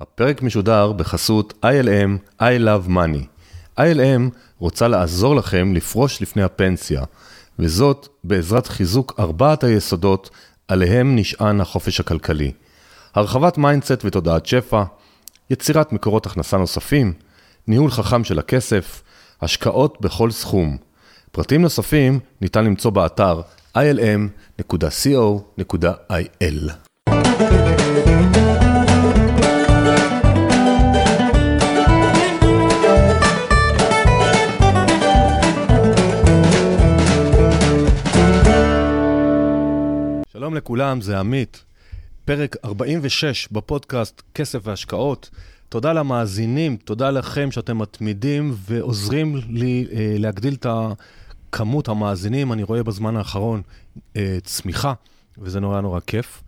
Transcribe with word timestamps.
הפרק 0.00 0.42
משודר 0.42 0.92
בחסות 0.92 1.64
ILM 1.64 2.40
I 2.42 2.60
Love 2.60 2.88
Money. 2.88 3.24
ILM 3.78 4.30
רוצה 4.58 4.88
לעזור 4.88 5.36
לכם 5.36 5.74
לפרוש 5.74 6.22
לפני 6.22 6.42
הפנסיה, 6.42 7.02
וזאת 7.58 8.08
בעזרת 8.24 8.66
חיזוק 8.66 9.14
ארבעת 9.18 9.64
היסודות 9.64 10.30
עליהם 10.68 11.16
נשען 11.16 11.60
החופש 11.60 12.00
הכלכלי. 12.00 12.52
הרחבת 13.14 13.58
mindset 13.58 14.04
ותודעת 14.04 14.46
שפע, 14.46 14.82
יצירת 15.50 15.92
מקורות 15.92 16.26
הכנסה 16.26 16.56
נוספים, 16.56 17.12
ניהול 17.66 17.90
חכם 17.90 18.24
של 18.24 18.38
הכסף, 18.38 19.02
השקעות 19.42 20.00
בכל 20.00 20.30
סכום. 20.30 20.76
פרטים 21.32 21.62
נוספים 21.62 22.20
ניתן 22.40 22.64
למצוא 22.64 22.90
באתר 22.90 23.40
ilm.co.il. 23.76 24.68
שלום 40.48 40.56
לכולם, 40.56 41.00
זה 41.00 41.18
עמית. 41.18 41.64
פרק 42.24 42.56
46 42.64 43.48
בפודקאסט 43.52 44.22
כסף 44.34 44.58
והשקעות. 44.62 45.30
תודה 45.68 45.92
למאזינים, 45.92 46.76
תודה 46.76 47.10
לכם 47.10 47.50
שאתם 47.50 47.78
מתמידים 47.78 48.54
ועוזרים 48.54 49.36
לי 49.48 49.86
אה, 49.92 50.16
להגדיל 50.18 50.54
את 50.54 50.66
כמות 51.52 51.88
המאזינים. 51.88 52.52
אני 52.52 52.62
רואה 52.62 52.82
בזמן 52.82 53.16
האחרון 53.16 53.62
אה, 54.16 54.38
צמיחה, 54.44 54.92
וזה 55.38 55.60
נורא 55.60 55.80
נורא 55.80 56.00
כיף. 56.00 56.42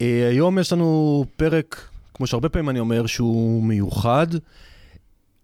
אה, 0.00 0.28
היום 0.28 0.58
יש 0.58 0.72
לנו 0.72 1.24
פרק, 1.36 1.88
כמו 2.14 2.26
שהרבה 2.26 2.48
פעמים 2.48 2.68
אני 2.68 2.80
אומר, 2.80 3.06
שהוא 3.06 3.62
מיוחד. 3.62 4.26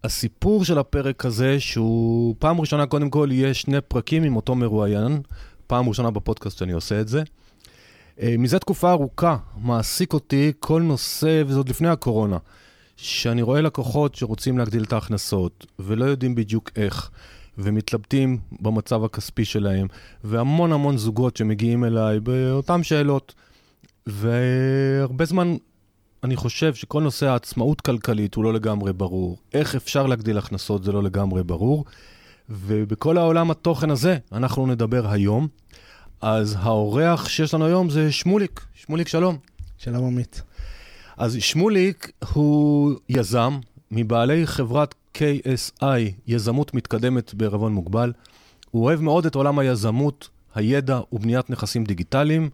הסיפור 0.05 0.65
של 0.65 0.79
הפרק 0.79 1.25
הזה, 1.25 1.61
שהוא 1.61 2.35
פעם 2.39 2.61
ראשונה, 2.61 2.87
קודם 2.87 3.11
כל, 3.11 3.29
יהיה 3.31 3.55
שני 3.55 3.81
פרקים 3.81 4.23
עם 4.23 4.37
אותו 4.37 4.55
מרואיין. 4.55 5.21
פעם 5.67 5.89
ראשונה 5.89 6.11
בפודקאסט 6.11 6.59
שאני 6.59 6.73
עושה 6.73 7.01
את 7.01 7.09
זה. 7.09 7.23
אה, 8.23 8.35
מזה 8.39 8.59
תקופה 8.59 8.91
ארוכה 8.91 9.37
מעסיק 9.57 10.13
אותי 10.13 10.53
כל 10.61 10.83
נושא, 10.83 11.43
וזה 11.47 11.59
עוד 11.59 11.69
לפני 11.69 11.89
הקורונה, 11.89 12.39
שאני 12.97 13.43
רואה 13.43 13.61
לקוחות 13.61 14.15
שרוצים 14.15 14.59
להגדיל 14.59 14.83
את 14.83 14.93
ההכנסות, 14.93 15.67
ולא 15.79 16.05
יודעים 16.05 16.35
בדיוק 16.35 16.71
איך, 16.77 17.11
ומתלבטים 17.59 18.39
במצב 18.61 19.05
הכספי 19.05 19.45
שלהם, 19.45 19.87
והמון 20.25 20.73
המון 20.73 20.97
זוגות 20.99 21.37
שמגיעים 21.37 21.85
אליי 21.85 22.21
באותן 22.21 22.83
שאלות. 22.83 23.35
והרבה 24.07 25.25
זמן 25.25 25.57
אני 26.25 26.37
חושב 26.37 26.75
שכל 26.75 27.03
נושא 27.03 27.27
העצמאות 27.27 27.81
כלכלית 27.81 28.35
הוא 28.35 28.45
לא 28.45 28.53
לגמרי 28.53 28.93
ברור. 28.93 29.39
איך 29.55 29.75
אפשר 29.75 30.07
להגדיל 30.07 30.39
הכנסות 30.39 30.85
זה 30.85 30.93
לא 30.93 31.03
לגמרי 31.03 31.43
ברור. 31.43 31.85
ובכל 32.51 33.19
העולם 33.19 33.51
התוכן 33.51 33.91
הזה 33.91 34.19
אנחנו 34.33 34.67
נדבר 34.67 35.11
היום. 35.11 35.49
אז 36.21 36.57
האורח 36.59 37.29
שיש 37.29 37.55
לנו 37.55 37.67
היום 37.67 37.91
זה 37.91 38.13
שמוליק. 38.13 38.61
שמוליק, 38.75 39.09
שלום. 39.09 39.37
שלום 39.79 40.07
עמית. 40.07 40.43
אז 41.17 41.37
שמוליק 41.41 42.13
הוא 42.33 42.95
יזם 43.09 43.59
מבעלי 43.91 44.47
חברת 44.47 44.95
KSI, 45.15 45.85
יזמות 46.27 46.75
מתקדמת 46.75 47.35
בערבון 47.35 47.73
מוגבל. 47.73 48.13
הוא 48.71 48.85
אוהב 48.85 49.01
מאוד 49.01 49.27
את 49.27 49.35
עולם 49.35 49.59
היזמות, 49.59 50.29
הידע 50.55 51.01
ובניית 51.13 51.51
נכסים 51.51 51.85
דיגיטליים, 51.85 52.51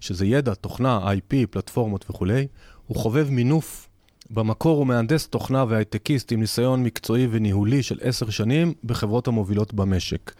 שזה 0.00 0.26
ידע, 0.26 0.54
תוכנה, 0.54 1.12
IP, 1.12 1.46
פלטפורמות 1.50 2.10
וכולי. 2.10 2.46
הוא 2.86 2.96
חובב 2.96 3.30
מינוף. 3.30 3.88
במקור 4.30 4.78
הוא 4.78 4.86
מהנדס 4.86 5.26
תוכנה 5.26 5.64
והייטקיסט 5.68 6.32
עם 6.32 6.40
ניסיון 6.40 6.82
מקצועי 6.82 7.28
וניהולי 7.30 7.82
של 7.82 7.98
עשר 8.02 8.30
שנים 8.30 8.72
בחברות 8.84 9.28
המובילות 9.28 9.74
במשק. 9.74 10.32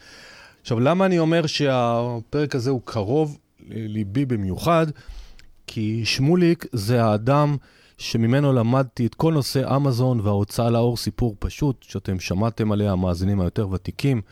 עכשיו, 0.67 0.81
למה 0.81 1.07
אני 1.07 1.19
אומר 1.19 1.47
שהפרק 1.47 2.55
הזה 2.55 2.71
הוא 2.71 2.81
קרוב 2.85 3.39
לליבי 3.69 4.25
במיוחד? 4.25 4.87
כי 5.67 6.05
שמוליק 6.05 6.67
זה 6.73 7.05
האדם 7.05 7.57
שממנו 7.99 8.53
למדתי 8.53 9.07
את 9.07 9.15
כל 9.15 9.33
נושא 9.33 9.77
אמזון 9.77 10.21
וההוצאה 10.21 10.71
לאור 10.71 10.97
סיפור 10.97 11.37
פשוט, 11.39 11.83
שאתם 11.83 12.21
שמעתם 12.21 12.73
עליה, 12.73 12.93
המאזינים 12.93 13.41
היותר 13.41 13.69
ותיקים. 13.69 14.23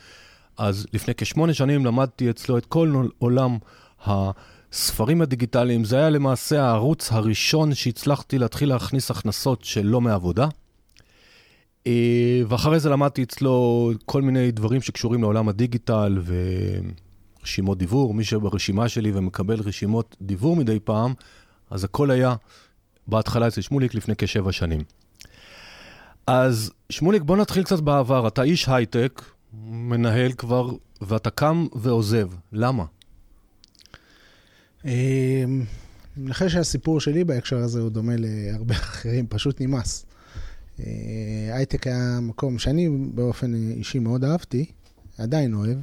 אז 0.58 0.86
לפני 0.92 1.14
כשמונה 1.14 1.54
שנים 1.54 1.86
למדתי 1.86 2.30
אצלו 2.30 2.58
את 2.58 2.66
כל 2.66 3.06
עולם 3.18 3.58
הספרים 4.04 5.22
הדיגיטליים. 5.22 5.84
זה 5.84 5.96
היה 5.96 6.10
למעשה 6.10 6.62
הערוץ 6.64 7.12
הראשון 7.12 7.74
שהצלחתי 7.74 8.38
להתחיל 8.38 8.68
להכניס 8.68 9.10
הכנסות 9.10 9.64
שלא 9.64 10.00
מעבודה. 10.00 10.48
אה, 11.86 12.42
ואחרי 12.48 12.80
זה 12.80 12.88
למדתי 12.88 13.22
אצלו 13.22 13.90
כל 14.06 14.22
מיני 14.22 14.50
דברים 14.50 14.80
שקשורים 14.80 15.22
לעולם 15.22 15.48
הדיגיטל 15.48 16.22
ורשימות 17.40 17.78
דיוור. 17.78 18.14
מי 18.14 18.24
שברשימה 18.24 18.88
שלי 18.88 19.12
ומקבל 19.14 19.60
רשימות 19.60 20.16
דיוור 20.22 20.56
מדי 20.56 20.80
פעם, 20.80 21.14
אז 21.70 21.84
הכל 21.84 22.10
היה 22.10 22.34
בהתחלה 23.06 23.48
אצל 23.48 23.60
שמוליק 23.60 23.94
לפני 23.94 24.14
כשבע 24.18 24.52
שנים. 24.52 24.80
אז 26.26 26.72
שמוליק, 26.90 27.22
בוא 27.22 27.36
נתחיל 27.36 27.62
קצת 27.62 27.80
בעבר. 27.80 28.28
אתה 28.28 28.42
איש 28.42 28.68
הייטק, 28.68 29.22
מנהל 29.62 30.32
כבר, 30.32 30.70
ואתה 31.00 31.30
קם 31.30 31.66
ועוזב. 31.74 32.28
למה? 32.52 32.84
אה, 34.86 35.44
אני 36.16 36.34
חושב 36.34 36.48
שהסיפור 36.48 37.00
שלי 37.00 37.24
בהקשר 37.24 37.58
הזה 37.58 37.80
הוא 37.80 37.90
דומה 37.90 38.12
להרבה 38.18 38.74
אחרים, 38.74 39.26
פשוט 39.26 39.60
נמאס. 39.60 40.06
אה, 40.80 41.56
הייטק 41.56 41.86
היה 41.86 42.18
מקום 42.22 42.58
שאני 42.58 42.88
באופן 43.14 43.54
אישי 43.54 43.98
מאוד 43.98 44.24
אהבתי, 44.24 44.66
עדיין 45.18 45.54
אוהב. 45.54 45.78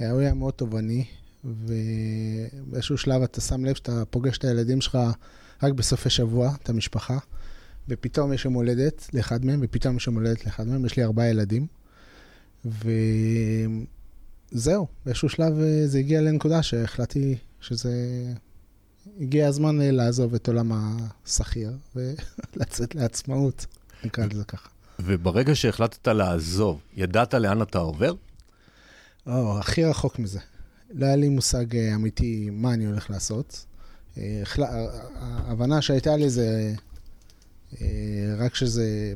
אה, 0.00 0.10
הוא 0.10 0.20
היה 0.20 0.34
מאוד 0.34 0.54
תובעני, 0.54 1.04
ובאיזשהו 1.44 2.98
שלב 2.98 3.22
אתה 3.22 3.40
שם 3.40 3.64
לב 3.64 3.74
שאתה 3.74 4.04
פוגש 4.10 4.38
את 4.38 4.44
הילדים 4.44 4.80
שלך 4.80 4.98
רק 5.62 5.72
בסופי 5.72 6.10
שבוע, 6.10 6.54
את 6.62 6.68
המשפחה, 6.68 7.18
ופתאום 7.88 8.32
יש 8.32 8.44
יום 8.44 8.54
הולדת 8.54 9.08
לאחד 9.12 9.44
מהם, 9.44 9.60
ופתאום 9.62 9.96
יש 9.96 10.06
יום 10.06 10.16
הולדת 10.16 10.46
לאחד 10.46 10.66
מהם. 10.66 10.86
יש 10.86 10.96
לי 10.96 11.04
ארבעה 11.04 11.28
ילדים, 11.28 11.66
וזהו, 14.52 14.86
באיזשהו 15.06 15.28
שלב 15.28 15.60
אה, 15.60 15.86
זה 15.86 15.98
הגיע 15.98 16.20
לנקודה 16.20 16.62
שהחלטתי 16.62 17.36
שזה... 17.60 17.92
הגיע 19.20 19.48
הזמן 19.48 19.78
לעזוב 19.80 20.34
את 20.34 20.48
עולם 20.48 20.72
השכיר 20.74 21.72
ולצאת 21.96 22.94
לעצמאות. 22.94 23.66
נקרא 24.04 24.26
לזה 24.26 24.44
ככה. 24.44 24.68
וברגע 24.98 25.54
שהחלטת 25.54 26.08
לעזוב, 26.08 26.80
ידעת 26.96 27.34
לאן 27.34 27.62
אתה 27.62 27.78
עובר? 27.78 28.14
או, 29.26 29.58
הכי 29.58 29.84
רחוק 29.84 30.18
מזה. 30.18 30.38
לא 30.94 31.06
היה 31.06 31.16
לי 31.16 31.28
מושג 31.28 31.76
אה, 31.76 31.94
אמיתי 31.94 32.48
מה 32.52 32.74
אני 32.74 32.84
הולך 32.84 33.10
לעשות. 33.10 33.66
אה, 34.18 34.42
ההבנה 35.14 35.82
שהייתה 35.82 36.16
לי 36.16 36.30
זה 36.30 36.74
אה, 37.80 38.34
רק 38.38 38.54
שזה... 38.54 39.14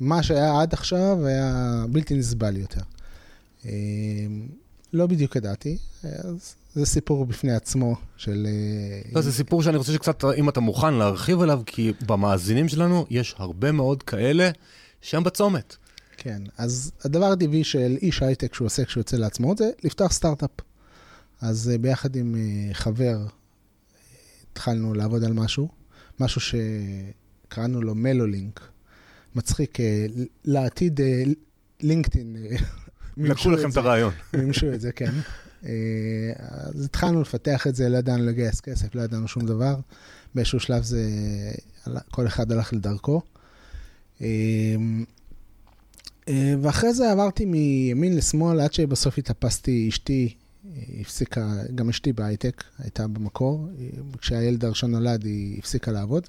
מה 0.00 0.22
שהיה 0.22 0.60
עד 0.60 0.72
עכשיו 0.72 1.26
היה 1.26 1.84
בלתי 1.90 2.14
נסבל 2.14 2.56
יותר. 2.56 2.80
לא 4.92 5.06
בדיוק 5.06 5.36
ידעתי, 5.36 5.78
אז 6.02 6.54
זה 6.74 6.86
סיפור 6.86 7.26
בפני 7.26 7.52
עצמו 7.52 7.96
של... 8.16 8.46
אה, 8.46 9.10
לא, 9.12 9.20
זה 9.20 9.32
סיפור 9.32 9.62
שאני 9.62 9.76
רוצה 9.76 9.92
שקצת, 9.92 10.24
אם 10.36 10.48
אתה 10.48 10.60
מוכן 10.60 10.94
להרחיב 10.94 11.40
עליו, 11.40 11.62
כי 11.66 11.92
במאזינים 12.06 12.68
שלנו 12.68 13.06
יש 13.10 13.34
הרבה 13.38 13.72
מאוד 13.72 14.02
כאלה 14.02 14.50
שהם 15.00 15.24
בצומת. 15.24 15.76
כן, 16.16 16.42
אז 16.58 16.92
הדבר 17.04 17.26
הטבעי 17.26 17.64
של 17.64 17.96
איש 18.02 18.22
הייטק 18.22 18.54
שהוא 18.54 18.66
עושה 18.66 18.84
כשהוא 18.84 19.00
יוצא 19.00 19.16
לעצמו 19.16 19.54
זה 19.58 19.70
לפתוח 19.84 20.12
סטארט-אפ. 20.12 20.50
אז 21.40 21.70
אה, 21.72 21.78
ביחד 21.78 22.16
עם 22.16 22.34
אה, 22.34 22.74
חבר 22.74 23.18
התחלנו 24.52 24.94
לעבוד 24.94 25.24
על 25.24 25.32
משהו, 25.32 25.68
משהו 26.20 26.40
שקראנו 26.40 27.82
לו 27.82 27.94
מלו-לינק. 27.94 28.60
מצחיק, 29.34 29.78
לעתיד 30.44 31.00
לינקדאין. 31.80 32.36
לקחו 33.16 33.50
לכם 33.50 33.70
את 33.70 33.76
הרעיון. 33.76 34.12
מימשו 34.34 34.72
את 34.72 34.80
זה, 34.80 34.92
כן. 34.92 35.12
אה, 35.66 35.70
אז 36.36 36.84
התחלנו 36.84 37.20
לפתח 37.20 37.66
את 37.66 37.74
זה, 37.74 37.88
לא 37.88 37.98
ידענו 37.98 38.24
לגייס 38.26 38.60
כסף, 38.60 38.94
לא 38.94 39.02
ידענו 39.02 39.28
שום 39.28 39.46
דבר. 39.46 39.76
באיזשהו 40.34 40.60
שלב 40.60 40.82
זה, 40.82 41.02
כל 42.10 42.26
אחד 42.26 42.52
הלך 42.52 42.72
לדרכו. 42.72 43.22
אה, 44.20 44.26
אה, 46.28 46.54
ואחרי 46.62 46.94
זה 46.94 47.12
עברתי 47.12 47.44
מימין 47.44 48.16
לשמאל, 48.16 48.60
עד 48.60 48.72
שבסוף 48.72 49.18
התאפסתי, 49.18 49.88
אשתי 49.88 50.34
הפסיקה, 51.00 51.52
גם 51.74 51.88
אשתי 51.88 52.12
בהייטק, 52.12 52.64
הייתה 52.78 53.08
במקור. 53.08 53.68
כשהילד 54.18 54.64
הראשון 54.64 54.90
נולד, 54.90 55.24
היא 55.24 55.58
הפסיקה 55.58 55.92
לעבוד 55.92 56.26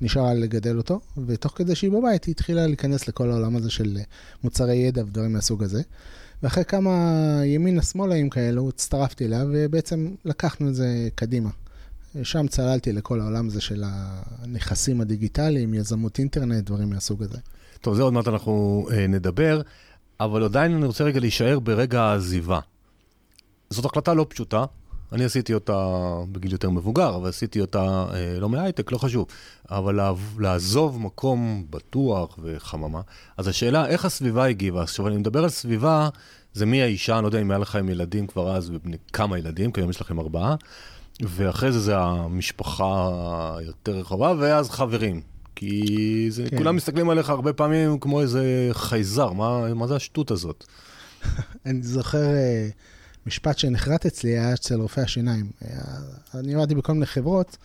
ונשארה 0.00 0.34
לגדל 0.34 0.76
אותו, 0.76 1.00
ותוך 1.26 1.52
כדי 1.56 1.74
שהיא 1.74 1.90
בבית, 1.90 2.24
היא 2.24 2.32
התחילה 2.32 2.66
להיכנס 2.66 3.08
לכל 3.08 3.30
העולם 3.30 3.56
הזה 3.56 3.70
של 3.70 3.98
מוצרי 4.44 4.76
ידע 4.76 5.02
ודברים 5.02 5.32
מהסוג 5.32 5.62
הזה. 5.62 5.82
ואחרי 6.42 6.64
כמה 6.64 6.90
ימינה 7.44 7.82
שמאלאים 7.82 8.30
כאלו, 8.30 8.68
הצטרפתי 8.68 9.24
אליה, 9.24 9.44
ובעצם 9.52 10.14
לקחנו 10.24 10.68
את 10.68 10.74
זה 10.74 11.08
קדימה. 11.14 11.50
שם 12.22 12.46
צללתי 12.46 12.92
לכל 12.92 13.20
העולם 13.20 13.46
הזה 13.46 13.60
של 13.60 13.84
הנכסים 13.86 15.00
הדיגיטליים, 15.00 15.74
יזמות 15.74 16.18
אינטרנט, 16.18 16.64
דברים 16.64 16.90
מהסוג 16.90 17.22
הזה. 17.22 17.38
טוב, 17.80 17.94
זה 17.94 18.02
עוד 18.02 18.12
מעט 18.12 18.28
אנחנו 18.28 18.86
אה, 18.92 19.06
נדבר, 19.06 19.60
אבל 20.20 20.44
עדיין 20.44 20.74
אני 20.74 20.86
רוצה 20.86 21.04
רגע 21.04 21.20
להישאר 21.20 21.58
ברגע 21.60 22.02
העזיבה. 22.02 22.60
זאת 23.70 23.84
החלטה 23.84 24.14
לא 24.14 24.26
פשוטה, 24.28 24.64
אני 25.12 25.24
עשיתי 25.24 25.54
אותה 25.54 25.86
בגיל 26.32 26.52
יותר 26.52 26.70
מבוגר, 26.70 27.16
אבל 27.16 27.28
עשיתי 27.28 27.60
אותה 27.60 28.06
אה, 28.14 28.40
לא 28.40 28.48
מהייטק, 28.48 28.92
לא 28.92 28.98
חשוב. 28.98 29.26
אבל 29.70 29.98
לעזוב 30.38 31.00
מקום 31.00 31.66
בטוח 31.70 32.38
וחממה. 32.42 33.00
אז 33.36 33.48
השאלה, 33.48 33.86
איך 33.86 34.04
הסביבה 34.04 34.44
הגיבה? 34.44 34.82
עכשיו, 34.82 35.08
אני 35.08 35.16
מדבר 35.16 35.42
על 35.42 35.48
סביבה, 35.48 36.08
זה 36.52 36.66
מי 36.66 36.82
האישה, 36.82 37.14
אני 37.14 37.22
לא 37.22 37.28
יודע 37.28 37.40
אם 37.40 37.50
היה 37.50 37.58
לך 37.58 37.76
עם 37.76 37.88
ילדים 37.88 38.26
כבר 38.26 38.56
אז, 38.56 38.72
וכמה 39.10 39.38
ילדים, 39.38 39.72
כי 39.72 39.80
היום 39.80 39.90
יש 39.90 40.00
לכם 40.00 40.20
ארבעה. 40.20 40.54
ואחרי 41.22 41.72
זה 41.72 41.80
זה 41.80 41.98
המשפחה 41.98 43.10
היותר 43.58 43.92
רחבה, 43.92 44.32
ואז 44.38 44.70
חברים. 44.70 45.20
כי 45.54 46.26
זה, 46.30 46.44
כן. 46.50 46.58
כולם 46.58 46.76
מסתכלים 46.76 47.10
עליך 47.10 47.30
הרבה 47.30 47.52
פעמים 47.52 47.98
כמו 47.98 48.20
איזה 48.20 48.68
חייזר, 48.72 49.32
מה, 49.32 49.74
מה 49.74 49.86
זה 49.86 49.96
השטות 49.96 50.30
הזאת? 50.30 50.64
אני 51.66 51.82
זוכר 51.82 52.18
uh, 52.18 52.99
משפט 53.26 53.58
שנחרט 53.58 54.06
אצלי, 54.06 54.30
היה 54.30 54.54
אצל 54.54 54.80
רופאי 54.80 55.02
השיניים. 55.02 55.50
היה, 55.60 55.82
אני 56.34 56.54
עבדתי 56.54 56.74
בכל 56.74 56.92
מיני 56.92 57.06
חברות, 57.06 57.56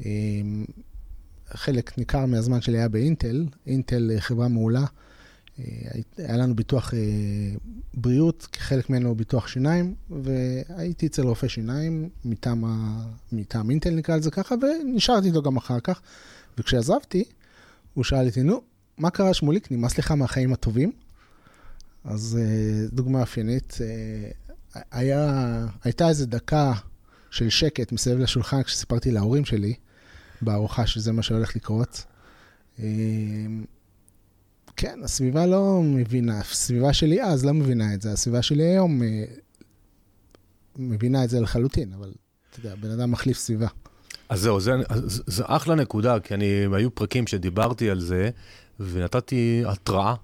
um, 0.00 0.04
חלק 1.50 1.98
ניכר 1.98 2.26
מהזמן 2.26 2.60
שלי 2.60 2.78
היה 2.78 2.88
באינטל, 2.88 3.46
אינטל 3.66 4.10
חברה 4.18 4.48
מעולה. 4.48 4.84
היה 6.18 6.36
לנו 6.36 6.56
ביטוח 6.56 6.94
אה, 6.94 6.98
בריאות, 7.94 8.48
כחלק 8.52 8.90
ממנו 8.90 9.14
ביטוח 9.14 9.48
שיניים, 9.48 9.94
והייתי 10.10 11.06
אצל 11.06 11.22
רופא 11.22 11.48
שיניים 11.48 12.08
מטעם, 12.24 12.64
ה... 12.64 13.02
מטעם 13.32 13.70
אינטל 13.70 13.90
נקרא 13.90 14.16
לזה 14.16 14.30
ככה, 14.30 14.54
ונשארתי 14.62 15.28
איתו 15.28 15.42
גם 15.42 15.56
אחר 15.56 15.80
כך. 15.80 16.00
וכשעזבתי, 16.58 17.24
הוא 17.94 18.04
שאל 18.04 18.26
אותי, 18.26 18.42
נו, 18.42 18.62
מה 18.98 19.10
קרה 19.10 19.34
שמוליק, 19.34 19.72
נמאס 19.72 19.98
לך 19.98 20.10
מהחיים 20.10 20.52
הטובים? 20.52 20.92
אז 22.04 22.38
אה, 22.40 22.86
דוגמה 22.92 23.22
אפיינית, 23.22 23.78
אה, 23.80 24.47
היה, 24.90 25.66
הייתה 25.84 26.08
איזו 26.08 26.26
דקה 26.26 26.72
של 27.30 27.48
שקט 27.48 27.92
מסביב 27.92 28.18
לשולחן 28.18 28.62
כשסיפרתי 28.62 29.10
להורים 29.10 29.44
שלי 29.44 29.74
בארוחה 30.42 30.86
שזה 30.86 31.12
מה 31.12 31.22
שהולך 31.22 31.56
לקרות. 31.56 32.04
כן, 34.76 35.00
הסביבה 35.04 35.46
לא 35.46 35.80
מבינה, 35.84 36.40
הסביבה 36.40 36.92
שלי 36.92 37.22
אז 37.22 37.44
לא 37.44 37.54
מבינה 37.54 37.94
את 37.94 38.02
זה, 38.02 38.12
הסביבה 38.12 38.42
שלי 38.42 38.62
היום 38.64 39.02
אה, 39.02 39.24
מבינה 40.76 41.24
את 41.24 41.30
זה 41.30 41.40
לחלוטין, 41.40 41.92
אבל 41.92 42.12
אתה 42.50 42.58
יודע, 42.58 42.74
בן 42.74 42.90
אדם 42.90 43.10
מחליף 43.10 43.38
סביבה. 43.38 43.66
אז 44.28 44.40
זהו, 44.40 44.60
זה, 44.60 44.72
זה, 45.04 45.22
זה 45.26 45.42
אחלה 45.46 45.74
נקודה, 45.74 46.20
כי 46.20 46.34
אני, 46.34 46.66
היו 46.72 46.94
פרקים 46.94 47.26
שדיברתי 47.26 47.90
על 47.90 48.00
זה, 48.00 48.30
ונתתי 48.80 49.62
התראה 49.66 50.14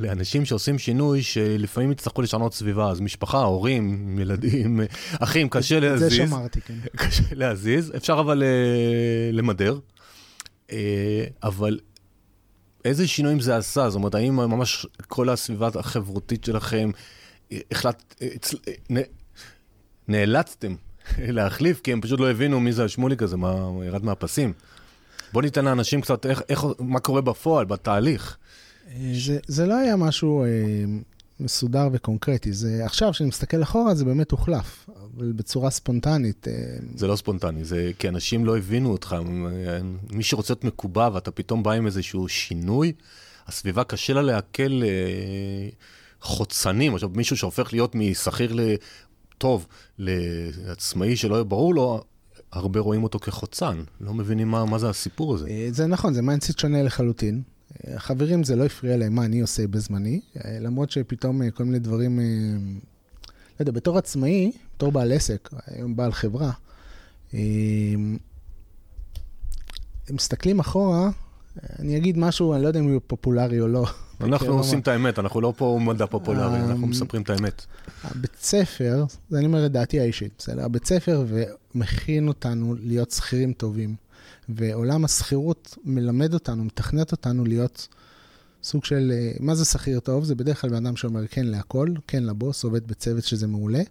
לאנשים 0.00 0.44
שעושים 0.44 0.78
שינוי, 0.78 1.22
שלפעמים 1.22 1.92
יצטרכו 1.92 2.22
לשנות 2.22 2.54
סביבה, 2.54 2.90
אז 2.90 3.00
משפחה, 3.00 3.42
הורים, 3.42 4.18
ילדים, 4.18 4.80
אחים, 5.24 5.48
קשה 5.48 5.80
להזיז. 5.80 6.08
זה 6.08 6.16
שמרתי, 6.16 6.60
כן. 6.60 6.74
קשה 6.96 7.22
להזיז, 7.32 7.92
אפשר 7.96 8.20
אבל 8.20 8.42
uh, 8.42 9.36
למדר. 9.36 9.78
Uh, 10.68 10.72
אבל 11.42 11.78
איזה 12.84 13.08
שינויים 13.08 13.40
זה 13.40 13.56
עשה? 13.56 13.90
זאת 13.90 13.96
אומרת, 13.96 14.14
האם 14.14 14.36
ממש 14.36 14.86
כל 15.08 15.28
הסביבה 15.28 15.68
החברותית 15.74 16.44
שלכם, 16.44 16.90
החלט... 17.70 18.22
נ... 18.92 18.96
נאלצתם 20.08 20.74
להחליף, 21.18 21.80
כי 21.80 21.92
הם 21.92 22.00
פשוט 22.00 22.20
לא 22.20 22.30
הבינו 22.30 22.60
מי 22.60 22.72
זה 22.72 22.84
השמוליק 22.84 23.22
הזה, 23.22 23.36
מה 23.36 23.70
ירד 23.84 24.04
מהפסים. 24.04 24.52
בוא 25.32 25.42
ניתן 25.42 25.64
לאנשים 25.64 26.00
קצת 26.00 26.26
איך, 26.26 26.42
איך, 26.48 26.64
מה 26.78 27.00
קורה 27.00 27.20
בפועל, 27.20 27.64
בתהליך. 27.64 28.36
זה, 29.14 29.38
זה 29.46 29.66
לא 29.66 29.74
היה 29.74 29.96
משהו 29.96 30.44
אה, 30.44 30.48
מסודר 31.40 31.88
וקונקרטי. 31.92 32.52
זה, 32.52 32.84
עכשיו, 32.84 33.12
כשאני 33.12 33.28
מסתכל 33.28 33.62
אחורה, 33.62 33.94
זה 33.94 34.04
באמת 34.04 34.30
הוחלף, 34.30 34.88
אבל 35.16 35.32
בצורה 35.32 35.70
ספונטנית. 35.70 36.48
אה, 36.48 36.54
זה 36.94 37.06
לא 37.06 37.16
ספונטני, 37.16 37.64
זה 37.64 37.90
כי 37.98 38.08
אנשים 38.08 38.44
לא 38.44 38.58
הבינו 38.58 38.92
אותך. 38.92 39.16
מי 40.12 40.22
שרוצה 40.22 40.52
להיות 40.52 40.64
מקובע 40.64 41.10
ואתה 41.12 41.30
פתאום 41.30 41.62
בא 41.62 41.72
עם 41.72 41.86
איזשהו 41.86 42.28
שינוי, 42.28 42.92
הסביבה 43.46 43.84
קשה 43.84 44.12
לה 44.12 44.22
לעכל 44.22 44.82
אה, 44.82 45.68
חוצנים. 46.20 46.94
עכשיו, 46.94 47.10
מישהו 47.14 47.36
שהופך 47.36 47.72
להיות 47.72 47.94
משכיר 47.94 48.52
לטוב 48.54 49.66
לעצמאי 49.98 51.16
שלא 51.16 51.34
יהיה 51.34 51.44
ברור 51.44 51.74
לו, 51.74 52.04
הרבה 52.52 52.80
רואים 52.80 53.02
אותו 53.02 53.18
כחוצן, 53.18 53.82
לא 54.00 54.14
מבינים 54.14 54.48
מה, 54.48 54.64
מה 54.64 54.78
זה 54.78 54.88
הסיפור 54.88 55.34
הזה. 55.34 55.48
אה, 55.48 55.68
זה 55.70 55.86
נכון, 55.86 56.14
זה 56.14 56.22
mindset 56.22 56.58
שונה 56.58 56.82
לחלוטין. 56.82 57.42
החברים, 57.86 58.44
זה 58.44 58.56
לא 58.56 58.64
הפריע 58.64 58.96
להם 58.96 59.14
מה 59.14 59.24
אני 59.24 59.40
עושה 59.40 59.66
בזמני, 59.66 60.20
למרות 60.60 60.90
שפתאום 60.90 61.42
אה, 61.42 61.50
כל 61.50 61.64
מיני 61.64 61.78
דברים, 61.78 62.20
אה, 62.20 62.24
לא 63.28 63.60
יודע, 63.60 63.72
בתור 63.72 63.98
עצמאי, 63.98 64.52
בתור 64.76 64.92
בעל 64.92 65.12
עסק, 65.12 65.48
היום 65.66 65.96
בעל 65.96 66.12
חברה, 66.12 66.50
אה, 67.34 67.40
הם 70.08 70.14
מסתכלים 70.14 70.60
אחורה, 70.60 71.10
אני 71.78 71.96
אגיד 71.96 72.18
משהו, 72.18 72.54
אני 72.54 72.62
לא 72.62 72.68
יודע 72.68 72.80
אם 72.80 72.92
הוא 72.92 73.00
פופולרי 73.06 73.60
או 73.60 73.68
לא. 73.68 73.86
אנחנו 74.20 74.58
עושים 74.58 74.78
את 74.80 74.88
האמת, 74.88 75.18
אנחנו 75.18 75.40
לא 75.40 75.52
פה 75.56 75.78
מדע 75.82 76.06
פופולרי, 76.06 76.60
אנחנו 76.60 76.86
מספרים 76.86 77.22
את 77.22 77.30
האמת. 77.30 77.66
הבית 78.04 78.36
ספר, 78.40 79.04
זה 79.30 79.38
אני 79.38 79.46
אומר 79.46 79.66
את 79.66 79.72
דעתי 79.72 80.00
האישית, 80.00 80.32
בסדר? 80.38 80.64
הבית 80.64 80.86
ספר 80.86 81.24
מכין 81.74 82.28
אותנו 82.28 82.74
להיות 82.80 83.10
שכירים 83.10 83.52
טובים. 83.52 83.94
ועולם 84.54 85.04
השכירות 85.04 85.78
מלמד 85.84 86.34
אותנו, 86.34 86.64
מתכנת 86.64 87.12
אותנו 87.12 87.44
להיות 87.44 87.88
סוג 88.62 88.84
של, 88.84 89.12
אה, 89.14 89.32
מה 89.40 89.54
זה 89.54 89.64
שכיר 89.64 90.00
טוב? 90.00 90.24
זה 90.24 90.34
בדרך 90.34 90.60
כלל 90.60 90.70
בן 90.70 90.86
אדם 90.86 90.96
שאומר 90.96 91.26
כן 91.26 91.46
להכל, 91.46 91.88
כן 92.06 92.22
לבוס, 92.22 92.64
עובד 92.64 92.86
בצוות 92.86 93.24
שזה 93.24 93.46
מעולה, 93.46 93.82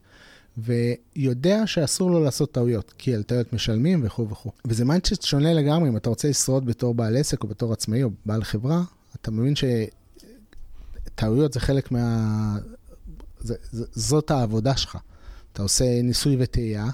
ויודע 0.57 1.67
שאסור 1.67 2.11
לו 2.11 2.23
לעשות 2.23 2.51
טעויות, 2.51 2.93
כי 2.97 3.15
על 3.15 3.23
טעויות 3.23 3.53
משלמים 3.53 4.01
וכו' 4.03 4.29
וכו'. 4.29 4.51
וזה 4.65 4.85
מיינדשט 4.85 5.21
שונה 5.21 5.53
לגמרי, 5.53 5.89
אם 5.89 5.97
אתה 5.97 6.09
רוצה 6.09 6.29
לשרוד 6.29 6.65
בתור 6.65 6.93
בעל 6.93 7.17
עסק 7.17 7.43
או 7.43 7.47
בתור 7.47 7.73
עצמאי 7.73 8.03
או 8.03 8.09
בעל 8.25 8.43
חברה, 8.43 8.83
אתה 9.21 9.31
מבין 9.31 9.53
שטעויות 11.15 11.53
זה 11.53 11.59
חלק 11.59 11.91
מה... 11.91 12.57
זה, 13.39 13.55
זה, 13.71 13.85
זאת 13.91 14.31
העבודה 14.31 14.77
שלך. 14.77 14.97
אתה 15.53 15.61
עושה 15.61 16.01
ניסוי 16.01 16.35
וטעייה, 16.39 16.85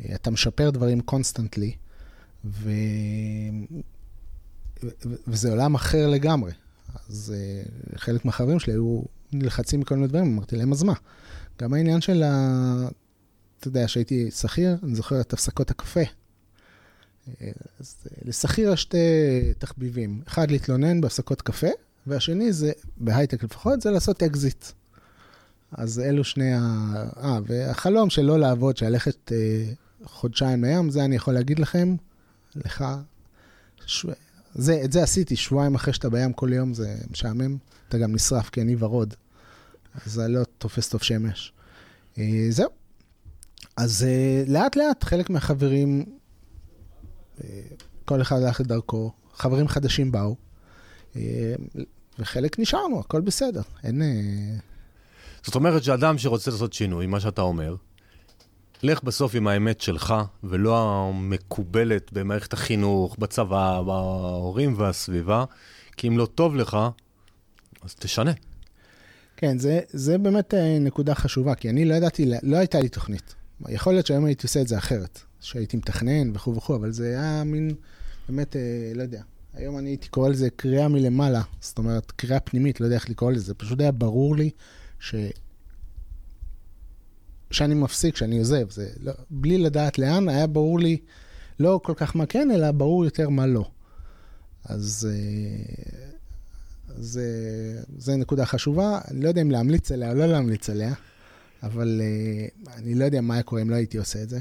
אה, 0.00 0.14
אתה 0.14 0.30
משפר 0.30 0.70
דברים 0.70 1.00
constantly, 1.00 1.74
ו... 2.44 2.70
וזה 5.28 5.50
עולם 5.50 5.74
אחר 5.74 6.08
לגמרי. 6.08 6.52
אז 7.08 7.34
uh, 7.34 7.98
חלק 7.98 8.24
מהחברים 8.24 8.58
שלי 8.58 8.72
היו 8.72 9.02
נלחצים 9.32 9.80
מכל 9.80 9.94
מיני 9.94 10.08
דברים, 10.08 10.34
אמרתי 10.34 10.56
להם, 10.56 10.72
אז 10.72 10.82
מה? 10.82 10.94
גם 11.58 11.74
העניין 11.74 12.00
של 12.00 12.22
ה... 12.22 12.88
אתה 13.58 13.68
יודע, 13.68 13.86
כשהייתי 13.86 14.30
שכיר, 14.30 14.76
אני 14.82 14.94
זוכר 14.94 15.20
את 15.20 15.32
הפסקות 15.32 15.70
הקפה. 15.70 16.00
אה, 16.00 17.50
אז 17.80 17.96
אה, 18.06 18.16
לשכיר 18.24 18.72
יש 18.72 18.82
שתי 18.82 18.98
תחביבים. 19.58 20.22
אחד, 20.28 20.50
להתלונן 20.50 21.00
בהפסקות 21.00 21.42
קפה, 21.42 21.66
והשני 22.06 22.52
זה, 22.52 22.72
בהייטק 22.96 23.42
לפחות, 23.42 23.80
זה 23.80 23.90
לעשות 23.90 24.22
אקזיט. 24.22 24.66
אז 25.72 26.00
אלו 26.00 26.24
שני 26.24 26.54
ה... 26.54 26.60
אה, 27.22 27.38
והחלום 27.46 28.10
של 28.10 28.22
לא 28.22 28.38
לעבוד, 28.38 28.76
של 28.76 28.86
ללכת 28.86 29.32
אה, 29.32 29.64
חודשיים 30.04 30.64
לים, 30.64 30.90
זה 30.90 31.04
אני 31.04 31.16
יכול 31.16 31.34
להגיד 31.34 31.58
לכם, 31.58 31.96
לך, 32.56 32.84
ש... 33.86 34.06
זה, 34.54 34.80
את 34.84 34.92
זה 34.92 35.02
עשיתי, 35.02 35.36
שבועיים 35.36 35.74
אחרי 35.74 35.92
שאתה 35.92 36.10
בים 36.10 36.32
כל 36.32 36.52
יום, 36.52 36.74
זה 36.74 36.96
משעמם. 37.10 37.56
אתה 37.88 37.98
גם 37.98 38.14
נשרף, 38.14 38.50
כי 38.50 38.62
אני 38.62 38.76
ורוד, 38.78 39.14
אז 39.94 40.12
זה 40.12 40.28
לא 40.28 40.44
תופס 40.58 40.88
טוב 40.88 41.02
שמש. 41.02 41.52
אה, 42.18 42.46
זהו. 42.50 42.70
אז 43.76 44.04
אה, 44.08 44.44
לאט 44.46 44.76
לאט 44.76 45.04
חלק 45.04 45.30
מהחברים, 45.30 46.04
אה, 47.44 47.60
כל 48.04 48.22
אחד 48.22 48.36
הלך 48.42 48.60
לדרכו, 48.60 49.12
חברים 49.34 49.68
חדשים 49.68 50.12
באו, 50.12 50.36
וחלק 52.18 52.58
נשארנו, 52.58 53.00
הכל 53.00 53.20
בסדר. 53.20 53.62
אין... 53.84 54.02
זאת 55.42 55.54
אומרת 55.54 55.84
שאדם 55.84 56.18
שרוצה 56.18 56.50
לעשות 56.50 56.72
שינוי, 56.72 57.06
מה 57.06 57.20
שאתה 57.20 57.42
אומר, 57.42 57.76
לך 58.82 59.02
בסוף 59.02 59.34
עם 59.34 59.46
האמת 59.46 59.80
שלך, 59.80 60.14
ולא 60.44 60.78
המקובלת 60.78 62.12
במערכת 62.12 62.52
החינוך, 62.52 63.16
בצבא, 63.18 63.82
בהורים 63.86 64.74
והסביבה, 64.78 65.44
כי 65.96 66.08
אם 66.08 66.18
לא 66.18 66.26
טוב 66.26 66.56
לך, 66.56 66.76
אז 67.82 67.94
תשנה. 67.94 68.32
כן, 69.36 69.58
זה, 69.58 69.80
זה 69.90 70.18
באמת 70.18 70.54
אה, 70.54 70.78
נקודה 70.78 71.14
חשובה, 71.14 71.54
כי 71.54 71.70
אני 71.70 71.84
לא 71.84 71.94
ידעתי, 71.94 72.30
לא 72.42 72.56
הייתה 72.56 72.80
לי 72.80 72.88
תוכנית. 72.88 73.34
יכול 73.68 73.92
להיות 73.92 74.06
שהיום 74.06 74.24
הייתי 74.24 74.46
עושה 74.46 74.60
את 74.60 74.68
זה 74.68 74.78
אחרת, 74.78 75.20
שהייתי 75.40 75.76
מתכנן 75.76 76.36
וכו' 76.36 76.56
וכו', 76.56 76.76
אבל 76.76 76.92
זה 76.92 77.08
היה 77.08 77.44
מין, 77.44 77.74
באמת, 78.28 78.56
אה, 78.56 78.92
לא 78.94 79.02
יודע. 79.02 79.22
היום 79.54 79.78
אני 79.78 79.90
הייתי 79.90 80.08
קורא 80.08 80.28
לזה 80.28 80.50
קריאה 80.50 80.88
מלמעלה, 80.88 81.42
זאת 81.60 81.78
אומרת, 81.78 82.10
קריאה 82.10 82.40
פנימית, 82.40 82.80
לא 82.80 82.86
יודע 82.86 82.96
איך 82.96 83.10
לקרוא 83.10 83.32
לזה. 83.32 83.54
פשוט 83.54 83.80
היה 83.80 83.92
ברור 83.92 84.36
לי 84.36 84.50
ש... 85.00 85.14
שאני 87.52 87.74
מפסיק, 87.74 88.16
שאני 88.16 88.38
עוזב. 88.38 88.70
זה 88.70 88.88
לא, 89.00 89.12
בלי 89.30 89.58
לדעת 89.58 89.98
לאן, 89.98 90.28
היה 90.28 90.46
ברור 90.46 90.80
לי 90.80 90.96
לא 91.60 91.80
כל 91.82 91.92
כך 91.96 92.16
מה 92.16 92.26
כן, 92.26 92.50
אלא 92.50 92.70
ברור 92.70 93.04
יותר 93.04 93.28
מה 93.28 93.46
לא. 93.46 93.70
אז 94.64 95.08
אה, 95.10 95.74
זה, 96.96 97.26
זה 97.98 98.16
נקודה 98.16 98.46
חשובה. 98.46 99.00
אני 99.10 99.20
לא 99.20 99.28
יודע 99.28 99.42
אם 99.42 99.50
להמליץ 99.50 99.92
עליה 99.92 100.10
או 100.10 100.14
לא 100.14 100.26
להמליץ 100.26 100.70
עליה, 100.70 100.94
אבל 101.62 102.00
אה, 102.04 102.74
אני 102.76 102.94
לא 102.94 103.04
יודע 103.04 103.20
מה 103.20 103.34
היה 103.34 103.42
קורה 103.42 103.62
אם 103.62 103.70
לא 103.70 103.74
הייתי 103.74 103.98
עושה 103.98 104.22
את 104.22 104.28
זה. 104.28 104.38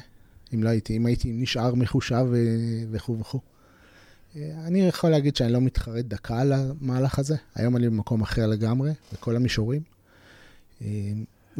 אם 0.53 0.63
לא 0.63 0.69
הייתי, 0.69 0.97
אם 0.97 1.05
הייתי 1.05 1.31
נשאר 1.31 1.75
מחושב 1.75 2.25
וכו' 2.91 3.19
וכו'. 3.19 3.39
אה, 4.35 4.51
אני 4.67 4.81
יכול 4.87 5.09
להגיד 5.09 5.35
שאני 5.35 5.53
לא 5.53 5.61
מתחרט 5.61 6.05
דקה 6.05 6.39
על 6.39 6.53
המהלך 6.53 7.19
הזה. 7.19 7.35
היום 7.55 7.77
אני 7.77 7.89
במקום 7.89 8.21
אחר 8.21 8.47
לגמרי, 8.47 8.91
בכל 9.13 9.35
המישורים. 9.35 9.81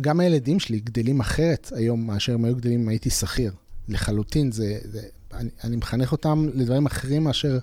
גם 0.01 0.19
הילדים 0.19 0.59
שלי 0.59 0.79
גדלים 0.79 1.19
אחרת 1.19 1.71
היום 1.75 2.07
מאשר 2.07 2.33
הם 2.33 2.45
היו 2.45 2.55
גדלים 2.55 2.81
אם 2.81 2.89
הייתי 2.89 3.09
שכיר. 3.09 3.51
לחלוטין, 3.89 4.51
זה, 4.51 4.79
זה, 4.83 5.01
אני, 5.33 5.49
אני 5.63 5.75
מחנך 5.75 6.11
אותם 6.11 6.47
לדברים 6.53 6.85
אחרים 6.85 7.23
מאשר 7.23 7.57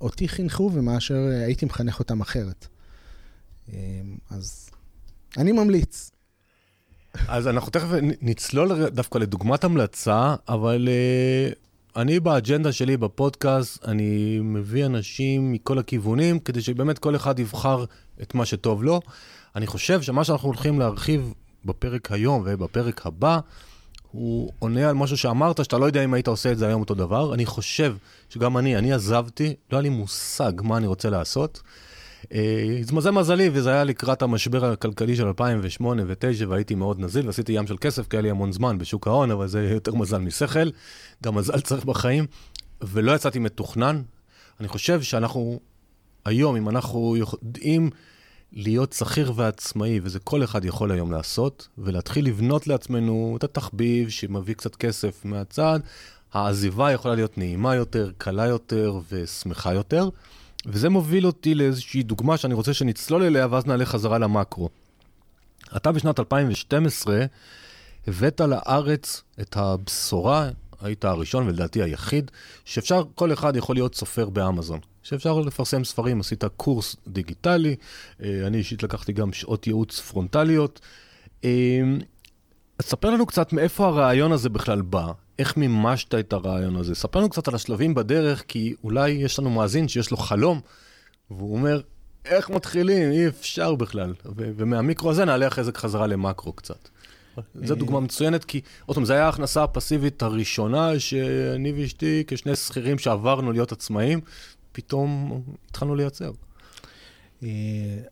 אותי 0.00 0.28
חינכו 0.28 0.70
ומאשר 0.74 1.14
הייתי 1.46 1.66
מחנך 1.66 1.98
אותם 1.98 2.20
אחרת. 2.20 2.66
אמ, 3.68 3.74
אז 4.30 4.70
אני 5.36 5.52
ממליץ. 5.52 6.10
אז 7.28 7.48
אנחנו 7.48 7.70
תכף 7.70 7.88
נצלול 8.22 8.88
דווקא 8.88 9.18
לדוגמת 9.18 9.64
המלצה, 9.64 10.34
אבל 10.48 10.88
uh, 10.88 12.00
אני 12.00 12.20
באג'נדה 12.20 12.72
שלי 12.72 12.96
בפודקאסט, 12.96 13.84
אני 13.84 14.38
מביא 14.42 14.86
אנשים 14.86 15.52
מכל 15.52 15.78
הכיוונים, 15.78 16.38
כדי 16.38 16.60
שבאמת 16.60 16.98
כל 16.98 17.16
אחד 17.16 17.38
יבחר 17.38 17.84
את 18.22 18.34
מה 18.34 18.46
שטוב 18.46 18.82
לו. 18.82 19.00
אני 19.56 19.66
חושב 19.66 20.02
שמה 20.02 20.24
שאנחנו 20.24 20.48
הולכים 20.48 20.78
להרחיב 20.78 21.34
בפרק 21.64 22.12
היום 22.12 22.42
ובפרק 22.46 23.06
הבא, 23.06 23.40
הוא 24.12 24.52
עונה 24.58 24.88
על 24.88 24.94
משהו 24.94 25.16
שאמרת, 25.16 25.64
שאתה 25.64 25.78
לא 25.78 25.84
יודע 25.84 26.04
אם 26.04 26.14
היית 26.14 26.28
עושה 26.28 26.52
את 26.52 26.58
זה 26.58 26.66
היום 26.66 26.80
אותו 26.80 26.94
דבר. 26.94 27.34
אני 27.34 27.46
חושב 27.46 27.96
שגם 28.28 28.58
אני, 28.58 28.76
אני 28.76 28.92
עזבתי, 28.92 29.54
לא 29.72 29.76
היה 29.76 29.82
לי 29.82 29.88
מושג 29.88 30.52
מה 30.62 30.76
אני 30.76 30.86
רוצה 30.86 31.10
לעשות. 31.10 31.62
אה, 32.34 32.78
התמזל 32.80 33.10
מזלי, 33.10 33.50
וזה 33.52 33.70
היה 33.70 33.84
לקראת 33.84 34.22
המשבר 34.22 34.64
הכלכלי 34.64 35.16
של 35.16 35.26
2008 35.26 36.02
ו-2009, 36.06 36.46
והייתי 36.48 36.74
מאוד 36.74 37.00
נזיל, 37.00 37.26
ועשיתי 37.26 37.52
ים 37.52 37.66
של 37.66 37.76
כסף, 37.80 38.08
כי 38.08 38.16
היה 38.16 38.22
לי 38.22 38.30
המון 38.30 38.52
זמן 38.52 38.78
בשוק 38.78 39.06
ההון, 39.06 39.30
אבל 39.30 39.46
זה 39.46 39.68
יותר 39.72 39.94
מזל 39.94 40.18
משכל, 40.18 40.70
גם 41.22 41.34
מזל 41.34 41.60
צריך 41.60 41.84
בחיים, 41.84 42.26
ולא 42.82 43.12
יצאתי 43.12 43.38
מתוכנן. 43.38 44.02
אני 44.60 44.68
חושב 44.68 45.02
שאנחנו, 45.02 45.60
היום, 46.24 46.56
אם 46.56 46.68
אנחנו 46.68 47.16
יודעים 47.16 47.90
להיות 48.52 48.92
שכיר 48.92 49.32
ועצמאי, 49.36 50.00
וזה 50.02 50.18
כל 50.18 50.44
אחד 50.44 50.64
יכול 50.64 50.92
היום 50.92 51.12
לעשות, 51.12 51.68
ולהתחיל 51.78 52.26
לבנות 52.26 52.66
לעצמנו 52.66 53.34
את 53.38 53.44
התחביב 53.44 54.08
שמביא 54.08 54.54
קצת 54.54 54.76
כסף 54.76 55.24
מהצד, 55.24 55.80
העזיבה 56.32 56.92
יכולה 56.92 57.14
להיות 57.14 57.38
נעימה 57.38 57.74
יותר, 57.74 58.10
קלה 58.18 58.46
יותר 58.46 59.00
ושמחה 59.12 59.74
יותר. 59.74 60.08
וזה 60.66 60.88
מוביל 60.88 61.26
אותי 61.26 61.54
לאיזושהי 61.54 62.02
דוגמה 62.02 62.36
שאני 62.36 62.54
רוצה 62.54 62.74
שנצלול 62.74 63.22
אליה, 63.22 63.46
ואז 63.50 63.66
נעלה 63.66 63.84
חזרה 63.84 64.18
למקרו. 64.18 64.68
אתה 65.76 65.92
בשנת 65.92 66.20
2012 66.20 67.24
הבאת 68.06 68.40
לארץ 68.40 69.22
את 69.40 69.56
הבשורה, 69.56 70.48
היית 70.80 71.04
הראשון 71.04 71.46
ולדעתי 71.46 71.82
היחיד, 71.82 72.30
שאפשר, 72.64 73.02
כל 73.14 73.32
אחד 73.32 73.56
יכול 73.56 73.76
להיות 73.76 73.94
סופר 73.94 74.28
באמזון. 74.28 74.80
שאפשר 75.02 75.40
לפרסם 75.40 75.84
ספרים, 75.84 76.20
עשית 76.20 76.44
קורס 76.56 76.96
דיגיטלי, 77.08 77.76
אה, 78.22 78.46
אני 78.46 78.58
אישית 78.58 78.82
לקחתי 78.82 79.12
גם 79.12 79.32
שעות 79.32 79.66
ייעוץ 79.66 80.00
פרונטליות. 80.00 80.80
אה, 81.44 81.50
אז 82.78 82.84
ספר 82.84 83.10
לנו 83.10 83.26
קצת 83.26 83.52
מאיפה 83.52 83.86
הרעיון 83.86 84.32
הזה 84.32 84.48
בכלל 84.48 84.80
בא, 84.80 85.12
איך 85.38 85.56
מימשת 85.56 86.14
את 86.14 86.32
הרעיון 86.32 86.76
הזה. 86.76 86.94
ספר 86.94 87.18
לנו 87.18 87.28
קצת 87.28 87.48
על 87.48 87.54
השלבים 87.54 87.94
בדרך, 87.94 88.44
כי 88.48 88.74
אולי 88.84 89.10
יש 89.10 89.38
לנו 89.38 89.50
מאזין 89.50 89.88
שיש 89.88 90.10
לו 90.10 90.16
חלום, 90.16 90.60
והוא 91.30 91.56
אומר, 91.56 91.80
איך 92.24 92.50
מתחילים? 92.50 93.10
אי 93.10 93.28
אפשר 93.28 93.74
בכלל. 93.74 94.14
ו- 94.36 94.50
ומהמיקרו 94.56 95.10
הזה 95.10 95.24
נעלה 95.24 95.46
אחרי 95.46 95.64
זה 95.64 95.72
חזרה 95.76 96.06
למקרו 96.06 96.52
קצת. 96.52 96.88
זו 97.54 97.74
דוגמה 97.74 98.00
מצוינת, 98.00 98.44
כי 98.44 98.60
עוד 98.86 98.94
פעם, 98.94 99.04
זו 99.04 99.12
הייתה 99.12 99.26
ההכנסה 99.26 99.62
הפסיבית 99.62 100.22
הראשונה 100.22 100.98
שאני 100.98 101.72
ואשתי, 101.72 102.24
כשני 102.26 102.56
שכירים 102.56 102.98
שעברנו 102.98 103.52
להיות 103.52 103.72
עצמאים, 103.72 104.20
פתאום 104.72 105.42
התחלנו 105.70 105.94
לייצר. 105.94 106.32
אה, 107.42 107.48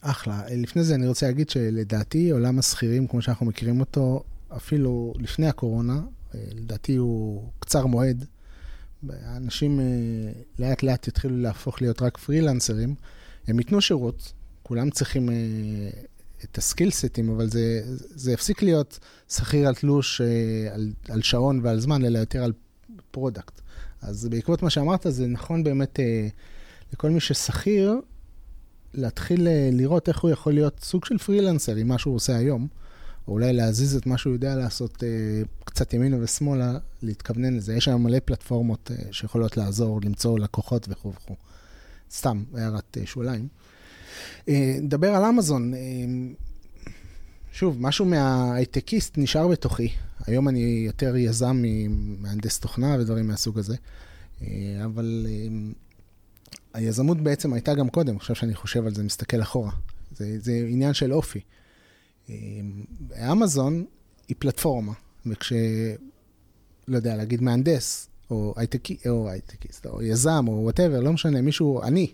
אחלה. 0.00 0.42
לפני 0.50 0.84
זה 0.84 0.94
אני 0.94 1.08
רוצה 1.08 1.26
להגיד 1.26 1.50
שלדעתי 1.50 2.30
עולם 2.30 2.58
השכירים, 2.58 3.06
כמו 3.06 3.22
שאנחנו 3.22 3.46
מכירים 3.46 3.80
אותו, 3.80 4.22
אפילו 4.56 5.14
לפני 5.18 5.46
הקורונה, 5.48 6.00
אה, 6.34 6.40
לדעתי 6.54 6.96
הוא 6.96 7.50
קצר 7.58 7.86
מועד. 7.86 8.24
אנשים 9.36 9.80
אה, 9.80 9.84
לאט 10.58 10.82
לאט 10.82 11.08
יתחילו 11.08 11.36
להפוך 11.36 11.82
להיות 11.82 12.02
רק 12.02 12.18
פרילנסרים. 12.18 12.94
הם 13.46 13.58
ייתנו 13.58 13.80
שירות, 13.80 14.32
כולם 14.62 14.90
צריכים 14.90 15.28
את 16.44 16.58
הסקילסטים, 16.58 17.30
אבל 17.30 17.48
זה, 17.48 17.82
זה 17.94 18.34
הפסיק 18.34 18.62
להיות 18.62 18.98
שכיר 19.28 19.68
על 19.68 19.74
תלוש, 19.74 20.20
על, 20.72 20.92
על 21.08 21.22
שעון 21.22 21.60
ועל 21.62 21.80
זמן, 21.80 22.04
אלא 22.04 22.18
יותר 22.18 22.44
על 22.44 22.52
product. 23.10 23.60
אז 24.02 24.28
בעקבות 24.28 24.62
מה 24.62 24.70
שאמרת, 24.70 25.06
זה 25.08 25.26
נכון 25.26 25.64
באמת 25.64 26.00
אה, 26.00 26.28
לכל 26.92 27.10
מי 27.10 27.20
ששכיר, 27.20 28.00
להתחיל 28.94 29.48
אה, 29.48 29.68
לראות 29.72 30.08
איך 30.08 30.20
הוא 30.20 30.30
יכול 30.30 30.52
להיות 30.52 30.80
סוג 30.80 31.04
של 31.04 31.18
פרילנסר 31.18 31.76
עם 31.76 31.88
מה 31.88 31.98
שהוא 31.98 32.14
עושה 32.14 32.36
היום, 32.36 32.66
או 33.28 33.32
אולי 33.32 33.52
להזיז 33.52 33.96
את 33.96 34.06
מה 34.06 34.18
שהוא 34.18 34.32
יודע 34.32 34.56
לעשות 34.56 35.04
אה, 35.04 35.08
קצת 35.64 35.94
ימינה 35.94 36.16
ושמאלה, 36.20 36.78
להתכוונן 37.02 37.56
לזה. 37.56 37.74
יש 37.74 37.88
היום 37.88 38.02
מלא 38.02 38.18
פלטפורמות 38.24 38.90
אה, 38.90 39.12
שיכולות 39.12 39.56
לעזור, 39.56 40.00
למצוא 40.04 40.38
לקוחות 40.38 40.86
וכו' 40.90 41.12
וכו'. 41.12 41.36
סתם, 42.12 42.42
הערת 42.54 42.96
אה, 43.00 43.06
שוליים. 43.06 43.48
אה, 44.48 44.76
נדבר 44.82 45.14
על 45.14 45.24
אמזון. 45.24 45.74
אה, 45.74 45.78
שוב, 47.52 47.76
משהו 47.80 48.04
מההייטקיסט 48.04 49.18
נשאר 49.18 49.48
בתוכי. 49.48 49.88
היום 50.26 50.48
אני 50.48 50.82
יותר 50.86 51.16
יזם 51.16 51.56
ממהנדס 51.62 52.58
תוכנה 52.58 52.96
ודברים 53.00 53.28
מהסוג 53.28 53.58
הזה. 53.58 53.76
אה, 54.42 54.46
אבל 54.84 55.26
אה, 55.28 55.48
היזמות 56.74 57.20
בעצם 57.20 57.52
הייתה 57.52 57.74
גם 57.74 57.88
קודם, 57.88 58.16
עכשיו 58.16 58.36
שאני 58.36 58.54
חושב 58.54 58.86
על 58.86 58.94
זה, 58.94 59.02
מסתכל 59.02 59.42
אחורה. 59.42 59.72
זה, 60.16 60.38
זה 60.40 60.66
עניין 60.68 60.94
של 60.94 61.12
אופי. 61.12 61.40
אה, 62.30 62.34
אמזון 63.32 63.84
היא 64.28 64.36
פלטפורמה, 64.38 64.92
וכש... 65.26 65.52
לא 66.88 66.96
יודע, 66.96 67.16
להגיד 67.16 67.42
מהנדס, 67.42 68.08
או 68.30 68.54
הייטקיסט, 68.56 69.06
או, 69.06 69.30
הייטקיסט, 69.30 69.86
או 69.86 70.02
יזם, 70.02 70.44
או 70.48 70.52
whatever, 70.52 71.00
לא 71.00 71.12
משנה, 71.12 71.42
מישהו, 71.42 71.82
אני, 71.82 72.12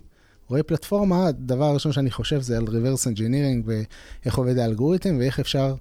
רואה 0.48 0.62
פלטפורמה, 0.62 1.26
הדבר 1.26 1.64
הראשון 1.64 1.92
שאני 1.92 2.10
חושב 2.10 2.40
זה 2.40 2.56
על 2.56 2.64
reverse 2.66 3.06
engineering 3.14 3.64
ואיך 3.64 4.38
עובד 4.38 4.58
האלגוריתם 4.58 5.16
ואיך 5.18 5.40
אפשר 5.40 5.74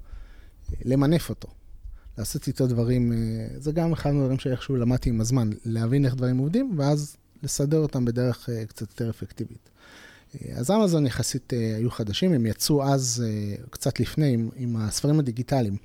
למנף 0.86 1.30
אותו. 1.30 1.48
לעשות 2.18 2.48
איתו 2.48 2.68
דברים, 2.68 3.12
אה, 3.12 3.18
זה 3.58 3.72
גם 3.72 3.94
אחד 3.94 4.12
מהדברים 4.12 4.40
שאיכשהו 4.40 4.76
למדתי 4.76 5.10
עם 5.10 5.22
הזמן, 5.22 5.50
להבין 5.66 6.06
איך 6.06 6.16
דברים 6.16 6.38
עובדים, 6.38 6.80
ואז 6.80 7.16
לסדר 7.44 7.78
אותם 7.78 8.06
בדרך 8.06 8.50
אה, 8.50 8.66
קצת 8.66 8.82
יותר 8.82 9.10
אפקטיבית. 9.10 9.70
אה, 10.36 10.56
אז 10.56 10.72
אמזון 10.72 11.06
יחסית 11.08 11.54
היו 11.78 11.92
חדשים, 11.92 12.34
הם 12.34 12.46
יצאו 12.46 12.84
אז, 12.84 13.24
קצת 13.70 14.00
לפני, 14.00 14.34
עם, 14.34 14.50
עם 14.56 14.76
הספרים 14.76 15.20
הדיגיטליים, 15.20 15.78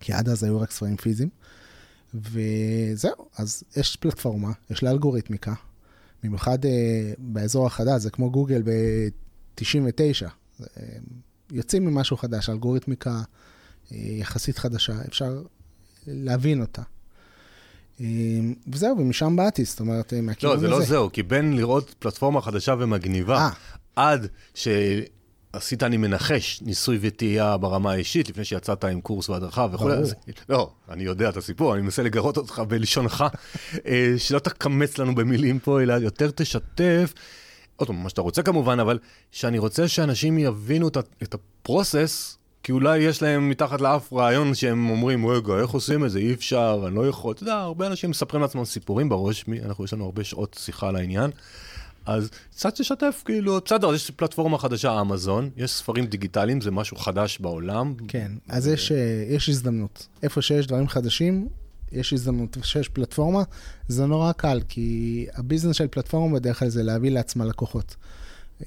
כי 0.00 0.12
עד 0.12 0.28
אז 0.28 0.42
היו 0.44 0.60
רק 0.60 0.70
ספרים 0.70 0.96
פיזיים. 0.96 1.28
וזהו, 2.14 3.28
אז 3.36 3.62
יש 3.76 3.96
פלטפורמה, 3.96 4.52
יש 4.70 4.82
לה 4.82 4.90
אלגוריתמיקה, 4.90 5.54
במיוחד 6.22 6.58
באזור 7.18 7.66
החדש, 7.66 8.02
זה 8.02 8.10
כמו 8.10 8.30
גוגל 8.30 8.62
ב-99. 8.62 10.28
יוצאים 11.50 11.84
ממשהו 11.84 12.16
חדש, 12.16 12.50
אלגוריתמיקה 12.50 13.22
יחסית 13.90 14.58
חדשה, 14.58 14.92
אפשר 15.08 15.42
להבין 16.06 16.60
אותה. 16.60 16.82
וזהו, 18.68 18.98
ומשם 18.98 19.36
באתי, 19.36 19.64
זאת 19.64 19.80
אומרת, 19.80 20.12
מהכיוון 20.22 20.56
הזה. 20.56 20.68
לא, 20.68 20.74
זה 20.74 20.80
לא 20.80 20.86
זהו, 20.86 21.12
כי 21.12 21.22
בין 21.22 21.56
לראות 21.56 21.94
פלטפורמה 21.98 22.40
חדשה 22.40 22.74
ומגניבה, 22.78 23.50
עד 23.96 24.26
שעשית, 24.54 25.82
אני 25.82 25.96
מנחש, 25.96 26.62
ניסוי 26.62 26.98
וטעייה 27.00 27.56
ברמה 27.56 27.92
האישית, 27.92 28.28
לפני 28.28 28.44
שיצאת 28.44 28.84
עם 28.84 29.00
קורס 29.00 29.28
והדרכה 29.28 29.66
וכו'. 29.72 29.90
לא, 30.48 30.70
אני 30.88 31.02
יודע 31.02 31.28
את 31.28 31.36
הסיפור, 31.36 31.74
אני 31.74 31.82
מנסה 31.82 32.02
לגרות 32.02 32.36
אותך 32.36 32.62
בלשונך, 32.68 33.24
אה, 33.86 34.14
שלא 34.18 34.38
תקמץ 34.38 34.98
לנו 34.98 35.14
במילים 35.14 35.58
פה, 35.58 35.82
אלא 35.82 35.92
יותר 35.92 36.30
תשתף. 36.30 37.14
עוד 37.76 37.86
פעם, 37.86 38.02
מה 38.02 38.08
שאתה 38.08 38.20
רוצה 38.20 38.42
כמובן, 38.42 38.80
אבל 38.80 38.98
שאני 39.30 39.58
רוצה 39.58 39.88
שאנשים 39.88 40.38
יבינו 40.38 40.88
את 41.22 41.34
הפרוסס 41.34 42.38
כי 42.66 42.72
אולי 42.72 42.98
יש 42.98 43.22
להם 43.22 43.48
מתחת 43.48 43.80
לאף 43.80 44.12
רעיון 44.12 44.54
שהם 44.54 44.90
אומרים, 44.90 45.26
רגע, 45.26 45.54
איך 45.54 45.70
עושים 45.70 46.04
את 46.04 46.10
זה? 46.10 46.18
אי 46.18 46.34
אפשר, 46.34 46.84
אני 46.86 46.96
לא 46.96 47.08
יכול. 47.08 47.32
אתה 47.32 47.42
יודע, 47.42 47.54
הרבה 47.54 47.86
אנשים 47.86 48.10
מספרים 48.10 48.42
לעצמם 48.42 48.64
סיפורים 48.64 49.08
בראש, 49.08 49.44
אנחנו, 49.64 49.84
יש 49.84 49.92
לנו 49.92 50.04
הרבה 50.04 50.24
שעות 50.24 50.56
שיחה 50.60 50.88
על 50.88 50.96
העניין. 50.96 51.30
אז 52.06 52.30
קצת 52.50 52.74
תשתף, 52.74 53.22
כאילו, 53.24 53.58
בסדר, 53.64 53.94
יש 53.94 54.10
פלטפורמה 54.10 54.58
חדשה, 54.58 55.00
אמזון, 55.00 55.50
יש 55.56 55.70
ספרים 55.70 56.06
דיגיטליים, 56.06 56.60
זה 56.60 56.70
משהו 56.70 56.96
חדש 56.96 57.38
בעולם. 57.38 57.94
כן, 58.08 58.32
אז 58.48 58.66
יש, 58.66 58.92
אה, 58.92 59.24
יש 59.28 59.48
הזדמנות. 59.48 60.06
איפה 60.22 60.42
שיש 60.42 60.66
דברים 60.66 60.88
חדשים, 60.88 61.48
יש 61.92 62.12
הזדמנות 62.12 62.56
ושיש 62.56 62.88
פלטפורמה, 62.88 63.42
זה 63.88 64.06
נורא 64.06 64.32
קל, 64.32 64.60
כי 64.68 65.26
הביזנס 65.34 65.76
של 65.76 65.86
פלטפורמה 65.86 66.38
בדרך 66.38 66.58
כלל 66.58 66.68
זה 66.68 66.82
להביא 66.82 67.10
לעצמה 67.10 67.44
לקוחות. 67.44 67.96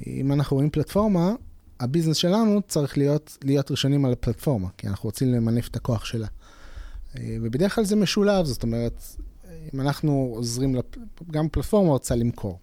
אם 0.07 0.31
אנחנו 0.31 0.55
רואים 0.55 0.69
פלטפורמה, 0.69 1.31
הביזנס 1.79 2.17
שלנו 2.17 2.61
צריך 2.67 2.97
להיות, 2.97 3.37
להיות 3.43 3.71
ראשונים 3.71 4.05
על 4.05 4.11
הפלטפורמה, 4.13 4.67
כי 4.77 4.87
אנחנו 4.87 5.07
רוצים 5.07 5.33
למנף 5.33 5.67
את 5.67 5.75
הכוח 5.75 6.05
שלה. 6.05 6.27
אה, 7.17 7.37
ובדרך 7.41 7.75
כלל 7.75 7.85
זה 7.85 7.95
משולב, 7.95 8.45
זאת 8.45 8.63
אומרת, 8.63 9.03
אם 9.73 9.81
אנחנו 9.81 10.31
עוזרים, 10.35 10.75
לפ... 10.75 10.85
גם 11.31 11.49
פלטפורמה 11.49 11.89
רוצה 11.89 12.15
למכור. 12.15 12.59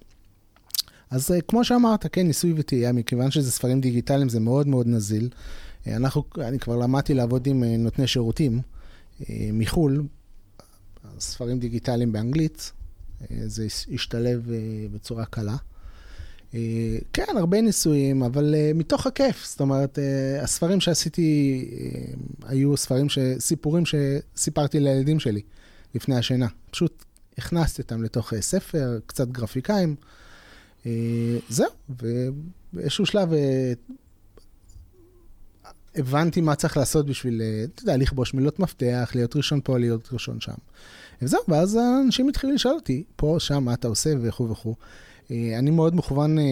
אז 1.11 1.32
אה, 1.32 1.40
כמו 1.40 1.64
שאמרת, 1.64 2.06
כן, 2.12 2.26
ניסוי 2.26 2.52
וטעייה, 2.56 2.92
מכיוון 2.92 3.30
שזה 3.30 3.52
ספרים 3.52 3.80
דיגיטליים, 3.80 4.28
זה 4.28 4.40
מאוד 4.40 4.66
מאוד 4.66 4.87
נזיל. 4.87 5.28
אה, 5.87 5.96
אנחנו, 5.96 6.25
אני 6.38 6.58
כבר 6.58 6.76
למדתי 6.76 7.14
לעבוד 7.14 7.46
עם 7.46 7.64
נותני 7.64 8.06
שירותים 8.06 8.61
מחו"ל, 9.52 10.06
ספרים 11.18 11.58
דיגיטליים 11.58 12.12
באנגלית, 12.12 12.73
זה 13.46 13.66
השתלב 13.92 14.50
בצורה 14.92 15.25
קלה. 15.25 15.56
אה, 16.56 16.98
כן, 17.12 17.36
הרבה 17.36 17.60
ניסויים, 17.60 18.22
אבל 18.22 18.54
אה, 18.54 18.70
מתוך 18.75 19.06
הכיף. 19.06 19.46
זאת 19.46 19.60
אומרת, 19.60 19.98
אה, 19.98 20.42
הספרים 20.42 20.80
שעשיתי 20.80 21.70
היו 22.46 22.76
ספרים, 22.76 23.08
ש... 23.08 23.18
סיפורים 23.38 23.84
שסיפרתי 23.86 24.80
לילדים 24.80 25.20
שלי 25.20 25.40
לפני 25.94 26.16
השינה. 26.16 26.46
פשוט 26.70 27.04
הכנסתי 27.38 27.82
אותם 27.82 28.02
לתוך 28.02 28.32
ספר, 28.40 28.98
קצת 29.06 29.28
גרפיקאים. 29.28 29.96
זהו, 31.48 31.70
ובאיזשהו 32.00 33.06
שלב 33.06 33.28
הבנתי 35.94 36.40
מה 36.40 36.54
צריך 36.54 36.76
לעשות 36.76 37.06
בשביל, 37.06 37.42
אתה 37.75 37.82
יודע, 37.82 37.96
לכבוש 37.96 38.34
מילות 38.34 38.58
מפתח, 38.58 39.10
להיות 39.14 39.36
ראשון 39.36 39.60
פה, 39.64 39.78
להיות 39.78 40.08
ראשון 40.12 40.40
שם. 40.40 40.52
וזהו, 41.22 41.40
ואז 41.48 41.78
אנשים 42.06 42.28
התחילו 42.28 42.52
לשאול 42.52 42.75
אותי, 42.75 43.04
פה, 43.16 43.36
שם, 43.38 43.64
מה 43.64 43.75
אתה 43.75 43.88
עושה 43.88 44.10
וכו' 44.22 44.50
וכו'. 44.50 44.75
אה, 45.30 45.59
אני 45.59 45.71
מאוד 45.71 45.95
מכוון, 45.95 46.38
אה, 46.38 46.45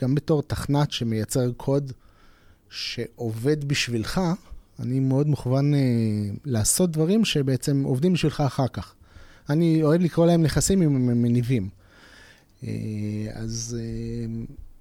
גם 0.00 0.14
בתור 0.14 0.42
תכנת 0.42 0.92
שמייצר 0.92 1.52
קוד 1.52 1.92
שעובד 2.70 3.64
בשבילך, 3.64 4.20
אני 4.80 5.00
מאוד 5.00 5.28
מכוון 5.28 5.74
אה, 5.74 5.80
לעשות 6.44 6.90
דברים 6.90 7.24
שבעצם 7.24 7.82
עובדים 7.82 8.12
בשבילך 8.12 8.40
אחר 8.40 8.68
כך. 8.68 8.94
אני 9.50 9.82
אוהב 9.82 10.00
לקרוא 10.00 10.26
להם 10.26 10.42
נכסים 10.42 10.82
אם 10.82 10.96
הם 10.96 11.22
מניבים. 11.22 11.68
אז 13.34 13.76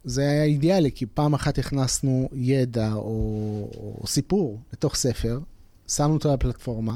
זה 0.03 0.21
היה 0.21 0.43
אידיאלי, 0.43 0.91
כי 0.91 1.05
פעם 1.05 1.33
אחת 1.33 1.57
הכנסנו 1.57 2.29
ידע 2.33 2.93
או, 2.93 3.69
או 4.01 4.07
סיפור 4.07 4.59
לתוך 4.73 4.95
ספר, 4.95 5.39
שמנו 5.87 6.13
אותו 6.13 6.29
על 6.29 6.35
הפלטפורמה, 6.35 6.95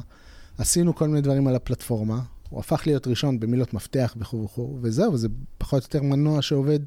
עשינו 0.57 0.95
כל 0.95 1.07
מיני 1.07 1.21
דברים 1.21 1.47
על 1.47 1.55
הפלטפורמה, 1.55 2.21
הוא 2.49 2.59
הפך 2.59 2.83
להיות 2.85 3.07
ראשון 3.07 3.39
במילות 3.39 3.73
מפתח 3.73 4.15
וכו' 4.19 4.43
וכו', 4.43 4.77
וזהו, 4.81 5.17
זה 5.17 5.27
פחות 5.57 5.83
או 5.83 5.87
יותר 5.87 6.01
מנוע 6.01 6.41
שעובד. 6.41 6.79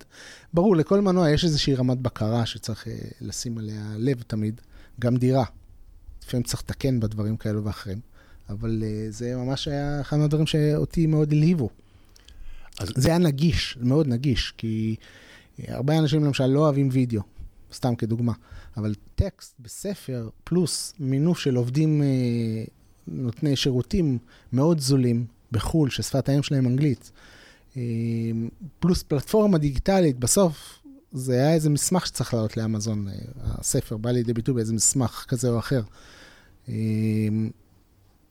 ברור, 0.55 0.77
לכל 0.77 1.01
מנוע 1.01 1.31
יש 1.31 1.45
איזושהי 1.45 1.75
רמת 1.75 1.99
בקרה 1.99 2.47
שצריך 2.47 2.87
uh, 2.87 2.91
לשים 3.21 3.59
עליה 3.59 3.93
לב 3.97 4.23
תמיד, 4.23 4.61
גם 5.01 5.17
דירה. 5.17 5.45
לפעמים 6.23 6.45
צריך 6.45 6.63
לתקן 6.63 7.01
בדברים 7.01 7.37
כאלו 7.37 7.65
ואחרים, 7.65 8.01
אבל 8.49 8.83
uh, 8.83 9.13
זה 9.13 9.37
ממש 9.37 9.69
היה 9.69 10.01
אחד 10.01 10.17
מהדברים 10.17 10.47
שאותי 10.47 11.07
מאוד 11.07 11.33
הלהיבו. 11.33 11.69
אז... 12.79 12.89
זה 12.97 13.09
היה 13.09 13.19
נגיש, 13.19 13.79
מאוד 13.81 14.07
נגיש, 14.07 14.55
כי 14.57 14.97
uh, 15.59 15.63
הרבה 15.69 15.99
אנשים 15.99 16.25
למשל 16.25 16.47
לא 16.47 16.61
אוהבים 16.61 16.89
וידאו, 16.93 17.23
סתם 17.73 17.95
כדוגמה, 17.95 18.33
אבל 18.77 18.95
טקסט 19.15 19.55
בספר 19.61 20.29
פלוס 20.45 20.95
מינוף 21.01 21.39
של 21.39 21.57
עובדים 21.57 22.03
uh, 22.03 22.71
נותני 23.09 23.57
שירותים 23.57 24.19
מאוד 24.53 24.81
זולים, 24.81 25.27
בחו"ל, 25.53 25.91
ששפת 25.91 26.29
האם 26.29 26.43
שלהם 26.43 26.67
אנגלית, 26.67 27.11
אה, 27.77 27.83
פלוס 28.79 29.03
פלטפורמה 29.03 29.59
דיגיטלית, 29.59 30.19
בסוף 30.19 30.79
זה 31.13 31.35
היה 31.35 31.55
איזה 31.55 31.71
מסמך 31.71 32.07
שצריך 32.07 32.35
לעלות 32.35 32.57
לאמזון, 32.57 33.09
אה, 33.09 33.15
הספר 33.45 33.97
בא 33.97 34.11
לידי 34.11 34.33
ביטוי 34.33 34.55
באיזה 34.55 34.73
מסמך 34.73 35.25
כזה 35.29 35.49
או 35.49 35.59
אחר. 35.59 35.83
אה, 36.69 36.75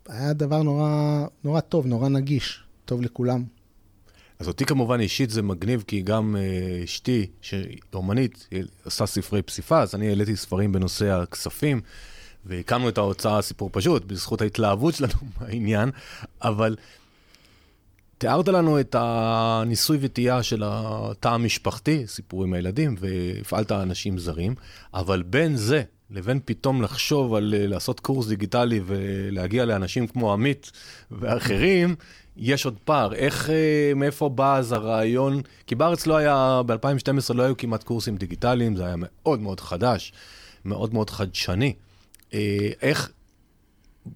היה 0.08 0.34
דבר 0.34 0.64
נורא, 0.64 1.26
נורא 1.44 1.60
טוב, 1.60 1.86
נורא 1.86 2.10
נגיש, 2.10 2.64
טוב 2.86 3.02
לכולם. 3.02 3.44
אז 4.40 4.48
אותי 4.48 4.66
כמובן 4.66 5.00
אישית 5.00 5.30
זה 5.30 5.42
מגניב, 5.42 5.84
כי 5.88 6.02
גם 6.02 6.36
אשתי, 6.84 7.28
שהיא 7.42 7.78
אומנית, 7.94 8.48
היא 8.52 8.64
עושה 8.84 9.06
ספרי 9.06 9.42
פסיפס, 9.42 9.96
אני 9.96 10.08
העליתי 10.08 10.36
ספרים 10.36 10.72
בנושא 10.72 11.12
הכספים. 11.12 11.82
והקמנו 12.46 12.90
את 12.90 12.98
ההוצאה 12.98 13.42
סיפור 13.42 13.70
פשוט, 13.74 14.06
בזכות 14.06 14.42
ההתלהבות 14.42 14.96
שלנו 14.96 15.14
מהעניין, 15.42 15.92
אבל 16.42 16.76
תיארת 18.20 18.48
לנו 18.48 18.80
את 18.80 18.96
הניסוי 19.00 19.98
וטעייה 20.02 20.44
של 20.44 20.64
התא 20.66 21.28
המשפחתי, 21.28 22.08
סיפור 22.08 22.44
עם 22.44 22.54
הילדים, 22.54 22.96
והפעלת 23.00 23.72
אנשים 23.72 24.18
זרים, 24.18 24.56
אבל 24.94 25.22
בין 25.22 25.56
זה 25.56 25.84
לבין 26.12 26.40
פתאום 26.46 26.82
לחשוב 26.82 27.36
על 27.36 27.54
אה, 27.58 27.68
לעשות 27.68 28.00
קורס 28.00 28.28
דיגיטלי 28.28 28.82
ולהגיע 28.86 29.66
לאנשים 29.66 30.08
כמו 30.08 30.34
עמית 30.34 30.72
ואחרים, 31.12 31.96
יש 32.38 32.66
עוד 32.66 32.78
פער. 32.86 33.14
איך, 33.14 33.50
אה, 33.50 33.92
מאיפה 33.96 34.30
בא 34.30 34.56
אז 34.56 34.72
הרעיון? 34.72 35.42
כי 35.68 35.76
בארץ 35.76 36.08
לא 36.08 36.18
היה, 36.18 36.62
ב-2012 36.66 37.34
לא 37.34 37.44
היו 37.44 37.58
כמעט 37.58 37.84
קורסים 37.84 38.18
דיגיטליים, 38.18 38.76
זה 38.76 38.86
היה 38.86 38.96
מאוד 38.98 39.40
מאוד 39.40 39.60
חדש, 39.60 40.14
מאוד 40.66 40.94
מאוד 40.94 41.10
חדשני. 41.10 41.74
אה, 42.34 42.70
איך 42.82 43.12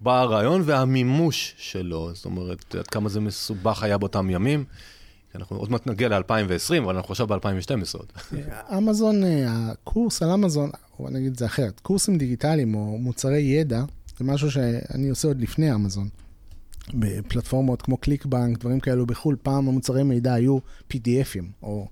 בא 0.01 0.19
הרעיון 0.19 0.61
והמימוש 0.65 1.55
שלו, 1.57 2.11
זאת 2.13 2.25
אומרת, 2.25 2.75
עד 2.75 2.87
כמה 2.87 3.09
זה 3.09 3.19
מסובך 3.19 3.83
היה 3.83 3.97
באותם 3.97 4.29
ימים. 4.29 4.65
אנחנו 5.35 5.57
עוד 5.57 5.71
מעט 5.71 5.87
נגיע 5.87 6.09
ל-2020, 6.09 6.83
אבל 6.83 6.95
אנחנו 6.95 7.11
עכשיו 7.11 7.27
ב-2012 7.27 7.99
אמזון, 8.77 9.23
אה, 9.23 9.71
הקורס 9.71 10.21
על 10.21 10.29
אמזון, 10.29 10.69
או 10.99 11.09
נגיד 11.09 11.31
את 11.31 11.37
זה 11.37 11.45
אחרת, 11.45 11.79
קורסים 11.79 12.17
דיגיטליים 12.17 12.75
או 12.75 12.97
מוצרי 12.97 13.39
ידע, 13.39 13.83
זה 14.17 14.25
משהו 14.25 14.51
שאני 14.51 15.09
עושה 15.09 15.27
עוד 15.27 15.41
לפני 15.41 15.73
אמזון. 15.73 16.09
בפלטפורמות 16.93 17.81
כמו 17.81 17.97
קליקבנק, 17.97 18.57
דברים 18.57 18.79
כאלו 18.79 19.05
בחו"ל, 19.05 19.35
פעם 19.43 19.67
המוצרי 19.67 20.03
מידע 20.03 20.33
היו 20.33 20.57
PDFים, 20.93 21.45
או 21.63 21.87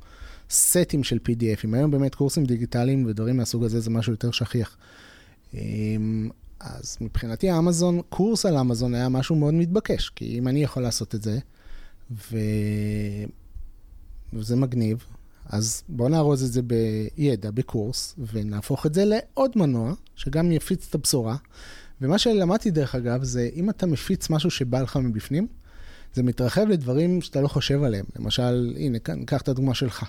סטים 0.50 1.04
של 1.04 1.20
PDFים. 1.28 1.76
היום 1.76 1.92
באמת 1.92 2.16
קורסים 2.16 2.46
דיגיטליים 2.46 3.06
ודברים 3.06 3.38
מהסוג 3.38 3.64
הזה 3.64 3.80
זה 3.80 3.90
משהו 3.90 4.14
יותר 4.14 4.32
שכיח. 4.32 4.78
אז 6.63 6.97
מבחינתי 7.02 7.58
אמזון, 7.58 8.02
קורס 8.10 8.45
על 8.45 8.58
אמזון 8.58 8.93
היה 8.95 9.10
משהו 9.10 9.36
מאוד 9.36 9.54
מתבקש, 9.54 10.10
כי 10.10 10.38
אם 10.39 10.47
אני 10.47 10.63
יכול 10.63 10.84
לעשות 10.84 11.15
את 11.15 11.21
זה, 11.21 11.39
ו... 12.12 12.38
וזה 14.34 14.56
מגניב, 14.56 15.06
אז 15.45 15.84
בואו 15.89 16.10
נארוז 16.10 16.43
את 16.43 16.52
זה 16.52 16.62
בידע, 16.62 17.52
בקורס, 17.52 18.15
ונהפוך 18.34 18.86
את 18.86 18.93
זה 18.93 19.06
לעוד 19.06 19.52
מנוע, 19.56 19.93
שגם 20.15 20.52
יפיץ 20.52 20.88
את 20.89 20.95
הבשורה. 20.95 21.36
ומה 22.02 22.17
שלמדתי 22.17 22.71
דרך 22.71 22.95
אגב, 22.95 23.24
זה 23.24 23.50
אם 23.56 23.69
אתה 23.69 23.86
מפיץ 23.86 24.30
משהו 24.30 24.52
שבא 24.52 24.82
לך 24.82 24.97
מבפנים, 24.97 25.47
זה 26.13 26.24
מתרחב 26.24 26.67
לדברים 26.67 27.21
שאתה 27.21 27.41
לא 27.41 27.47
חושב 27.47 27.84
עליהם. 27.84 28.06
למשל, 28.19 28.74
הנה, 28.78 28.97
ניקח 29.15 29.41
את 29.41 29.47
הדוגמה 29.47 29.74
שלך. 29.74 30.04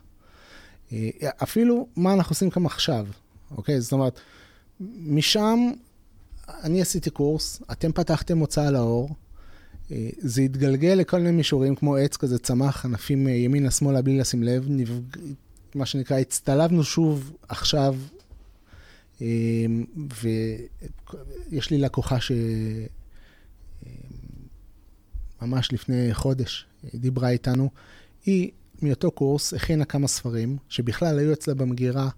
אה, 0.92 1.08
אפילו 1.42 1.86
מה 1.96 2.12
אנחנו 2.12 2.32
עושים 2.32 2.50
כאן 2.50 2.66
עכשיו, 2.66 3.06
אוקיי? 3.50 3.80
זאת 3.80 3.92
אומרת, 3.92 4.20
משם 5.06 5.58
אני 6.48 6.82
עשיתי 6.82 7.10
קורס, 7.10 7.62
אתם 7.72 7.92
פתחתם 7.92 8.38
הוצאה 8.38 8.70
לאור, 8.70 9.10
אה, 9.90 10.10
זה 10.18 10.42
התגלגל 10.42 10.94
לכל 10.94 11.18
מיני 11.18 11.30
מישורים, 11.30 11.74
כמו 11.74 11.96
עץ 11.96 12.16
כזה 12.16 12.38
צמח, 12.38 12.84
ענפים 12.84 13.28
אה, 13.28 13.32
ימינה-שמאלה 13.32 14.02
בלי 14.02 14.18
לשים 14.18 14.42
לב, 14.42 14.66
נפג... 14.68 15.00
מה 15.74 15.86
שנקרא, 15.86 16.18
הצטלבנו 16.18 16.84
שוב 16.84 17.32
עכשיו, 17.48 17.96
אה, 19.22 19.26
ויש 21.50 21.70
לי 21.70 21.78
לקוחה 21.78 22.16
שממש 25.40 25.72
לפני 25.72 26.14
חודש 26.14 26.66
דיברה 26.94 27.30
איתנו, 27.30 27.70
היא 28.26 28.50
מאותו 28.82 29.10
קורס 29.10 29.54
הכינה 29.54 29.84
כמה 29.84 30.08
ספרים, 30.08 30.56
שבכלל 30.68 31.18
היו 31.18 31.32
אצלה 31.32 31.54
במגירה. 31.54 32.08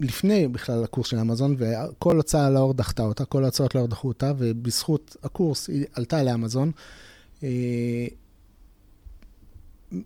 לפני 0.00 0.48
בכלל 0.48 0.84
הקורס 0.84 1.06
של 1.06 1.18
אמזון, 1.18 1.56
וכל 1.58 2.16
הוצאה 2.16 2.50
לאור 2.50 2.74
דחתה 2.74 3.02
אותה, 3.02 3.24
כל 3.24 3.42
ההוצאות 3.42 3.74
לאור 3.74 3.86
דחו 3.86 4.08
אותה, 4.08 4.32
ובזכות 4.38 5.16
הקורס 5.22 5.68
היא 5.68 5.84
עלתה 5.92 6.22
לאמזון. 6.22 6.72
אה, 7.42 8.06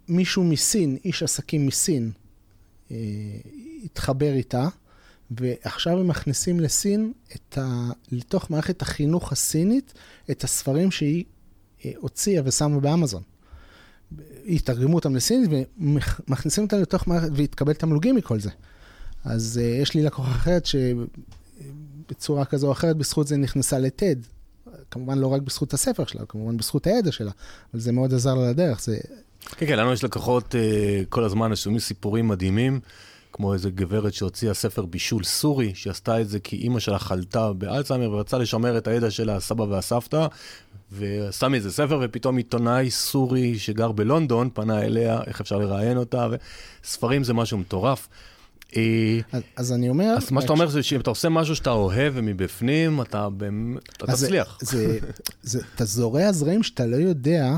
מישהו 0.09 0.45
מסין, 0.45 0.97
איש 1.05 1.23
עסקים 1.23 1.67
מסין, 1.67 2.11
אה, 2.91 2.97
התחבר 3.85 4.33
איתה, 4.33 4.69
ועכשיו 5.31 5.99
הם 5.99 6.09
מכניסים 6.09 6.61
לסין, 6.61 7.13
ה... 7.57 7.91
לתוך 8.13 8.51
מערכת 8.51 8.83
החינוך 8.83 9.33
הסינית, 9.33 9.95
את 10.31 10.45
הספרים 10.45 10.91
שהיא 10.91 11.25
אה, 11.85 11.93
הוציאה 11.97 12.43
ושמה 12.45 12.81
באמזון. 12.81 13.23
יתרגמו 14.45 14.95
אותם 14.95 15.17
לסינית 15.17 15.51
ומכניסים 15.81 16.65
אותם 16.65 16.81
לתוך 16.81 17.09
מערכת, 17.09 17.29
והתקבל 17.35 17.73
תמלוגים 17.73 18.17
מכל 18.17 18.41
זה. 18.41 18.51
אז 19.27 19.61
uh, 19.63 19.83
יש 19.83 19.95
לי 19.95 20.03
לקוחה 20.03 20.31
אחרת 20.31 20.69
בצורה 22.09 22.45
כזו 22.45 22.67
או 22.67 22.73
אחרת, 22.73 22.97
בזכות 22.97 23.27
זה 23.27 23.37
נכנסה 23.37 23.79
לטד. 23.79 24.17
כמובן 24.91 25.19
לא 25.19 25.27
רק 25.27 25.43
בזכות 25.43 25.75
הספר 25.75 26.05
שלה, 26.05 26.27
כמובן 26.27 26.57
בזכות 26.57 26.87
הידע 26.87 27.13
שלה, 27.13 27.31
אבל 27.73 27.81
זה 27.81 27.93
מאוד 27.93 28.15
עזר 28.15 28.35
לה 28.35 28.51
לדרך. 28.51 28.81
זה... 28.83 28.99
כן, 29.57 29.67
כן, 29.67 29.79
לנו 29.79 29.93
יש 29.93 30.05
לקוחות 30.05 30.55
אה, 30.55 31.03
כל 31.09 31.25
הזמן, 31.25 31.57
שומעים 31.57 31.81
סיפורים 31.81 32.29
מדהימים, 32.29 32.81
כמו 33.33 33.55
איזה 33.55 33.71
גברת 33.71 34.15
שהוציאה 34.15 34.55
ספר 34.55 34.85
בישול 34.85 35.25
סורי, 35.25 35.75
שעשתה 35.75 36.21
את 36.21 36.29
זה 36.29 36.39
כי 36.41 36.57
אימא 36.57 36.81
שלה 36.81 36.99
חלתה 36.99 37.53
באלצהיימר 37.53 38.11
ורצה 38.11 38.39
לשמר 38.39 38.79
את 38.79 38.87
הידע 38.87 39.11
של 39.11 39.31
הסבא 39.31 39.63
והסבתא, 39.63 40.27
ועשה 40.93 41.49
מזה 41.49 41.73
ספר, 41.73 42.01
ופתאום 42.03 42.37
עיתונאי 42.37 42.91
סורי 42.91 43.59
שגר 43.59 43.93
בלונדון 43.93 44.51
פנה 44.55 44.83
אליה, 44.83 45.21
איך 45.27 45.41
אפשר 45.41 45.59
לראיין 45.59 45.97
אותה, 45.97 46.29
וספרים 46.85 47.25
זה 47.25 47.35
משהו 47.35 47.59
מטורף. 47.59 48.09
אה, 48.77 49.21
אז, 49.33 49.43
אז 49.57 49.73
אני 49.73 49.89
אומר... 49.89 50.15
אז 50.17 50.33
מה 50.33 50.41
שאתה 50.41 50.53
אומר 50.53 50.69
זה 50.69 50.83
שאם 50.83 51.01
אתה 51.01 51.11
עושה 51.11 51.29
משהו 51.29 51.57
שאתה 51.57 51.71
אוהב 51.71 52.13
ומבפנים, 52.17 53.03
אתה 53.03 53.29
באמת, 53.29 53.83
אתה 53.97 54.07
תצליח. 54.07 54.59
זה, 54.63 54.87
זה, 54.87 54.99
זה, 55.43 55.61
אתה 55.75 55.85
זורע 55.85 56.33
זרעים 56.33 56.63
שאתה 56.63 56.87
לא 56.87 56.97
יודע 56.97 57.57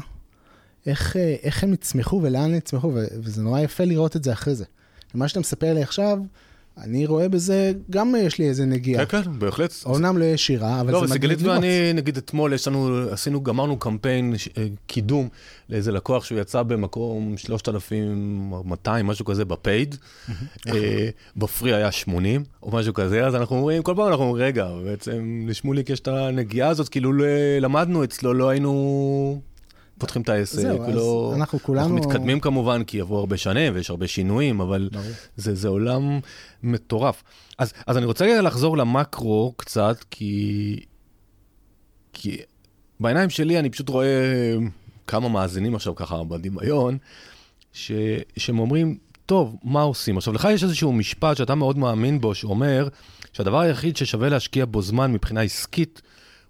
איך, 0.87 1.17
אה, 1.17 1.37
איך 1.43 1.65
הם 1.65 1.73
יצמחו 1.73 2.21
ולאן 2.23 2.45
הם 2.45 2.55
יצמחו, 2.55 2.93
וזה 2.95 3.43
נורא 3.43 3.61
יפה 3.61 3.85
לראות 3.85 4.17
את 4.17 4.25
זה 4.25 4.33
אחרי 4.33 4.55
זה. 4.55 4.65
ומה 5.15 5.29
שאתה 5.29 5.41
מספר 5.41 5.75
לי 5.75 5.83
עכשיו, 5.83 6.19
אני 6.83 7.07
רואה 7.07 7.29
בזה, 7.29 7.73
גם 7.91 8.15
יש 8.19 8.39
לי 8.39 8.49
איזה 8.49 8.67
נגיעה. 8.67 9.07
כן, 9.07 9.23
כן, 9.23 9.39
בהחלט. 9.39 9.75
אומנם 9.85 10.19
לא 10.19 10.25
ישירה, 10.25 10.81
אבל 10.81 10.93
לא, 10.93 11.07
זה 11.07 11.15
מגניב 11.15 11.43
לראות. 11.43 11.57
לא, 11.57 11.61
סיגלית 11.61 11.73
ואני, 11.83 11.93
נגיד 11.93 12.17
אתמול, 12.17 12.53
יש 12.53 12.69
לנו, 12.69 12.99
עשינו, 13.11 13.43
גמרנו 13.43 13.79
קמפיין 13.79 14.35
אה, 14.59 14.67
קידום 14.87 15.29
לאיזה 15.69 15.93
לקוח 15.93 16.25
שהוא 16.25 16.41
יצא 16.41 16.63
במקום 16.63 17.37
3,200, 17.37 19.07
משהו 19.07 19.25
כזה, 19.25 19.45
בפייד. 19.45 19.97
אה, 20.69 21.09
בפרי 21.37 21.75
היה 21.75 21.93
80, 21.93 22.45
או 22.63 22.77
משהו 22.77 22.95
כזה, 22.95 23.27
אז 23.27 23.35
אנחנו 23.35 23.57
אומרים, 23.57 23.83
כל 23.83 23.95
פעם 23.97 24.09
אנחנו 24.09 24.25
אומרים, 24.25 24.45
רגע, 24.45 24.69
בעצם 24.85 25.47
לשמוליק 25.49 25.91
יש 25.91 26.01
את 26.01 26.09
הנגיעה 26.09 26.69
הזאת, 26.69 26.89
כאילו 26.89 27.13
לא 27.13 27.25
למדנו 27.61 28.05
אצלו, 28.05 28.35
לא 28.35 28.49
היינו... 28.49 29.41
פותחים 29.99 30.23
את 30.23 30.29
העסק, 30.29 30.59
זהו, 30.61 30.93
לא... 30.93 31.31
אז 31.33 31.39
אנחנו 31.39 31.59
כולנו... 31.59 31.83
אנחנו 31.83 31.97
מתקדמים 31.97 32.41
כמובן, 32.41 32.85
כי 32.85 32.99
יבואו 32.99 33.19
הרבה 33.19 33.37
שנים 33.37 33.73
ויש 33.75 33.91
הרבה 33.91 34.07
שינויים, 34.07 34.61
אבל 34.61 34.91
זה, 35.37 35.55
זה 35.55 35.69
עולם 35.69 36.21
מטורף. 36.63 37.23
אז, 37.59 37.73
אז 37.87 37.97
אני 37.97 38.07
רוצה 38.07 38.41
לחזור 38.41 38.77
למקרו 38.77 39.55
קצת, 39.57 40.05
כי... 40.11 40.81
כי 42.13 42.37
בעיניים 43.01 43.31
שלי 43.31 43.59
אני 43.59 43.71
פשוט 43.71 43.89
רואה 43.89 44.07
כמה 45.07 45.29
מאזינים 45.29 45.75
עכשיו 45.75 45.95
ככה 45.95 46.25
בדמיון, 46.25 46.99
ש... 47.73 47.93
שהם 48.37 48.59
אומרים, 48.59 48.99
טוב, 49.27 49.57
מה 49.63 49.83
עושים? 49.83 50.17
עכשיו, 50.17 50.35
לך 50.35 50.49
יש 50.51 50.63
איזשהו 50.63 50.93
משפט 50.93 51.37
שאתה 51.37 51.55
מאוד 51.55 51.79
מאמין 51.79 52.21
בו, 52.21 52.35
שאומר 52.35 52.89
שהדבר 53.33 53.61
היחיד 53.61 53.97
ששווה 53.97 54.29
להשקיע 54.29 54.65
בו 54.65 54.83
זמן 54.83 55.13
מבחינה 55.13 55.41
עסקית, 55.41 56.03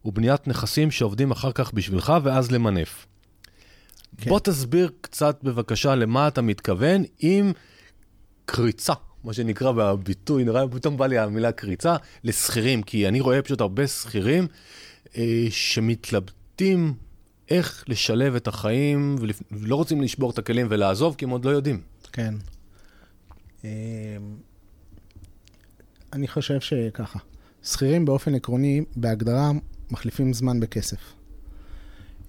הוא 0.03 0.13
בניית 0.13 0.49
נכסים 0.49 0.91
שעובדים 0.91 1.31
אחר 1.31 1.53
כך 1.53 1.73
בשבילך 1.73 2.13
ואז 2.23 2.53
למנף. 2.53 3.07
כן. 4.17 4.31
בוא 4.31 4.41
תסביר 4.41 4.91
קצת 5.01 5.41
בבקשה 5.43 5.95
למה 5.95 6.29
אתה 6.29 6.43
מתכוון 6.43 7.03
עם 7.19 7.53
קריצה, 8.45 8.93
מה 9.25 9.33
שנקרא 9.33 9.73
בביטוי, 9.73 10.45
נראה, 10.45 10.69
פתאום 10.69 10.97
בא 10.97 11.07
לי 11.07 11.19
המילה 11.19 11.53
קריצה, 11.53 11.97
לשכירים, 12.25 12.83
כי 12.83 13.09
אני 13.09 13.21
רואה 13.21 13.43
פשוט 13.43 13.61
הרבה 13.61 13.87
שכירים 13.87 14.47
אה, 15.17 15.47
שמתלבטים 15.51 16.95
איך 17.51 17.85
לשלב 17.89 18.35
את 18.35 18.49
החיים 18.49 19.17
ולא 19.51 19.77
רוצים 19.77 20.03
לשבור 20.03 20.31
את 20.31 20.39
הכלים 20.39 20.67
ולעזוב, 20.71 21.15
כי 21.19 21.25
הם 21.25 21.31
עוד 21.31 21.45
לא 21.45 21.51
יודעים. 21.51 21.81
כן. 22.13 22.35
אה, 23.65 23.71
אני 26.13 26.29
חושב 26.29 26.61
שככה, 26.61 27.19
שכירים 27.63 28.05
באופן 28.05 28.35
עקרוני, 28.35 28.85
בהגדרה, 28.97 29.51
מחליפים 29.91 30.33
זמן 30.33 30.61
בכסף. 30.61 30.99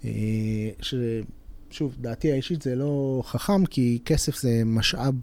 אה, 0.04 0.10
ש... 0.80 0.94
שוב, 1.70 1.96
דעתי 2.00 2.32
האישית 2.32 2.62
זה 2.62 2.74
לא 2.74 3.22
חכם, 3.26 3.66
כי 3.66 3.98
כסף 4.04 4.40
זה 4.40 4.62
משאב 4.64 5.14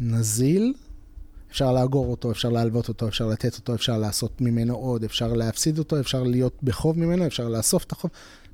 נזיל, 0.00 0.74
אפשר 1.50 1.72
לאגור 1.72 2.06
אותו, 2.06 2.30
אפשר 2.30 2.48
להלוות 2.48 2.88
אותו, 2.88 3.08
אפשר 3.08 3.26
לתת 3.26 3.56
אותו, 3.56 3.74
אפשר 3.74 3.98
לעשות 3.98 4.40
ממנו 4.40 4.74
עוד, 4.74 5.04
אפשר 5.04 5.32
להפסיד 5.32 5.78
אותו, 5.78 6.00
אפשר 6.00 6.22
להיות 6.22 6.58
בחוב 6.62 6.98
ממנו, 6.98 7.26
אפשר 7.26 7.48
לאסוף 7.48 7.84
את 7.84 7.92
החוב. 7.92 8.10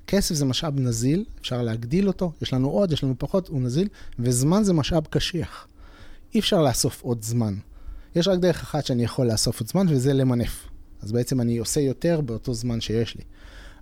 כסף 0.07 0.35
זה 0.35 0.45
משאב 0.45 0.81
נזיל, 0.81 1.25
אפשר 1.41 1.63
להגדיל 1.63 2.09
אותו, 2.09 2.33
יש 2.43 2.53
לנו 2.53 2.71
עוד, 2.71 2.93
יש 2.93 3.05
לנו 3.05 3.15
פחות, 3.19 3.49
הוא 3.49 3.63
נזיל, 3.63 3.89
וזמן 4.19 4.65
זה 4.65 4.73
משאב 4.73 5.07
קשיח. 5.11 5.67
אי 6.35 6.41
אפשר 6.41 6.63
לאסוף 6.63 7.03
עוד 7.03 7.23
זמן. 7.23 7.55
יש 8.17 8.29
רק 8.29 8.39
דרך 8.39 8.63
אחת 8.63 8.87
שאני 8.87 9.05
יכול 9.05 9.27
לאסוף 9.27 9.61
עוד 9.61 9.69
זמן, 9.69 9.87
וזה 9.89 10.13
למנף. 10.13 10.69
אז 11.03 11.13
בעצם 11.13 11.41
אני 11.41 11.59
עושה 11.59 11.81
יותר 11.81 12.21
באותו 12.21 12.55
זמן 12.55 12.81
שיש 12.81 13.17
לי. 13.17 13.23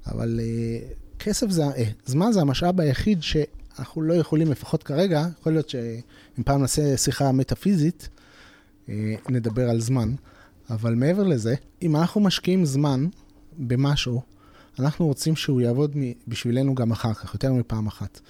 אבל 0.07 0.41
uh, 0.41 1.02
כסף 1.23 1.51
זה, 1.51 1.65
אה, 1.65 1.85
זמן 2.07 2.33
זה 2.33 2.41
המשאב 2.41 2.81
היחיד 2.81 3.23
שאנחנו 3.23 4.03
לא 4.03 4.15
יכולים, 4.15 4.51
לפחות 4.51 4.83
כרגע, 4.83 5.27
יכול 5.41 5.53
להיות 5.53 5.69
שאם 5.69 6.43
פעם 6.45 6.61
נעשה 6.61 6.97
שיחה 6.97 7.33
מטאפיזית, 7.33 8.09
אה, 8.89 9.15
נדבר 9.29 9.71
על 9.71 9.81
זמן, 9.81 10.15
אבל 10.71 10.95
מעבר 10.95 11.23
לזה, 11.23 11.55
אם 11.83 11.97
אנחנו 11.97 12.21
משקיעים 12.21 12.65
זמן 12.65 13.07
במשהו, 13.59 14.23
אנחנו 14.79 15.07
רוצים 15.07 15.37
שהוא 15.37 15.61
יעבוד 15.61 15.97
בשבילנו 16.29 16.75
גם 16.75 16.91
אחר 16.91 17.15
כך, 17.15 17.35
יותר 17.35 17.53
מפעם 17.53 17.87
אחת. 17.87 18.21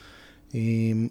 אה, 0.55 0.61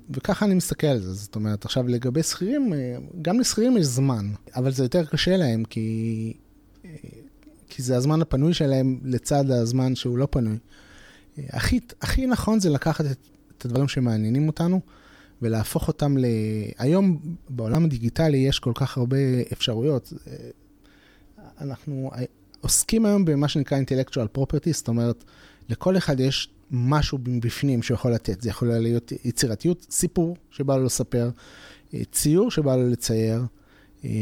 וככה 0.09 0.45
אני 0.45 0.53
מסתכל 0.53 0.87
על 0.87 0.99
זה, 0.99 1.13
זאת 1.13 1.35
אומרת, 1.35 1.65
עכשיו 1.65 1.87
לגבי 1.87 2.23
שכירים, 2.23 2.73
אה, 2.73 2.97
גם 3.21 3.39
לשכירים 3.39 3.77
יש 3.77 3.85
זמן, 3.85 4.31
אבל 4.55 4.71
זה 4.71 4.83
יותר 4.83 5.05
קשה 5.05 5.37
להם, 5.37 5.63
כי, 5.63 6.33
כי 7.69 7.81
זה 7.83 7.97
הזמן 7.97 8.21
הפנוי 8.21 8.53
שלהם 8.53 8.99
לצד 9.03 9.51
הזמן 9.51 9.95
שהוא 9.95 10.17
לא 10.17 10.27
פנוי. 10.31 10.57
הכי, 11.49 11.79
הכי 12.01 12.27
נכון 12.27 12.59
זה 12.59 12.69
לקחת 12.69 13.05
את, 13.05 13.17
את 13.57 13.65
הדברים 13.65 13.87
שמעניינים 13.87 14.47
אותנו 14.47 14.81
ולהפוך 15.41 15.87
אותם 15.87 16.17
ל... 16.17 16.25
היום 16.77 17.19
בעולם 17.49 17.85
הדיגיטלי 17.85 18.37
יש 18.37 18.59
כל 18.59 18.71
כך 18.75 18.97
הרבה 18.97 19.17
אפשרויות. 19.53 20.13
אנחנו 21.61 22.11
עוסקים 22.61 23.05
היום 23.05 23.25
במה 23.25 23.47
שנקרא 23.47 23.77
intellectual 23.81 24.37
property, 24.37 24.71
זאת 24.71 24.87
אומרת, 24.87 25.23
לכל 25.69 25.97
אחד 25.97 26.19
יש 26.19 26.49
משהו 26.71 27.17
בפנים 27.23 27.83
שיכול 27.83 28.11
לתת. 28.13 28.41
זה 28.41 28.49
יכול 28.49 28.67
להיות 28.67 29.11
יצירתיות, 29.25 29.87
סיפור 29.89 30.35
שבא 30.51 30.77
לו 30.77 30.83
לספר, 30.83 31.29
ציור 32.11 32.51
שבא 32.51 32.75
לו 32.75 32.89
לצייר, 32.89 33.45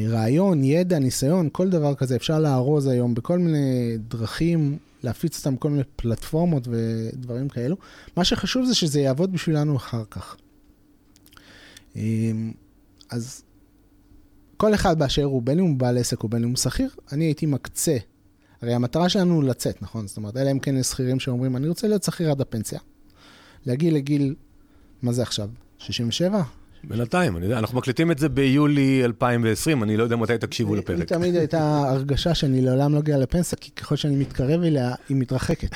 רעיון, 0.08 0.64
ידע, 0.64 1.00
ניסיון, 1.00 1.50
כל 1.52 1.70
דבר 1.70 1.96
כזה 1.96 2.16
אפשר 2.16 2.40
לארוז 2.40 2.88
היום 2.88 3.14
בכל 3.14 3.40
מיני 3.40 3.98
דרכים 3.98 4.78
להפיץ 5.04 5.38
אותם 5.38 5.56
בכל 5.56 5.70
מיני 5.70 5.84
פלטפורמות 5.96 6.68
ודברים 6.72 7.50
כאלו. 7.50 7.76
מה 8.18 8.24
שחשוב 8.24 8.66
זה 8.66 8.76
שזה 8.76 9.00
יעבוד 9.00 9.32
בשבילנו 9.32 9.76
אחר 9.76 10.04
כך. 10.10 10.36
אמ, 11.96 12.52
אז 13.10 13.44
כל 14.58 14.74
אחד 14.74 15.00
באשר 15.00 15.24
הוא, 15.24 15.42
בין 15.42 15.60
אם 15.60 15.66
הוא 15.66 15.78
בעל 15.78 15.98
עסק 15.98 16.24
או 16.24 16.30
בין 16.30 16.44
אם 16.44 16.50
הוא 16.50 16.58
שכיר, 16.58 16.90
אני 17.12 17.26
הייתי 17.26 17.46
מקצה. 17.46 17.98
הרי 18.62 18.74
המטרה 18.74 19.10
שלנו 19.10 19.36
הוא 19.36 19.44
לצאת, 19.44 19.82
נכון? 19.82 20.08
זאת 20.08 20.18
אומרת, 20.18 20.38
אלא 20.38 20.52
אם 20.52 20.60
כן 20.60 20.78
יש 20.78 20.88
שכירים 20.88 21.20
שאומרים, 21.20 21.56
אני 21.56 21.68
רוצה 21.68 21.88
להיות 21.88 22.04
שכיר 22.04 22.32
עד 22.32 22.42
הפנסיה. 22.42 22.80
להגיע 23.66 23.92
לגיל, 23.92 24.36
מה 25.02 25.12
זה 25.12 25.22
עכשיו? 25.22 25.50
67? 25.78 26.42
בינתיים, 26.84 27.38
אני 27.38 27.46
יודע, 27.46 27.60
אנחנו 27.60 27.78
מקליטים 27.78 28.12
את 28.12 28.20
זה 28.20 28.30
ביולי 28.30 29.06
2020, 29.06 29.84
אני 29.84 29.98
לא 29.98 30.04
יודע 30.04 30.16
מתי 30.16 30.38
תקשיבו 30.38 30.76
לפרק. 30.76 31.00
לי 31.00 31.06
תמיד 31.06 31.36
הייתה 31.36 31.90
הרגשה 31.90 32.36
שאני 32.36 32.62
לעולם 32.62 32.94
לא 32.94 33.00
אגיע 33.00 33.18
לפנסיה, 33.18 33.58
כי 33.62 33.72
ככל 33.72 33.96
שאני 33.96 34.16
מתקרב 34.16 34.64
אליה, 34.64 34.96
היא 35.10 35.18
מתרחקת. 35.18 35.70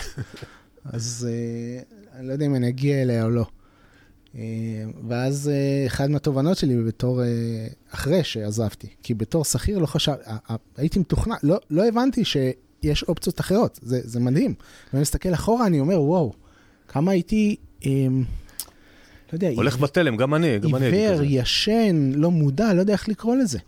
אז 0.86 1.28
uh, 1.30 2.16
אני 2.16 2.28
לא 2.28 2.34
יודע 2.34 2.46
אם 2.46 2.56
אני 2.56 2.70
אגיע 2.70 3.02
אליה 3.02 3.24
או 3.24 3.30
לא. 3.30 3.46
Uh, 4.34 4.38
ואז 5.08 5.52
אחת 5.88 6.10
מהתובנות 6.10 6.58
שלי 6.58 6.84
בתור, 6.84 7.22
אחרי 7.92 8.24
שעזבתי, 8.24 8.88
כי 9.04 9.14
בתור 9.14 9.46
שכיר 9.46 9.80
לא 9.80 9.86
חשב, 9.86 10.14
הייתי 10.78 11.00
מתוכנן, 11.00 11.36
לא, 11.44 11.60
לא 11.70 11.88
הבנתי 11.88 12.26
שיש 12.26 13.04
אופציות 13.04 13.40
אחרות, 13.40 13.80
זה, 13.82 14.00
זה 14.04 14.20
מדהים. 14.20 14.54
ואני 14.94 15.02
מסתכל 15.02 15.34
אחורה, 15.34 15.68
אני 15.68 15.80
אומר, 15.80 16.02
וואו, 16.02 16.34
כמה 16.88 17.12
הייתי... 17.12 17.56
לא 19.34 19.38
יודע... 19.38 19.50
הולך 19.56 19.78
בתלם, 19.78 20.18
גם 20.18 20.36
אני, 20.36 20.60
גם 20.60 20.76
אני 20.76 20.86
עיוור, 20.86 21.24
ישן, 21.24 22.12
לא 22.16 22.32
מודע, 22.32 22.74
לא 22.74 22.80
יודע 22.80 22.94
איך 22.94 23.10
לקרוא 23.10 23.36
לזה. 23.36 23.60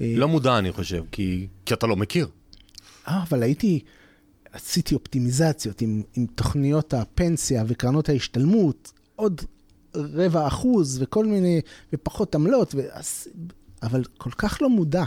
לא 0.00 0.28
מודע, 0.28 0.58
אני 0.58 0.72
חושב, 0.72 1.02
כי, 1.12 1.46
כי 1.66 1.74
אתה 1.74 1.86
לא 1.86 1.96
מכיר. 1.96 2.28
אה, 3.08 3.22
אבל 3.22 3.42
הייתי, 3.42 3.80
עשיתי 4.52 4.94
אופטימיזציות 4.94 5.80
עם, 5.80 6.02
עם 6.16 6.26
תוכניות 6.34 6.94
הפנסיה 6.94 7.64
וקרנות 7.66 8.08
ההשתלמות, 8.08 8.92
עוד 9.16 9.40
רבע 9.94 10.46
אחוז 10.46 11.02
וכל 11.02 11.26
מיני, 11.26 11.60
ופחות 11.92 12.34
עמלות, 12.34 12.74
ו... 12.74 12.80
אבל 13.82 14.04
כל 14.18 14.30
כך 14.30 14.62
לא 14.62 14.70
מודע, 14.70 15.04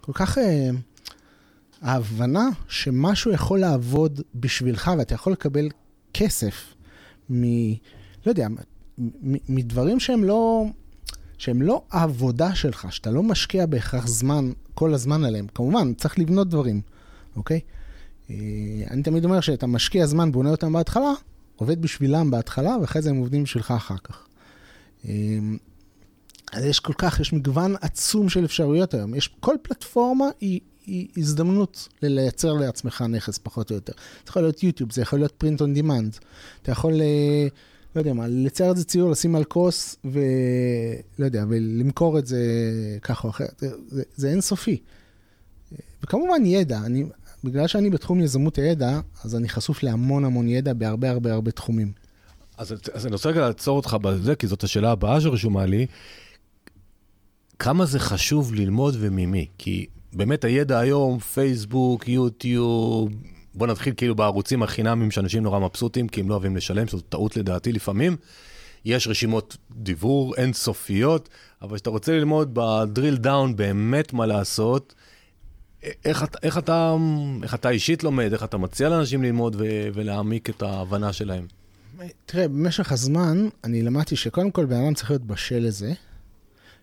כל 0.00 0.12
כך... 0.14 0.38
אה, 0.38 0.70
ההבנה 1.82 2.48
שמשהו 2.68 3.32
יכול 3.32 3.60
לעבוד 3.60 4.20
בשבילך 4.34 4.90
ואתה 4.98 5.14
יכול 5.14 5.32
לקבל 5.32 5.68
כסף 6.14 6.74
מ... 7.30 7.44
לא 8.26 8.30
יודע, 8.30 8.48
מדברים 9.48 10.00
שהם 10.00 10.24
לא, 10.24 10.64
שהם 11.38 11.62
לא 11.62 11.82
העבודה 11.90 12.54
שלך, 12.54 12.86
שאתה 12.90 13.10
לא 13.10 13.22
משקיע 13.22 13.66
בהכרח 13.66 14.06
זמן, 14.06 14.52
כל 14.74 14.94
הזמן 14.94 15.24
עליהם. 15.24 15.46
כמובן, 15.54 15.94
צריך 15.94 16.18
לבנות 16.18 16.48
דברים, 16.48 16.80
אוקיי? 17.36 17.60
אה, 18.30 18.36
אני 18.90 19.02
תמיד 19.02 19.24
אומר 19.24 19.40
שאתה 19.40 19.66
משקיע 19.66 20.06
זמן, 20.06 20.32
בונה 20.32 20.50
אותם 20.50 20.72
בהתחלה, 20.72 21.12
עובד 21.56 21.82
בשבילם 21.82 22.30
בהתחלה, 22.30 22.76
ואחרי 22.80 23.02
זה 23.02 23.10
הם 23.10 23.16
עובדים 23.16 23.42
בשבילך 23.42 23.70
אחר 23.70 23.96
כך. 24.04 24.26
אה, 25.08 25.12
אז 26.52 26.64
יש 26.64 26.80
כל 26.80 26.92
כך, 26.98 27.20
יש 27.20 27.32
מגוון 27.32 27.74
עצום 27.80 28.28
של 28.28 28.44
אפשרויות 28.44 28.94
היום. 28.94 29.14
יש, 29.14 29.30
כל 29.40 29.54
פלטפורמה 29.62 30.24
היא, 30.40 30.60
היא 30.86 31.08
הזדמנות 31.16 31.88
לייצר 32.02 32.52
לעצמך 32.52 33.04
נכס, 33.08 33.38
פחות 33.38 33.70
או 33.70 33.74
יותר. 33.74 33.92
זה 33.96 34.28
יכול 34.28 34.42
להיות 34.42 34.62
יוטיוב, 34.62 34.92
זה 34.92 35.02
יכול 35.02 35.18
להיות 35.18 35.32
פרינט 35.32 35.60
און 35.60 35.74
דימנד. 35.74 36.16
אתה 36.62 36.72
יכול, 36.72 37.00
אה, 37.00 37.46
לא 37.96 38.00
יודע 38.00 38.12
מה, 38.12 38.26
לצייר 38.28 38.70
את 38.70 38.76
זה 38.76 38.84
ציור, 38.84 39.10
לשים 39.10 39.36
על 39.36 39.44
כוס, 39.44 39.96
ולא 40.04 41.24
יודע, 41.24 41.44
ולמכור 41.48 42.18
את 42.18 42.26
זה 42.26 42.40
ככה 43.02 43.28
או 43.28 43.30
אחרת. 43.30 43.62
זה, 43.88 44.02
זה, 44.16 44.28
אינסופי. 44.28 44.80
וכמובן 46.02 46.46
ידע, 46.46 46.78
אני, 46.78 47.04
בגלל 47.44 47.66
שאני 47.66 47.90
בתחום 47.90 48.20
יזמות 48.20 48.58
הידע, 48.58 49.00
אז 49.24 49.36
אני 49.36 49.48
חשוף 49.48 49.82
להמון 49.82 50.24
המון 50.24 50.48
ידע 50.48 50.72
בהרבה 50.72 51.10
הרבה 51.10 51.32
הרבה 51.32 51.50
תחומים. 51.50 51.92
אז, 52.58 52.74
אז 52.92 53.06
אני 53.06 53.12
רוצה 53.12 53.28
רגע 53.28 53.40
לעצור 53.40 53.76
אותך 53.76 53.96
בזה, 54.02 54.34
כי 54.34 54.46
זאת 54.46 54.64
השאלה 54.64 54.90
הבאה 54.90 55.20
שרשומה 55.20 55.66
לי. 55.66 55.86
כמה 57.58 57.86
זה 57.86 57.98
חשוב 57.98 58.54
ללמוד 58.54 58.96
וממי? 58.98 59.46
כי 59.58 59.86
באמת 60.12 60.44
הידע 60.44 60.78
היום, 60.78 61.18
פייסבוק, 61.18 62.08
יוטיוב, 62.08 63.10
בוא 63.54 63.66
נתחיל 63.66 63.94
כאילו 63.96 64.14
בערוצים 64.14 64.62
החינמים 64.62 65.10
שאנשים 65.10 65.42
נורא 65.42 65.58
מבסוטים, 65.58 66.08
כי 66.08 66.20
הם 66.20 66.28
לא 66.28 66.34
אוהבים 66.34 66.56
לשלם, 66.56 66.86
שזו 66.86 67.00
טעות 67.00 67.36
לדעתי 67.36 67.72
לפעמים. 67.72 68.16
יש 68.84 69.08
רשימות 69.08 69.56
דיבור 69.70 70.34
אינסופיות, 70.36 71.28
אבל 71.62 71.76
כשאתה 71.76 71.90
רוצה 71.90 72.12
ללמוד 72.12 72.50
בדריל 72.54 73.16
דאון 73.16 73.56
באמת 73.56 74.12
מה 74.12 74.26
לעשות, 74.26 74.94
איך, 76.04 76.24
איך, 76.42 76.58
אתה, 76.58 76.96
איך 77.42 77.54
אתה 77.54 77.70
אישית 77.70 78.04
לומד, 78.04 78.32
איך 78.32 78.44
אתה 78.44 78.56
מציע 78.56 78.88
לאנשים 78.88 79.22
ללמוד 79.22 79.56
ו, 79.58 79.64
ולהעמיק 79.94 80.50
את 80.50 80.62
ההבנה 80.62 81.12
שלהם? 81.12 81.46
תראה, 82.26 82.48
במשך 82.48 82.92
הזמן 82.92 83.48
אני 83.64 83.82
למדתי 83.82 84.16
שקודם 84.16 84.50
כל 84.50 84.64
בן 84.64 84.76
אדם 84.76 84.94
צריך 84.94 85.10
להיות 85.10 85.22
בשל 85.22 85.58
לזה, 85.58 85.92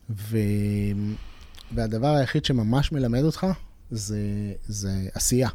ו... 0.09 0.37
והדבר 1.75 2.07
היחיד 2.07 2.45
שממש 2.45 2.91
מלמד 2.91 3.23
אותך 3.23 3.47
זה, 3.91 4.19
זה 4.63 4.91
עשייה. 5.13 5.49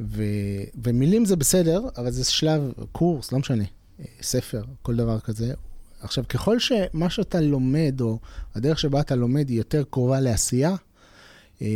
ו... 0.00 0.22
ומילים 0.84 1.24
זה 1.24 1.36
בסדר, 1.36 1.80
אבל 1.96 2.10
זה 2.10 2.24
שלב, 2.24 2.72
קורס, 2.92 3.32
לא 3.32 3.38
משנה, 3.38 3.64
ספר, 4.22 4.62
כל 4.82 4.96
דבר 4.96 5.20
כזה. 5.20 5.54
עכשיו, 6.00 6.24
ככל 6.28 6.58
שמה 6.58 7.10
שאתה 7.10 7.40
לומד, 7.40 8.00
או 8.00 8.18
הדרך 8.54 8.78
שבה 8.78 9.00
אתה 9.00 9.14
לומד 9.14 9.48
היא 9.48 9.58
יותר 9.58 9.84
קרובה 9.90 10.20
לעשייה, 10.20 10.74
אה, 11.62 11.66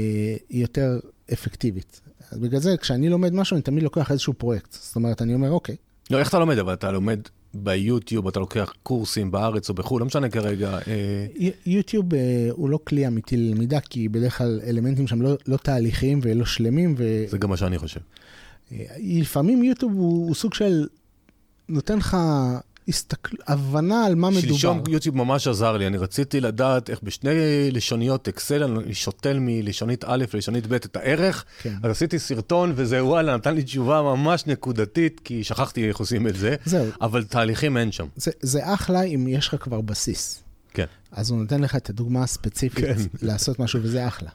היא 0.48 0.62
יותר 0.62 1.00
אפקטיבית. 1.32 2.00
אז 2.30 2.38
בגלל 2.38 2.60
זה, 2.60 2.76
כשאני 2.76 3.08
לומד 3.08 3.34
משהו, 3.34 3.54
אני 3.54 3.62
תמיד 3.62 3.82
לוקח 3.82 4.10
איזשהו 4.10 4.32
פרויקט. 4.34 4.72
זאת 4.72 4.96
אומרת, 4.96 5.22
אני 5.22 5.34
אומר, 5.34 5.50
אוקיי. 5.50 5.76
לא, 6.10 6.18
איך 6.18 6.28
אתה 6.28 6.38
לומד? 6.38 6.58
אבל 6.58 6.72
אתה 6.72 6.90
לומד 6.90 7.20
ביוטיוב, 7.54 8.28
אתה 8.28 8.40
לוקח 8.40 8.72
קורסים 8.82 9.30
בארץ 9.30 9.68
או 9.68 9.74
בחו"ל, 9.74 10.00
לא 10.00 10.06
משנה 10.06 10.28
כרגע. 10.28 10.78
אה... 10.88 11.50
יוטיוב 11.66 12.14
אה, 12.14 12.48
הוא 12.50 12.70
לא 12.70 12.78
כלי 12.84 13.06
אמיתי 13.06 13.36
ללמידה, 13.36 13.80
כי 13.80 14.08
בדרך 14.08 14.38
כלל 14.38 14.60
אלמנטים 14.66 15.06
שם 15.06 15.22
לא, 15.22 15.34
לא 15.46 15.56
תהליכיים 15.56 16.20
ולא 16.22 16.44
שלמים. 16.44 16.94
ו... 16.98 17.24
זה 17.28 17.38
גם 17.38 17.50
מה 17.50 17.56
שאני 17.56 17.78
חושב. 17.78 18.00
אה, 18.72 18.84
לפעמים 18.98 19.64
יוטיוב 19.64 19.92
הוא, 19.92 20.26
הוא 20.26 20.34
סוג 20.34 20.54
של 20.54 20.86
נותן 21.68 21.98
לך 21.98 22.16
הסתכל... 22.88 23.36
הבנה 23.46 24.06
על 24.06 24.14
מה 24.14 24.30
מדובר. 24.30 24.46
שלשום 24.46 24.82
יוטיוב 24.88 25.16
ממש 25.16 25.48
עזר 25.48 25.76
לי, 25.76 25.86
אני 25.86 25.98
רציתי 25.98 26.40
לדעת 26.40 26.90
איך 26.90 27.00
בשני 27.02 27.30
לשוניות 27.70 28.28
אקסל, 28.28 28.64
אני 28.64 28.94
שותל 28.94 29.38
מלשונית 29.40 30.04
א' 30.04 30.24
ללשונית 30.34 30.66
ב' 30.66 30.72
את 30.72 30.96
הערך, 30.96 31.44
כן. 31.62 31.74
אז 31.82 31.90
עשיתי 31.90 32.18
סרטון 32.18 32.72
וזה 32.76 33.04
וואלה, 33.04 33.36
נתן 33.36 33.54
לי 33.54 33.62
תשובה 33.62 34.02
ממש 34.02 34.46
נקודתית, 34.46 35.20
כי 35.24 35.44
שכחתי 35.44 35.88
איך 35.88 35.96
עושים 35.96 36.28
את 36.28 36.36
זה, 36.36 36.56
זהו. 36.64 36.86
אבל 37.00 37.24
תהליכים 37.24 37.76
אין 37.76 37.92
שם. 37.92 38.06
זה, 38.16 38.30
זה 38.40 38.74
אחלה 38.74 39.02
אם 39.02 39.28
יש 39.28 39.48
לך 39.48 39.62
כבר 39.62 39.80
בסיס. 39.80 40.42
כן. 40.74 40.86
אז 41.12 41.30
הוא 41.30 41.38
נותן 41.38 41.60
לך 41.60 41.76
את 41.76 41.90
הדוגמה 41.90 42.22
הספציפית 42.22 42.84
כן. 42.84 42.96
לעשות 43.26 43.58
משהו, 43.58 43.80
וזה 43.82 44.08
אחלה. 44.08 44.30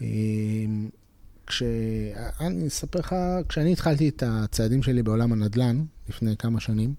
אמ, 0.00 0.88
כש... 1.46 1.62
אני 2.40 2.68
אספר 2.68 2.98
לך, 2.98 3.14
כשאני 3.48 3.72
התחלתי 3.72 4.08
את 4.08 4.22
הצעדים 4.26 4.82
שלי 4.82 5.02
בעולם 5.02 5.32
הנדל"ן, 5.32 5.84
לפני 6.08 6.36
כמה 6.36 6.60
שנים, 6.60 6.94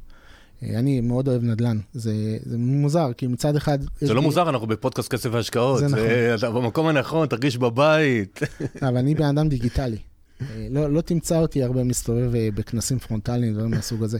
אני 0.64 1.02
מאוד 1.02 1.28
אוהב 1.28 1.44
נדל"ן, 1.44 1.80
זה, 1.94 2.38
זה 2.46 2.58
מוזר, 2.58 3.14
כי 3.14 3.28
מצד 3.28 3.56
אחד... 3.56 3.80
זה 4.02 4.14
לא 4.14 4.20
לי... 4.20 4.26
מוזר, 4.26 4.50
אנחנו 4.50 4.68
בפודקאסט 4.68 5.12
כסף 5.12 5.30
והשקעות, 5.32 5.80
זה, 5.80 5.88
זה 5.88 5.96
נכון. 5.96 6.08
אתה 6.38 6.52
במקום 6.52 6.88
הנכון, 6.88 7.28
תרגיש 7.28 7.58
בבית. 7.58 8.40
אבל 8.88 8.98
אני 8.98 9.16
בן 9.16 9.26
אדם 9.26 9.50
דיגיטלי. 9.50 9.98
אה, 10.42 10.68
לא, 10.70 10.94
לא 10.94 11.02
תמצא 11.02 11.40
אותי 11.40 11.64
הרבה 11.64 11.84
מסתובב 11.84 12.36
אה, 12.36 12.50
בכנסים 12.56 13.00
פרונטליים, 13.00 13.54
דברים 13.54 13.72
מהסוג 13.72 14.04
הזה, 14.04 14.18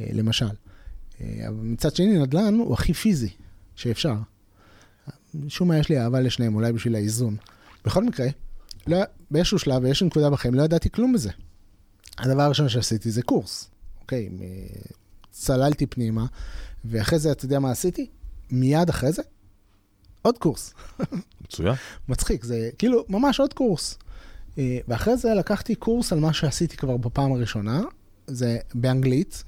אה, 0.00 0.06
למשל. 0.12 0.46
אבל 1.20 1.54
מצד 1.62 1.96
שני, 1.96 2.18
נדל"ן 2.18 2.54
הוא 2.54 2.74
הכי 2.74 2.94
פיזי 2.94 3.28
שאפשר. 3.76 4.14
משום 5.34 5.68
מה 5.68 5.78
יש 5.78 5.88
לי 5.88 5.98
אהבה 6.00 6.20
לשניהם, 6.20 6.54
אולי 6.54 6.72
בשביל 6.72 6.94
האיזון. 6.94 7.36
בכל 7.84 8.04
מקרה, 8.04 8.26
לא, 8.86 8.98
באיזשהו 9.30 9.58
שלב, 9.58 9.82
באיזושהי 9.82 10.06
נקודה 10.06 10.30
בחיים, 10.30 10.54
לא 10.54 10.62
ידעתי 10.62 10.90
כלום 10.90 11.12
בזה. 11.12 11.30
הדבר 12.18 12.42
הראשון 12.42 12.68
שעשיתי 12.68 13.10
זה 13.10 13.22
קורס, 13.22 13.70
אוקיי? 14.00 14.28
צללתי 15.34 15.86
פנימה, 15.86 16.26
ואחרי 16.84 17.18
זה, 17.18 17.32
אתה 17.32 17.44
יודע 17.44 17.58
מה 17.58 17.70
עשיתי? 17.70 18.06
מיד 18.50 18.88
אחרי 18.88 19.12
זה, 19.12 19.22
עוד 20.22 20.38
קורס. 20.38 20.74
מצוין. 21.40 21.74
מצחיק, 22.08 22.44
זה 22.44 22.70
כאילו 22.78 23.04
ממש 23.08 23.40
עוד 23.40 23.52
קורס. 23.52 23.98
אה, 24.58 24.78
ואחרי 24.88 25.16
זה 25.16 25.34
לקחתי 25.34 25.74
קורס 25.74 26.12
על 26.12 26.20
מה 26.20 26.32
שעשיתי 26.32 26.76
כבר 26.76 26.96
בפעם 26.96 27.32
הראשונה, 27.32 27.82
זה 28.26 28.58
באנגלית, 28.74 29.44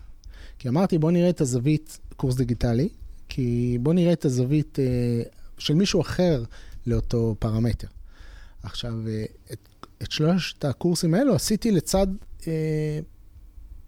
כי 0.58 0.68
אמרתי, 0.68 0.98
בוא 0.98 1.10
נראה 1.10 1.30
את 1.30 1.40
הזווית, 1.40 1.98
קורס 2.16 2.34
דיגיטלי, 2.34 2.88
כי 3.28 3.78
בוא 3.80 3.94
נראה 3.94 4.12
את 4.12 4.24
הזווית 4.24 4.78
אה, 4.78 5.22
של 5.58 5.74
מישהו 5.74 6.00
אחר 6.00 6.44
לאותו 6.86 7.36
פרמטר. 7.38 7.88
עכשיו, 8.62 8.92
אה, 9.08 9.24
את, 9.52 9.58
את 10.02 10.12
שלושת 10.12 10.64
הקורסים 10.64 11.14
האלו 11.14 11.34
עשיתי 11.34 11.70
לצד 11.70 12.06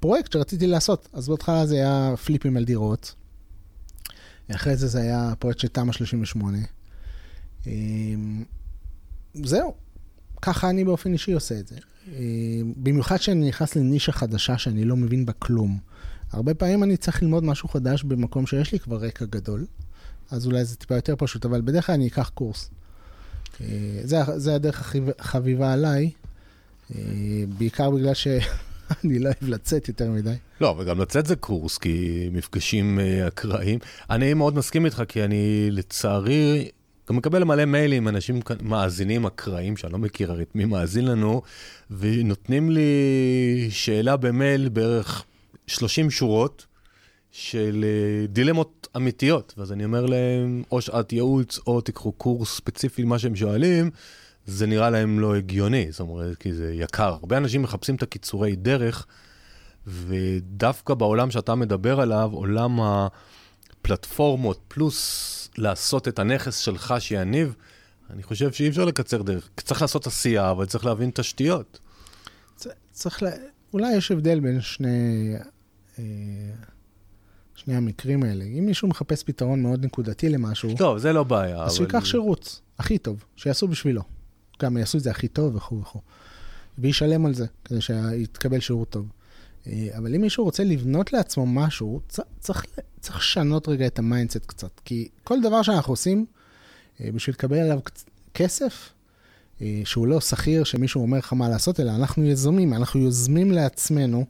פרויקט 0.00 0.32
שרציתי 0.32 0.66
לעשות. 0.66 1.08
אז 1.12 1.28
בהתחלה 1.28 1.66
זה 1.66 1.74
היה 1.74 2.14
פליפים 2.24 2.56
על 2.56 2.64
דירות. 2.64 3.14
אחרי 4.50 4.76
זה 4.76 4.86
זה 4.86 5.00
היה 5.00 5.32
פרויקט 5.38 5.60
של 5.60 5.68
תמ"א 5.68 5.92
38. 5.92 6.58
אמ, 7.66 8.44
זהו, 9.34 9.74
ככה 10.42 10.70
אני 10.70 10.84
באופן 10.84 11.12
אישי 11.12 11.32
עושה 11.32 11.58
את 11.58 11.68
זה. 11.68 11.76
אמ, 12.08 12.72
במיוחד 12.76 13.16
כשאני 13.16 13.48
נכנס 13.48 13.76
לנישה 13.76 14.12
חדשה 14.12 14.58
שאני 14.58 14.84
לא 14.84 14.96
מבין 14.96 15.26
בה 15.26 15.32
כלום. 15.32 15.78
הרבה 16.32 16.54
פעמים 16.54 16.82
אני 16.82 16.96
צריך 16.96 17.22
ללמוד 17.22 17.44
משהו 17.44 17.68
חדש 17.68 18.02
במקום 18.02 18.46
שיש 18.46 18.72
לי 18.72 18.78
כבר 18.78 18.96
רקע 18.96 19.24
גדול, 19.24 19.66
אז 20.30 20.46
אולי 20.46 20.64
זה 20.64 20.76
טיפה 20.76 20.94
יותר 20.94 21.14
פשוט, 21.18 21.44
אבל 21.44 21.60
בדרך 21.60 21.86
כלל 21.86 21.94
אני 21.94 22.08
אקח 22.08 22.30
קורס. 22.34 22.70
אה, 23.60 23.66
זה, 24.04 24.18
זה 24.36 24.54
הדרך 24.54 24.96
החביבה 25.18 25.72
עליי, 25.72 26.10
אה, 26.94 27.00
בעיקר 27.58 27.90
בגלל 27.90 28.14
ש... 28.14 28.26
אני 29.04 29.18
לא 29.18 29.28
אוהב 29.28 29.50
לצאת 29.54 29.88
יותר 29.88 30.10
מדי. 30.10 30.34
לא, 30.60 30.70
אבל 30.70 30.84
גם 30.84 31.00
לצאת 31.00 31.26
זה 31.26 31.36
קורס, 31.36 31.78
כי 31.78 32.28
מפגשים 32.32 32.98
uh, 32.98 33.28
אקראיים. 33.28 33.78
אני 34.10 34.34
מאוד 34.34 34.54
מסכים 34.54 34.84
איתך, 34.84 35.02
כי 35.08 35.24
אני 35.24 35.68
לצערי 35.70 36.70
גם 37.10 37.16
מקבל 37.16 37.44
מלא 37.44 37.64
מיילים, 37.64 38.08
אנשים 38.08 38.40
מאזינים 38.62 39.26
אקראיים, 39.26 39.76
שאני 39.76 39.92
לא 39.92 39.98
מכיר 39.98 40.32
הרי 40.32 40.44
מי 40.54 40.64
מאזין 40.64 41.04
לנו, 41.04 41.42
ונותנים 41.90 42.70
לי 42.70 43.68
שאלה 43.70 44.16
במייל 44.16 44.68
בערך 44.68 45.24
30 45.66 46.10
שורות 46.10 46.66
של 47.30 47.84
uh, 47.84 48.30
דילמות 48.32 48.88
אמיתיות, 48.96 49.54
ואז 49.58 49.72
אני 49.72 49.84
אומר 49.84 50.06
להם, 50.06 50.62
או 50.72 50.80
שעת 50.80 51.12
ייעוץ, 51.12 51.58
או 51.66 51.80
תיקחו 51.80 52.12
קורס 52.12 52.56
ספציפי 52.56 53.02
למה 53.02 53.18
שהם 53.18 53.36
שואלים. 53.36 53.90
זה 54.48 54.66
נראה 54.66 54.90
להם 54.90 55.20
לא 55.20 55.36
הגיוני, 55.36 55.86
זאת 55.90 56.00
אומרת, 56.00 56.36
כי 56.36 56.52
זה 56.52 56.72
יקר. 56.74 57.08
הרבה 57.08 57.36
אנשים 57.36 57.62
מחפשים 57.62 57.94
את 57.94 58.02
הקיצורי 58.02 58.56
דרך, 58.56 59.06
ודווקא 59.86 60.94
בעולם 60.94 61.30
שאתה 61.30 61.54
מדבר 61.54 62.00
עליו, 62.00 62.30
עולם 62.32 62.78
הפלטפורמות, 62.80 64.60
פלוס 64.68 65.50
לעשות 65.58 66.08
את 66.08 66.18
הנכס 66.18 66.58
שלך 66.58 66.94
שיניב, 66.98 67.54
אני 68.10 68.22
חושב 68.22 68.52
שאי 68.52 68.68
אפשר 68.68 68.84
לקצר 68.84 69.22
דרך. 69.22 69.48
צריך 69.56 69.82
לעשות 69.82 70.06
עשייה, 70.06 70.50
אבל 70.50 70.66
צריך 70.66 70.84
להבין 70.84 71.10
תשתיות. 71.14 71.78
צריך, 72.92 73.22
לה... 73.22 73.30
אולי 73.72 73.96
יש 73.96 74.10
הבדל 74.10 74.40
בין 74.40 74.60
שני, 74.60 75.34
אה, 75.98 76.04
שני 77.54 77.76
המקרים 77.76 78.22
האלה. 78.22 78.44
אם 78.44 78.66
מישהו 78.66 78.88
מחפש 78.88 79.22
פתרון 79.22 79.62
מאוד 79.62 79.84
נקודתי 79.84 80.28
למשהו... 80.28 80.74
טוב, 80.76 80.98
זה 80.98 81.12
לא 81.12 81.22
בעיה. 81.22 81.62
אז 81.62 81.76
אבל... 81.78 81.86
שיקח 81.86 82.04
שירות, 82.04 82.60
הכי 82.78 82.98
טוב, 82.98 83.24
שיעשו 83.36 83.68
בשבילו. 83.68 84.17
גם 84.62 84.76
יעשו 84.76 84.98
את 84.98 85.02
זה 85.02 85.10
הכי 85.10 85.28
טוב 85.28 85.56
וכו' 85.56 85.80
וכו'. 85.80 86.00
וישלם 86.78 87.26
על 87.26 87.34
זה, 87.34 87.46
כדי 87.64 87.80
שיתקבל 87.80 88.60
שירות 88.60 88.90
טוב. 88.90 89.06
אה, 89.66 89.88
אבל 89.96 90.14
אם 90.14 90.20
מישהו 90.20 90.44
רוצה 90.44 90.64
לבנות 90.64 91.12
לעצמו 91.12 91.46
משהו, 91.46 92.00
צריך, 92.38 92.64
צריך 93.00 93.16
לשנות 93.16 93.68
רגע 93.68 93.86
את 93.86 93.98
ה 93.98 94.04
mindset 94.04 94.46
קצת. 94.46 94.80
כי 94.84 95.08
כל 95.24 95.40
דבר 95.40 95.62
שאנחנו 95.62 95.92
עושים, 95.92 96.26
אה, 97.00 97.12
בשביל 97.14 97.34
לקבל 97.34 97.58
עליו 97.58 97.78
כסף, 98.34 98.92
אה, 99.60 99.80
שהוא 99.84 100.06
לא 100.06 100.20
שכיר 100.20 100.64
שמישהו 100.64 101.02
אומר 101.02 101.18
לך 101.18 101.32
מה 101.32 101.48
לעשות, 101.48 101.80
אלא 101.80 101.90
אנחנו 101.90 102.24
יזמים, 102.24 102.74
אנחנו 102.74 103.00
יוזמים 103.00 103.52
לעצמנו, 103.52 104.26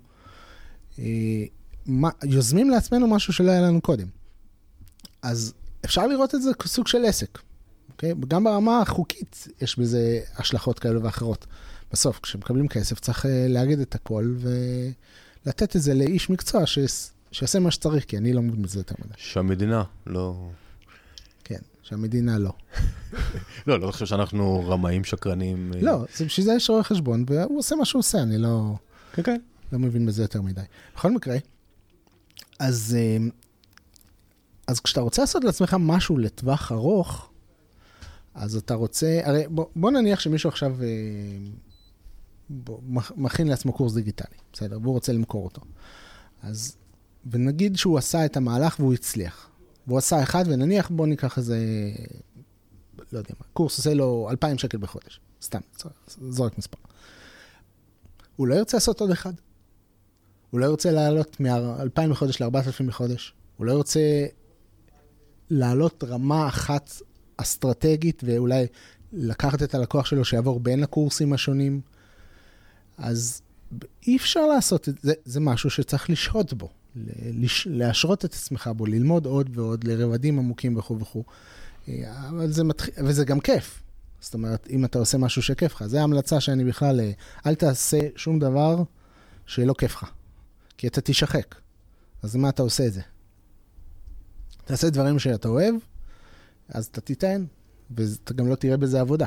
יוזמים 2.24 2.70
לעצמנו 2.70 3.06
משהו 3.06 3.32
שלא 3.32 3.50
היה 3.50 3.60
לנו 3.60 3.80
קודם. 3.80 4.06
אז 5.22 5.54
אפשר 5.84 6.06
לראות 6.06 6.34
את 6.34 6.42
זה 6.42 6.54
כסוג 6.54 6.86
של 6.86 7.04
עסק, 7.04 7.38
אוקיי? 7.98 8.14
גם 8.28 8.44
ברמה 8.44 8.80
החוקית 8.80 9.48
יש 9.60 9.78
בזה 9.78 10.20
השלכות 10.36 10.78
כאלו 10.78 11.02
ואחרות. 11.02 11.46
בסוף, 11.92 12.20
כשמקבלים 12.22 12.68
כסף, 12.68 13.00
צריך 13.00 13.24
uh, 13.24 13.28
להגיד 13.48 13.80
את 13.80 13.94
הכל 13.94 14.34
ולתת 15.44 15.76
את 15.76 15.82
זה 15.82 15.94
לאיש 15.94 16.30
מקצוע 16.30 16.66
ש... 16.66 16.78
שיעשה 17.32 17.58
מה 17.58 17.70
שצריך, 17.70 18.04
כי 18.04 18.18
אני 18.18 18.32
לא 18.32 18.42
מבין 18.42 18.62
בזה 18.62 18.80
יותר 18.80 18.94
מדי. 19.04 19.14
שהמדינה 19.16 19.82
לא... 20.06 20.48
כן, 21.44 21.58
שהמדינה 21.82 22.38
לא. 22.38 22.52
לא, 23.66 23.80
לא 23.80 23.90
חושב 23.90 24.06
שאנחנו 24.06 24.68
רמאים, 24.68 25.04
שקרנים. 25.04 25.72
אה. 25.74 25.80
לא, 25.82 26.04
זה 26.16 26.24
בשביל 26.24 26.46
זה 26.46 26.52
יש 26.52 26.70
רואה 26.70 26.82
חשבון, 26.82 27.24
והוא 27.28 27.58
עושה 27.58 27.76
מה 27.76 27.84
שהוא 27.84 28.00
עושה, 28.00 28.18
אני 28.22 28.38
לא... 28.38 28.74
כן, 29.12 29.22
כן. 29.22 29.40
לא 29.72 29.78
מבין 29.78 30.06
בזה 30.06 30.22
יותר 30.22 30.42
מדי. 30.42 30.60
בכל 30.96 31.10
מקרה, 31.10 31.36
אז, 32.58 32.96
אה, 32.98 33.26
אז 34.66 34.80
כשאתה 34.80 35.00
רוצה 35.00 35.22
לעשות 35.22 35.44
לעצמך 35.44 35.76
משהו 35.80 36.18
לטווח 36.18 36.72
ארוך, 36.72 37.27
אז 38.38 38.56
אתה 38.56 38.74
רוצה, 38.74 39.20
הרי 39.24 39.44
בוא, 39.48 39.66
בוא 39.76 39.90
נניח 39.90 40.20
שמישהו 40.20 40.48
עכשיו 40.48 40.76
אה, 40.82 40.86
בוא, 42.50 42.78
מכין 43.16 43.48
לעצמו 43.48 43.72
קורס 43.72 43.94
דיגיטלי, 43.94 44.36
בסדר? 44.52 44.78
והוא 44.82 44.92
רוצה 44.92 45.12
למכור 45.12 45.44
אותו. 45.44 45.60
אז, 46.42 46.76
ונגיד 47.30 47.76
שהוא 47.76 47.98
עשה 47.98 48.24
את 48.24 48.36
המהלך 48.36 48.80
והוא 48.80 48.94
הצליח. 48.94 49.48
והוא 49.86 49.98
עשה 49.98 50.22
אחד, 50.22 50.44
ונניח 50.46 50.90
בוא 50.90 51.06
ניקח 51.06 51.38
איזה, 51.38 51.58
לא 53.12 53.18
יודע 53.18 53.34
מה, 53.40 53.46
קורס 53.52 53.78
עושה 53.78 53.94
לו 53.94 54.28
2,000 54.30 54.58
שקל 54.58 54.78
בחודש, 54.78 55.20
סתם, 55.42 55.60
זורק 56.08 56.58
מספר. 56.58 56.78
הוא 58.36 58.46
לא 58.46 58.54
ירצה 58.54 58.76
לעשות 58.76 59.00
עוד 59.00 59.10
אחד. 59.10 59.32
הוא 60.50 60.60
לא 60.60 60.66
ירצה 60.66 60.90
לעלות 60.90 61.40
מ-2,000 61.40 62.08
בחודש 62.10 62.42
ל-4,000 62.42 62.84
בחודש. 62.86 63.34
הוא 63.56 63.66
לא 63.66 63.72
ירצה 63.72 64.26
לעלות 65.50 66.04
רמה 66.04 66.48
אחת 66.48 66.90
אסטרטגית, 67.38 68.22
ואולי 68.26 68.66
לקחת 69.12 69.62
את 69.62 69.74
הלקוח 69.74 70.06
שלו 70.06 70.24
שיעבור 70.24 70.60
בין 70.60 70.82
הקורסים 70.82 71.32
השונים. 71.32 71.80
אז 72.98 73.42
אי 74.06 74.16
אפשר 74.16 74.46
לעשות 74.46 74.88
את 74.88 74.94
זה, 75.02 75.12
זה 75.24 75.40
משהו 75.40 75.70
שצריך 75.70 76.10
לשהות 76.10 76.52
בו, 76.52 76.68
לש, 77.32 77.66
להשרות 77.70 78.24
את 78.24 78.34
עצמך 78.34 78.70
בו, 78.76 78.86
ללמוד 78.86 79.26
עוד 79.26 79.50
ועוד 79.58 79.84
לרבדים 79.84 80.38
עמוקים 80.38 80.76
וכו' 80.76 81.00
וכו'. 81.00 81.24
אבל 82.28 82.52
זה 82.52 82.64
מתחיל, 82.64 82.94
וזה 83.04 83.24
גם 83.24 83.40
כיף. 83.40 83.82
זאת 84.20 84.34
אומרת, 84.34 84.66
אם 84.70 84.84
אתה 84.84 84.98
עושה 84.98 85.18
משהו 85.18 85.42
שכיף 85.42 85.74
לך, 85.74 85.86
זו 85.86 85.98
ההמלצה 85.98 86.40
שאני 86.40 86.64
בכלל, 86.64 87.00
אל 87.46 87.54
תעשה 87.54 87.98
שום 88.16 88.38
דבר 88.38 88.82
שלא 89.46 89.74
כיף 89.78 89.94
לך, 89.94 90.10
כי 90.78 90.86
אתה 90.86 91.00
תשחק. 91.00 91.54
אז 92.22 92.36
מה 92.36 92.48
אתה 92.48 92.62
עושה 92.62 92.86
את 92.86 92.92
זה? 92.92 93.00
תעשה 94.64 94.90
דברים 94.90 95.18
שאתה 95.18 95.48
אוהב, 95.48 95.74
אז 96.68 96.86
אתה 96.86 97.00
תיתן, 97.00 97.44
ואתה 97.90 98.34
גם 98.34 98.48
לא 98.48 98.54
תראה 98.54 98.76
בזה 98.76 99.00
עבודה. 99.00 99.26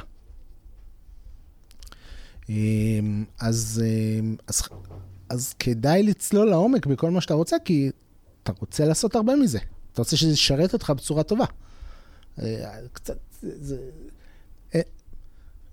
אמ, 2.49 3.25
אז, 3.39 3.84
אמ, 3.86 4.36
אז, 4.47 4.62
אז 5.30 5.54
כדאי 5.60 6.04
לצלול 6.04 6.49
לעומק 6.49 6.86
בכל 6.86 7.12
מה 7.12 7.21
שאתה 7.21 7.34
רוצה, 7.34 7.58
כי 7.65 7.91
אתה 8.43 8.51
רוצה 8.60 8.86
לעשות 8.86 9.15
הרבה 9.15 9.36
מזה. 9.36 9.60
אתה 9.93 10.01
רוצה 10.01 10.17
שזה 10.17 10.34
ישרת 10.34 10.73
אותך 10.73 10.89
בצורה 10.89 11.23
טובה. 11.23 11.45
אה, 12.39 12.77
קצת, 12.93 13.17
זה... 13.41 13.77
אה, 14.75 14.82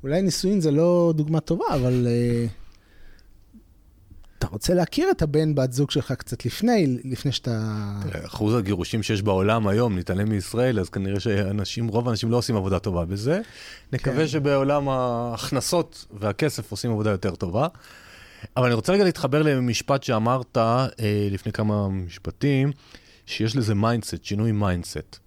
אולי 0.03 0.23
נישואין 0.23 0.61
זה 0.61 0.71
לא 0.71 1.13
דוגמה 1.17 1.41
טובה, 1.41 1.65
אבל 1.75 2.07
אה, 2.07 2.47
אתה 4.39 4.47
רוצה 4.47 4.75
להכיר 4.75 5.11
את 5.11 5.23
הבן, 5.23 5.55
בת 5.55 5.73
זוג 5.73 5.91
שלך 5.91 6.13
קצת 6.13 6.45
לפני, 6.45 6.99
לפני 7.05 7.33
שאתה... 7.33 7.61
אחוז 8.27 8.55
הגירושים 8.55 9.03
שיש 9.03 9.23
בעולם 9.23 9.69
היום, 9.69 9.99
נתעלם 9.99 10.29
מישראל, 10.29 10.81
אז 10.81 10.89
כנראה 10.89 11.21
שאנשים, 11.21 11.89
רוב 11.89 12.09
האנשים 12.09 12.31
לא 12.31 12.37
עושים 12.37 12.57
עבודה 12.57 12.79
טובה 12.79 13.05
בזה. 13.05 13.41
נקווה 13.93 14.19
כן. 14.19 14.27
שבעולם 14.27 14.89
ההכנסות 14.89 16.07
והכסף 16.21 16.71
עושים 16.71 16.91
עבודה 16.91 17.11
יותר 17.11 17.35
טובה. 17.35 17.67
אבל 18.57 18.67
אני 18.67 18.75
רוצה 18.75 18.93
רגע 18.93 19.05
להתחבר 19.05 19.43
למשפט 19.43 20.03
שאמרת 20.03 20.57
אה, 20.57 20.89
לפני 21.31 21.53
כמה 21.53 21.89
משפטים, 21.89 22.73
שיש 23.27 23.57
לזה 23.57 23.75
mindset, 23.75 24.25
שינוי 24.25 24.53
mindset. 24.53 25.19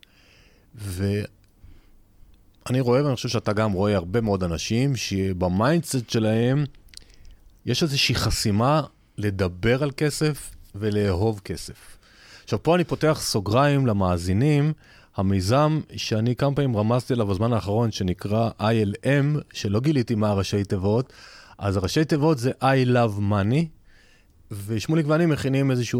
ואני 0.75 1.19
רואה, 2.79 3.05
ואני 3.05 3.15
חושב 3.15 3.29
שאתה 3.29 3.53
גם 3.53 3.71
רואה 3.71 3.95
הרבה 3.95 4.21
מאוד 4.21 4.43
אנשים, 4.43 4.95
שב 4.95 5.30
mindset 5.30 6.09
שלהם 6.09 6.65
יש 7.65 7.83
איזושהי 7.83 8.15
חסימה 8.15 8.81
לדבר 9.17 9.83
על 9.83 9.91
כסף 9.97 10.55
ולאהוב 10.75 11.39
כסף. 11.39 11.97
עכשיו, 12.43 12.63
פה 12.63 12.75
אני 12.75 12.83
פותח 12.83 13.17
סוגריים 13.21 13.87
למאזינים. 13.87 14.73
המיזם 15.15 15.81
שאני 15.95 16.35
כמה 16.35 16.55
פעמים 16.55 16.77
רמזתי 16.77 17.13
עליו 17.13 17.27
בזמן 17.27 17.53
האחרון, 17.53 17.91
שנקרא 17.91 18.49
ILM, 18.59 19.39
שלא 19.53 19.79
גיליתי 19.79 20.15
מה 20.15 20.29
הראשי 20.29 20.63
תיבות, 20.63 21.13
אז 21.57 21.77
הראשי 21.77 22.05
תיבות 22.05 22.37
זה 22.37 22.51
I 22.61 22.87
Love 22.87 23.19
Money, 23.19 23.65
ושמוליק 24.65 25.05
ואני 25.09 25.25
מכינים 25.25 25.71
איזושהי 25.71 25.99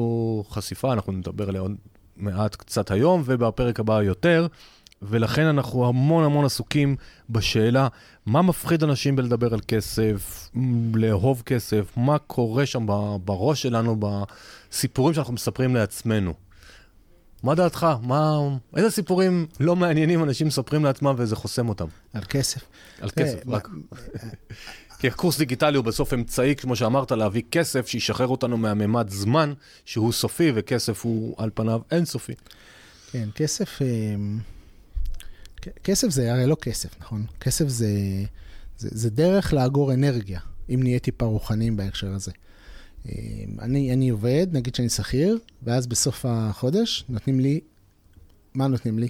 חשיפה, 0.50 0.94
אנחנו 0.94 1.12
נדבר 1.14 1.50
עליה 1.50 1.62
עוד 1.62 1.76
מעט 2.18 2.56
קצת 2.56 2.92
היום, 2.92 3.24
ובפרק 3.26 3.80
הבא 3.80 4.04
יותר. 4.04 4.48
ולכן 5.02 5.46
אנחנו 5.46 5.88
המון 5.88 6.24
המון 6.24 6.46
עסוקים 6.46 6.96
בשאלה 7.30 7.88
מה 8.26 8.42
מפחיד 8.42 8.84
אנשים 8.84 9.16
בלדבר 9.16 9.54
על 9.54 9.60
כסף, 9.68 10.50
לאהוב 10.94 11.42
כסף, 11.46 11.86
מה 11.98 12.18
קורה 12.18 12.66
שם 12.66 12.86
בראש 13.26 13.62
שלנו, 13.62 14.00
בסיפורים 14.00 15.14
שאנחנו 15.14 15.34
מספרים 15.34 15.76
לעצמנו. 15.76 16.34
מה 17.44 17.56
דעתך? 17.56 17.88
מה... 18.02 18.40
איזה 18.76 18.92
סיפורים 18.92 19.48
לא 19.60 19.76
מעניינים 19.76 20.24
אנשים 20.24 20.48
מספרים 20.48 20.84
לעצמם 20.86 21.16
וזה 21.18 21.36
חוסם 21.36 21.70
אותם? 21.70 21.86
על 22.14 22.24
כסף. 22.24 22.62
על 23.02 23.10
כסף, 23.10 23.48
אה, 23.48 23.54
רק. 23.54 23.68
כי 25.00 25.08
הקורס 25.08 25.38
דיגיטלי 25.38 25.78
הוא 25.78 25.86
בסוף 25.86 26.14
אמצעי, 26.14 26.56
כמו 26.56 26.76
שאמרת, 26.76 27.12
להביא 27.12 27.42
כסף 27.52 27.88
שישחרר 27.88 28.28
אותנו 28.28 28.58
מהממד 28.58 29.10
זמן 29.10 29.54
שהוא 29.86 30.12
סופי, 30.12 30.52
וכסף 30.56 31.06
הוא 31.06 31.36
על 31.38 31.50
פניו 31.54 31.82
אינסופי. 31.92 32.34
כן, 33.12 33.30
כסף... 33.36 33.80
כסף 35.84 36.10
זה 36.10 36.34
הרי 36.34 36.46
לא 36.46 36.56
כסף, 36.56 37.00
נכון? 37.00 37.26
כסף 37.40 37.68
זה, 37.68 37.90
זה, 38.78 38.90
זה 38.92 39.10
דרך 39.10 39.54
לאגור 39.54 39.94
אנרגיה, 39.94 40.40
אם 40.70 40.84
נהיה 40.84 41.00
טיפה 41.00 41.26
רוחניים 41.26 41.78
בהקשר 41.78 42.14
הזה. 42.14 42.32
אה, 43.10 43.14
אני, 43.60 43.94
אני 43.94 44.10
עובד, 44.10 44.48
נגיד 44.52 44.76
שאני 44.76 44.90
שכיר, 44.90 45.40
ואז 45.64 45.88
בסוף 45.88 46.26
החודש 46.30 47.06
נותנים 47.10 47.40
לי, 47.40 47.60
מה 48.54 48.68
נותנים 48.68 49.00
לי? 49.00 49.08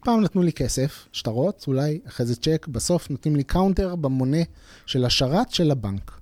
פעם 0.00 0.20
נתנו 0.20 0.42
לי 0.42 0.52
כסף, 0.52 1.06
שטרות 1.12 1.64
אולי, 1.66 2.00
אחרי 2.08 2.26
זה 2.26 2.36
צ'ק, 2.36 2.66
בסוף 2.70 3.10
נותנים 3.10 3.36
לי 3.36 3.44
counter 3.44 3.96
במונה 3.96 4.42
של 4.86 5.04
השרת 5.04 5.50
של 5.50 5.70
הבנק. 5.70 6.20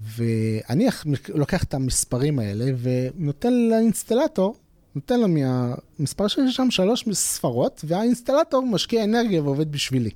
ואני 0.00 0.86
לוקח 1.28 1.62
את 1.64 1.74
המספרים 1.74 2.38
האלה 2.38 2.64
ונותן 2.78 3.52
לאינסטלטור 3.52 4.56
נותן 4.94 5.20
לו 5.20 5.28
מהמספר 5.28 6.28
שיש 6.28 6.56
שם 6.56 6.70
שלוש 6.70 7.04
ספרות, 7.12 7.84
והאינסטלטור 7.88 8.66
משקיע 8.66 9.04
אנרגיה 9.04 9.42
ועובד 9.42 9.72
בשבילי. 9.72 10.10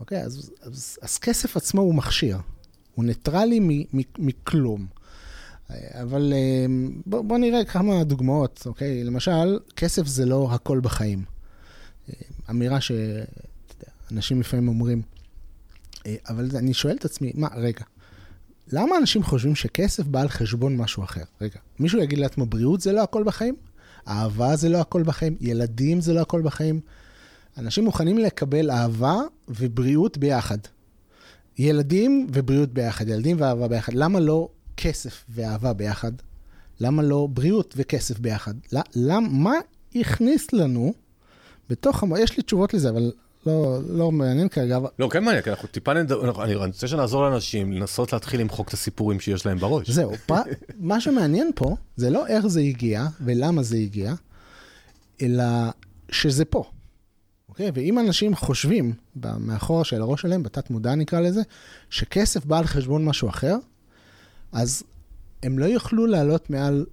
אוקיי? 0.00 0.22
אז, 0.22 0.50
אז, 0.62 0.98
אז 1.02 1.18
כסף 1.18 1.56
עצמו 1.56 1.80
הוא 1.80 1.94
מכשיר, 1.94 2.38
הוא 2.94 3.04
ניטרלי 3.04 3.86
מכלום. 4.18 4.86
אבל 5.70 6.32
אה, 6.32 6.66
בואו 7.06 7.24
בוא 7.24 7.38
נראה 7.38 7.64
כמה 7.64 8.04
דוגמאות, 8.04 8.62
אוקיי? 8.66 9.04
למשל, 9.04 9.58
כסף 9.76 10.06
זה 10.06 10.26
לא 10.26 10.48
הכל 10.52 10.80
בחיים. 10.80 11.24
אה, 12.08 12.14
אמירה 12.50 12.78
שאנשים 12.80 14.40
לפעמים 14.40 14.68
אומרים, 14.68 15.02
אה, 16.06 16.16
אבל 16.28 16.48
אני 16.54 16.74
שואל 16.74 16.96
את 16.96 17.04
עצמי, 17.04 17.32
מה, 17.34 17.48
רגע, 17.56 17.84
למה 18.72 18.96
אנשים 18.96 19.22
חושבים 19.22 19.54
שכסף 19.54 20.04
בא 20.04 20.20
על 20.20 20.28
חשבון 20.28 20.76
משהו 20.76 21.04
אחר? 21.04 21.24
רגע, 21.40 21.58
מישהו 21.78 22.02
יגיד 22.02 22.18
לעצמו, 22.18 22.46
בריאות 22.46 22.80
זה 22.80 22.92
לא 22.92 23.02
הכל 23.02 23.22
בחיים? 23.22 23.54
אהבה 24.08 24.56
זה 24.56 24.68
לא 24.68 24.80
הכל 24.80 25.02
בחיים, 25.02 25.36
ילדים 25.40 26.00
זה 26.00 26.12
לא 26.12 26.20
הכל 26.20 26.42
בחיים. 26.42 26.80
אנשים 27.58 27.84
מוכנים 27.84 28.18
לקבל 28.18 28.70
אהבה 28.70 29.16
ובריאות 29.48 30.18
ביחד. 30.18 30.58
ילדים 31.58 32.26
ובריאות 32.32 32.72
ביחד, 32.72 33.08
ילדים 33.08 33.36
ואהבה 33.40 33.68
ביחד. 33.68 33.94
למה 33.94 34.20
לא 34.20 34.48
כסף 34.76 35.24
ואהבה 35.28 35.72
ביחד? 35.72 36.12
למה 36.80 37.02
לא 37.02 37.28
בריאות 37.30 37.74
וכסף 37.76 38.18
ביחד? 38.18 38.54
למה, 38.94 39.28
מה 39.28 39.54
הכניס 39.94 40.52
לנו 40.52 40.94
בתוך, 41.70 42.02
המ... 42.02 42.16
יש 42.16 42.36
לי 42.36 42.42
תשובות 42.42 42.74
לזה, 42.74 42.90
אבל 42.90 43.12
לא, 43.46 43.78
לא 43.88 44.12
מעניין 44.12 44.48
כרגע. 44.48 44.78
לא, 44.98 45.08
כן 45.08 45.24
מעניין, 45.24 45.42
כי 45.42 45.50
אנחנו 45.50 45.68
טיפה 45.68 45.94
נדבר, 45.94 46.44
אני 46.44 46.54
רוצה 46.54 46.88
שנעזור 46.88 47.22
לאנשים 47.22 47.72
לנסות 47.72 48.12
להתחיל 48.12 48.40
למחוק 48.40 48.68
את 48.68 48.72
הסיפורים 48.72 49.20
שיש 49.20 49.46
להם 49.46 49.58
בראש. 49.58 49.90
זהו, 49.90 50.12
פ... 50.26 50.32
מה 50.78 51.00
שמעניין 51.00 51.50
פה 51.54 51.76
זה 51.96 52.10
לא 52.10 52.26
איך 52.26 52.46
זה 52.46 52.60
הגיע 52.60 53.06
ולמה 53.20 53.62
זה 53.62 53.76
הגיע, 53.76 54.14
אלא 55.22 55.44
שזה 56.10 56.44
פה. 56.44 56.64
אוקיי? 57.48 57.70
ואם 57.74 57.98
אנשים 57.98 58.34
חושבים, 58.34 58.92
מאחורה 59.38 59.84
של 59.84 60.00
הראש 60.00 60.22
שלהם, 60.22 60.42
בתת 60.42 60.70
מודע 60.70 60.94
נקרא 60.94 61.20
לזה, 61.20 61.42
שכסף 61.90 62.44
בא 62.44 62.58
על 62.58 62.66
חשבון 62.66 63.04
משהו 63.04 63.28
אחר, 63.28 63.56
אז 64.52 64.82
הם 65.42 65.58
לא 65.58 65.64
יוכלו 65.64 66.06
לעלות 66.06 66.50
מעל 66.50 66.86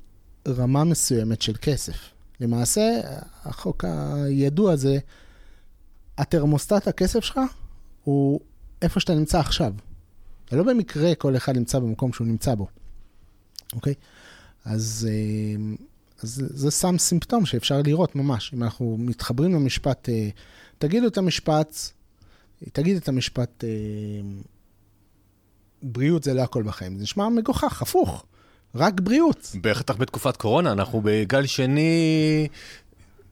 רמה 0.47 0.83
מסוימת 0.83 1.41
של 1.41 1.53
כסף. 1.61 1.95
למעשה, 2.39 3.01
החוק 3.43 3.85
הידוע 3.87 4.75
זה, 4.75 4.97
התרמוסטט 6.21 6.87
הכסף 6.87 7.19
שלך 7.19 7.39
הוא 8.03 8.39
איפה 8.81 8.99
שאתה 8.99 9.15
נמצא 9.15 9.39
עכשיו. 9.39 9.73
ולא 10.51 10.63
במקרה 10.63 11.15
כל 11.15 11.35
אחד 11.35 11.57
נמצא 11.57 11.79
במקום 11.79 12.13
שהוא 12.13 12.27
נמצא 12.27 12.55
בו, 12.55 12.67
אוקיי? 13.73 13.93
אז, 14.65 15.07
אה, 15.11 15.75
אז 16.23 16.43
זה 16.49 16.71
שם 16.71 16.97
סימפטום 16.97 17.45
שאפשר 17.45 17.81
לראות 17.85 18.15
ממש. 18.15 18.53
אם 18.53 18.63
אנחנו 18.63 18.97
מתחברים 18.99 19.53
למשפט, 19.53 20.09
אה, 20.09 20.29
תגידו 20.77 21.07
את 21.07 21.17
המשפט, 21.17 21.75
תגיד 22.73 22.97
את 22.97 23.07
המשפט, 23.07 23.63
אה, 23.63 23.69
בריאות 25.83 26.23
זה 26.23 26.33
לא 26.33 26.41
הכל 26.41 26.63
בחיים. 26.63 26.97
זה 26.97 27.03
נשמע 27.03 27.29
מגוחך, 27.29 27.81
הפוך. 27.81 28.25
רק 28.75 28.99
בריאות. 28.99 29.51
בטח 29.61 29.95
בתקופת 29.95 30.37
קורונה, 30.37 30.71
אנחנו 30.71 31.01
בגל 31.03 31.45
שני, 31.45 32.47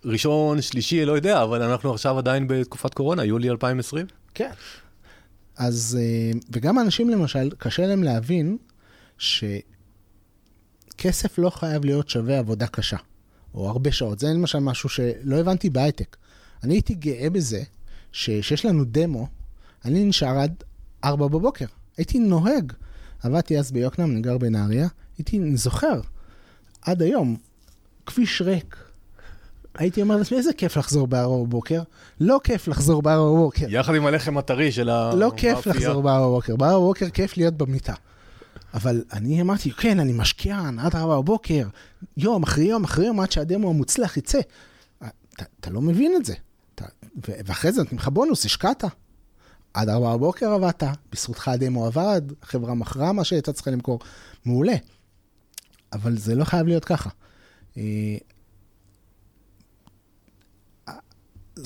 ראשון, 0.06 0.62
שלישי, 0.62 1.06
לא 1.06 1.12
יודע, 1.12 1.44
אבל 1.44 1.62
אנחנו 1.62 1.94
עכשיו 1.94 2.18
עדיין 2.18 2.48
בתקופת 2.48 2.94
קורונה, 2.94 3.26
יולי 3.26 3.50
2020. 3.50 4.06
כן. 4.34 4.52
אז, 5.58 5.98
אה, 6.02 6.32
וגם 6.52 6.80
אנשים 6.80 7.10
למשל, 7.10 7.50
קשה 7.58 7.88
להם 7.88 8.04
להבין 8.04 8.58
שכסף 9.18 9.60
לא 11.38 11.50
חייב 11.50 11.86
להיות 11.86 12.10
שווה 12.10 12.40
עבודה 12.40 12.68
קשה, 12.68 12.98
או 13.54 13.70
הרבה 13.70 13.92
שעות. 13.92 14.20
זה 14.20 14.28
למשל 14.28 14.60
משהו 14.60 14.90
שלא 14.90 15.36
הבנתי 15.36 15.70
בהייטק. 15.70 16.18
אני 16.64 16.74
הייתי 16.74 16.94
גאה 16.94 17.30
בזה 17.30 17.64
שיש 18.12 18.66
לנו 18.66 18.84
דמו, 18.86 19.28
אני 19.86 20.04
נשאר 20.04 20.40
עד 20.40 20.64
4 21.04 21.28
בבוקר. 21.28 21.66
הייתי 21.98 22.20
נוהג. 22.20 22.74
עבדתי 23.24 23.60
אז 23.60 23.72
ביוקנעם, 23.72 24.12
אני 24.12 24.22
גר 24.22 24.38
בנהריה, 24.38 24.88
הייתי 25.18 25.58
זוכר, 25.58 26.02
עד 26.82 27.02
היום, 27.02 27.38
כביש 28.06 28.42
ריק. 28.42 28.89
הייתי 29.76 30.02
אומר 30.02 30.18
לעצמי, 30.18 30.38
איזה 30.38 30.54
כיף 30.54 30.78
לחזור 30.78 31.08
בארבע 31.08 31.44
בבוקר. 31.44 31.82
לא 32.20 32.40
כיף 32.44 32.68
לחזור 32.68 33.02
בארבע 33.02 33.30
בבוקר. 33.32 33.66
יחד 33.70 33.96
עם 33.96 34.06
הלחם 34.06 34.38
הטרי 34.38 34.72
של 34.72 34.90
ה... 34.90 35.16
לא 35.16 35.32
כיף 35.38 35.68
לחזור 35.68 36.02
בארבע 36.02 36.28
בבוקר. 36.28 36.56
בארבע 36.56 36.78
בבוקר 36.78 37.10
כיף 37.10 37.38
להיות 37.38 37.54
במיטה. 37.54 37.94
אבל 38.74 39.04
אני 39.14 39.42
אמרתי, 39.42 39.72
כן, 39.72 40.00
אני 40.00 40.14
משקיען 40.14 40.80
עד 40.80 40.96
ארבע 40.96 41.18
בבוקר, 41.18 41.68
יום 42.18 42.44
אחרי 42.44 42.66
יום 42.66 42.84
אחרי 42.84 43.06
יום, 43.06 43.20
עד 43.20 43.32
שהדמו 43.32 43.70
המוצלח 43.70 44.18
יצא. 44.18 44.40
אתה, 44.98 45.46
אתה 45.60 45.70
לא 45.70 45.82
מבין 45.82 46.16
את 46.16 46.26
זה. 46.26 46.34
אתה, 46.76 46.86
ואחרי 47.26 47.72
זה 47.72 47.82
נותנים 47.82 48.00
לך 48.00 48.08
בונוס, 48.08 48.46
השקעת. 48.46 48.84
עד 49.74 49.90
ארבע 49.90 50.18
בבוקר 50.18 50.52
עבדת, 50.52 50.84
בזכותך 51.12 51.48
הדמו 51.48 51.86
עבד, 51.86 52.22
החברה 52.42 52.74
מכרה 52.74 53.14
מה 53.14 53.24
שהייתה 53.24 53.54
צריכה 53.54 53.72
למכור. 53.72 54.00
מעולה. 54.46 54.76
אבל 55.94 56.18
זה 56.18 56.36
לא 56.36 56.44
חייב 56.44 56.68
להיות 56.68 56.86
ככה. 56.86 57.10
אה, 57.78 58.18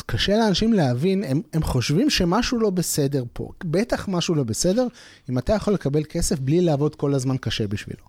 קשה 0.06 0.38
לאנשים 0.38 0.74
להבין, 0.74 1.24
הם, 1.24 1.42
הם 1.54 1.64
חושבים 1.64 2.10
שמשהו 2.10 2.60
לא 2.60 2.70
בסדר 2.70 3.24
פה. 3.34 3.50
בטח 3.64 4.08
משהו 4.08 4.36
לא 4.36 4.44
בסדר, 4.44 4.88
אם 5.30 5.38
אתה 5.38 5.54
יכול 5.54 5.74
לקבל 5.74 6.04
כסף 6.04 6.40
בלי 6.40 6.62
לעבוד 6.62 6.96
כל 6.96 7.14
הזמן 7.14 7.38
קשה 7.38 7.68
בשבילו. 7.68 8.04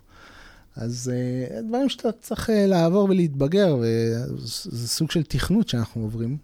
אז 0.76 1.12
uh, 1.14 1.62
דברים 1.68 1.88
שאתה 1.88 2.12
צריך 2.12 2.50
uh, 2.50 2.52
לעבור 2.52 3.08
ולהתבגר, 3.10 3.76
וזה 3.80 4.88
סוג 4.88 5.10
של 5.10 5.22
תכנות 5.22 5.68
שאנחנו 5.68 6.02
עוברים. 6.02 6.36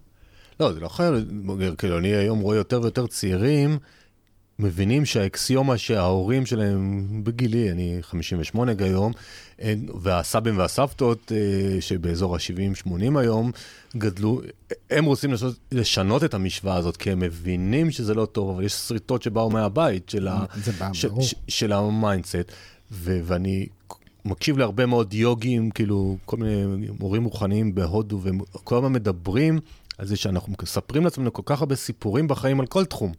לא, 0.59 0.73
זה 0.73 0.79
לא 0.79 0.87
חייב 0.87 1.13
להתבגר, 1.13 1.75
כאילו, 1.75 1.97
אני 1.97 2.07
היום 2.07 2.39
רואה 2.39 2.57
יותר 2.57 2.81
ויותר 2.81 3.07
צעירים 3.07 3.77
מבינים 4.61 5.05
שהאקסיומה 5.05 5.77
שההורים 5.77 6.45
שלהם 6.45 7.05
בגילי, 7.23 7.71
אני 7.71 7.97
58 8.01 8.75
כיום, 8.75 9.11
והסבים 10.01 10.57
והסבתות 10.57 11.31
אה, 11.31 11.81
שבאזור 11.81 12.35
ה-70-80 12.35 13.19
היום 13.19 13.51
גדלו, 13.97 14.41
הם 14.89 15.05
רוצים 15.05 15.33
לשנות, 15.33 15.55
לשנות 15.71 16.23
את 16.23 16.33
המשוואה 16.33 16.75
הזאת, 16.75 16.97
כי 16.97 17.11
הם 17.11 17.19
מבינים 17.19 17.91
שזה 17.91 18.13
לא 18.13 18.25
טוב, 18.25 18.49
אבל 18.49 18.63
יש 18.63 18.73
שריטות 18.73 19.21
שבאו 19.21 19.49
מהבית 19.49 20.09
של, 20.09 20.27
ה, 20.27 20.45
ש, 20.93 21.05
ש, 21.21 21.35
של 21.47 21.73
ה 21.73 21.82
mindset, 21.82 22.51
ואני 22.91 23.67
מקשיב 24.25 24.57
להרבה 24.57 24.85
מאוד 24.85 25.13
יוגים, 25.13 25.71
כאילו 25.71 26.17
כל 26.25 26.37
מיני 26.37 26.87
מורים 26.99 27.23
רוחניים 27.23 27.75
בהודו, 27.75 28.21
והם 28.21 28.39
כל 28.63 28.75
הזמן 28.75 28.93
מדברים 28.93 29.59
על 29.97 30.07
זה 30.07 30.15
שאנחנו 30.15 30.53
מספרים 30.61 31.03
לעצמנו 31.03 31.33
כל 31.33 31.41
כך 31.45 31.59
הרבה 31.59 31.75
סיפורים 31.75 32.27
בחיים 32.27 32.59
על 32.59 32.65
כל 32.65 32.85
תחום. 32.85 33.11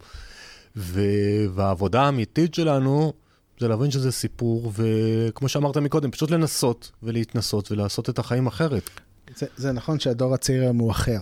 והעבודה 0.76 2.02
האמיתית 2.02 2.54
שלנו 2.54 3.12
זה 3.60 3.68
להבין 3.68 3.90
שזה 3.90 4.12
סיפור, 4.12 4.72
וכמו 4.74 5.48
שאמרת 5.48 5.76
מקודם, 5.76 6.10
פשוט 6.10 6.30
לנסות 6.30 6.90
ולהתנסות 7.02 7.72
ולעשות 7.72 8.10
את 8.10 8.18
החיים 8.18 8.46
אחרת. 8.46 8.90
זה, 9.36 9.46
זה 9.56 9.72
נכון 9.72 9.98
שהדור 9.98 10.34
הצעיר 10.34 10.62
היום 10.62 10.78
הוא 10.78 10.90
אחר. 10.90 11.20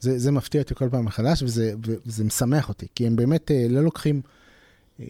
זה, 0.00 0.18
זה 0.18 0.30
מפתיע 0.30 0.62
אותי 0.62 0.74
כל 0.74 0.88
פעם 0.90 1.04
מחדש, 1.04 1.42
וזה, 1.42 1.74
וזה 2.06 2.24
משמח 2.24 2.68
אותי, 2.68 2.86
כי 2.94 3.06
הם 3.06 3.16
באמת 3.16 3.50
אה, 3.50 3.66
לא 3.68 3.82
לוקחים... 3.82 4.20
אה, 5.00 5.06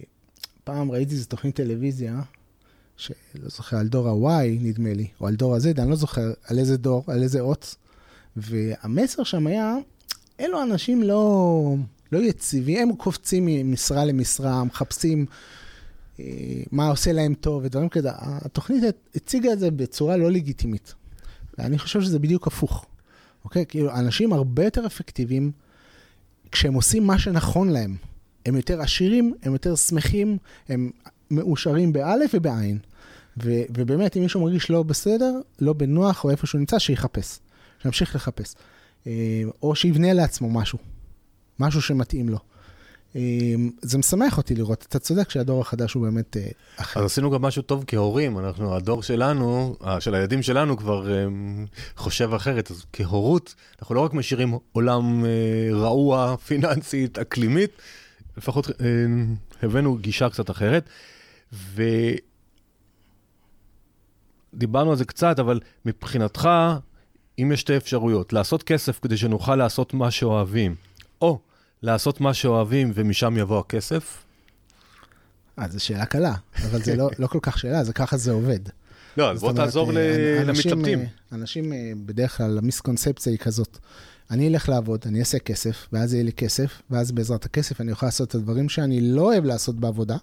פעם 0.64 0.90
ראיתי 0.90 1.14
איזו 1.14 1.26
תוכנית 1.28 1.56
טלוויזיה, 1.56 2.20
שלא 2.96 3.48
זוכר, 3.48 3.76
על 3.76 3.88
דור 3.88 4.30
ה-Y, 4.30 4.46
נדמה 4.60 4.94
לי, 4.94 5.08
או 5.20 5.26
על 5.26 5.34
דור 5.34 5.54
ה-Z, 5.54 5.80
אני 5.80 5.90
לא 5.90 5.96
זוכר 5.96 6.32
על 6.44 6.58
איזה 6.58 6.76
דור, 6.76 7.04
על 7.06 7.22
איזה 7.22 7.40
אות, 7.40 7.74
והמסר 8.36 9.24
שם 9.24 9.46
היה, 9.46 9.76
אלו 10.40 10.62
אנשים 10.62 11.02
לא... 11.02 11.74
לא 12.12 12.18
יציבים, 12.18 12.88
הם 12.88 12.96
קופצים 12.96 13.46
ממשרה 13.46 14.04
למשרה, 14.04 14.64
מחפשים 14.64 15.26
אה, 16.20 16.24
מה 16.72 16.88
עושה 16.88 17.12
להם 17.12 17.34
טוב 17.34 17.64
ודברים 17.64 17.88
כאלה. 17.88 18.12
התוכנית 18.18 18.84
הציגה 19.14 19.52
את 19.52 19.58
זה 19.58 19.70
בצורה 19.70 20.16
לא 20.16 20.30
לגיטימית. 20.30 20.94
ואני 21.58 21.78
חושב 21.78 22.00
שזה 22.00 22.18
בדיוק 22.18 22.46
הפוך. 22.46 22.86
אוקיי? 23.44 23.66
כאילו, 23.66 23.94
אנשים 23.94 24.32
הרבה 24.32 24.64
יותר 24.64 24.86
אפקטיביים 24.86 25.52
כשהם 26.52 26.74
עושים 26.74 27.06
מה 27.06 27.18
שנכון 27.18 27.68
להם. 27.68 27.96
הם 28.46 28.56
יותר 28.56 28.80
עשירים, 28.80 29.34
הם 29.42 29.52
יותר 29.52 29.76
שמחים, 29.76 30.38
הם 30.68 30.90
מאושרים 31.30 31.92
באלף 31.92 32.30
ובעין. 32.34 32.78
ו- 33.44 33.62
ובאמת, 33.76 34.16
אם 34.16 34.22
מישהו 34.22 34.40
מרגיש 34.40 34.70
לא 34.70 34.82
בסדר, 34.82 35.40
לא 35.60 35.72
בנוח 35.72 36.24
או 36.24 36.30
איפה 36.30 36.46
שהוא 36.46 36.58
נמצא, 36.58 36.78
שיחפש. 36.78 37.38
שימשיך 37.82 38.14
לחפש. 38.14 38.54
אה, 39.06 39.42
או 39.62 39.74
שיבנה 39.74 40.12
לעצמו 40.12 40.50
משהו. 40.50 40.78
משהו 41.58 41.82
שמתאים 41.82 42.28
לו. 42.28 42.38
אמ, 43.14 43.70
זה 43.82 43.98
משמח 43.98 44.38
אותי 44.38 44.54
לראות, 44.54 44.86
אתה 44.88 44.98
צודק 44.98 45.30
שהדור 45.30 45.60
החדש 45.60 45.92
הוא 45.92 46.02
באמת 46.02 46.36
אה, 46.36 46.46
אחר. 46.76 47.00
אז 47.00 47.06
עשינו 47.06 47.30
גם 47.30 47.42
משהו 47.42 47.62
טוב 47.62 47.84
כהורים, 47.86 48.38
אנחנו, 48.38 48.76
הדור 48.76 49.02
שלנו, 49.02 49.76
של 50.00 50.14
הילדים 50.14 50.42
שלנו 50.42 50.76
כבר 50.76 51.26
אמ, 51.26 51.66
חושב 51.96 52.34
אחרת, 52.34 52.70
אז 52.70 52.84
כהורות, 52.92 53.54
אנחנו 53.80 53.94
לא 53.94 54.00
רק 54.00 54.14
משאירים 54.14 54.58
עולם 54.72 55.24
אה, 55.24 55.30
רעוע, 55.72 56.36
פיננסית, 56.36 57.18
אקלימית, 57.18 57.70
לפחות 58.36 58.68
אה, 58.68 58.74
הבאנו 59.62 59.96
גישה 59.96 60.30
קצת 60.30 60.50
אחרת, 60.50 60.88
ודיברנו 64.54 64.90
על 64.90 64.96
זה 64.96 65.04
קצת, 65.04 65.38
אבל 65.38 65.60
מבחינתך, 65.84 66.48
אם 67.38 67.52
יש 67.52 67.60
שתי 67.60 67.76
אפשרויות, 67.76 68.32
לעשות 68.32 68.62
כסף 68.62 68.98
כדי 69.02 69.16
שנוכל 69.16 69.56
לעשות 69.56 69.94
מה 69.94 70.10
שאוהבים, 70.10 70.74
או 71.22 71.38
לעשות 71.82 72.20
מה 72.20 72.34
שאוהבים 72.34 72.92
ומשם 72.94 73.36
יבוא 73.38 73.60
הכסף? 73.60 74.24
אה, 75.58 75.68
זו 75.68 75.84
שאלה 75.84 76.06
קלה, 76.06 76.34
אבל 76.70 76.82
זה 76.82 76.96
לא, 76.96 77.10
לא 77.18 77.26
כל 77.26 77.38
כך 77.42 77.58
שאלה, 77.58 77.84
זה 77.84 77.92
ככה 77.92 78.16
זה 78.16 78.32
עובד. 78.32 78.60
לא, 79.16 79.30
אז 79.30 79.40
בוא 79.40 79.52
תעזור 79.52 79.96
אה, 79.96 80.42
למתלבטים. 80.44 80.98
אה, 80.98 81.06
אנשים, 81.32 81.72
אה, 81.72 81.92
בדרך 82.06 82.36
כלל, 82.36 82.58
המיסקונספציה 82.58 83.32
היא 83.32 83.38
כזאת. 83.38 83.78
אני 84.30 84.48
אלך 84.48 84.68
לעבוד, 84.68 85.00
אני 85.06 85.20
אעשה 85.20 85.38
כסף, 85.38 85.88
ואז 85.92 86.14
יהיה 86.14 86.24
לי 86.24 86.32
כסף, 86.32 86.82
ואז 86.90 87.12
בעזרת 87.12 87.44
הכסף 87.44 87.80
אני 87.80 87.90
אוכל 87.90 88.06
לעשות 88.06 88.28
את 88.28 88.34
הדברים 88.34 88.68
שאני 88.68 89.00
לא 89.00 89.22
אוהב 89.22 89.44
לעשות 89.44 89.76
בעבודה, 89.76 90.16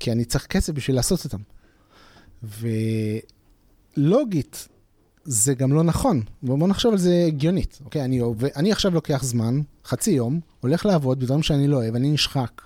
כי 0.00 0.12
אני 0.12 0.24
צריך 0.24 0.46
כסף 0.46 0.72
בשביל 0.72 0.96
לעשות 0.96 1.24
אותם. 1.24 1.40
ולוגית, 3.96 4.68
זה 5.30 5.54
גם 5.54 5.72
לא 5.72 5.82
נכון. 5.82 6.22
בואו 6.42 6.66
נחשוב 6.66 6.92
על 6.92 6.98
זה 6.98 7.24
הגיונית. 7.26 7.78
אוקיי, 7.84 8.04
אני, 8.04 8.20
אני 8.56 8.72
עכשיו 8.72 8.94
לוקח 8.94 9.24
זמן, 9.24 9.60
חצי 9.84 10.10
יום, 10.10 10.40
הולך 10.60 10.86
לעבוד 10.86 11.20
בדברים 11.20 11.42
שאני 11.42 11.68
לא 11.68 11.76
אוהב, 11.76 11.94
אני 11.94 12.10
נשחק, 12.10 12.62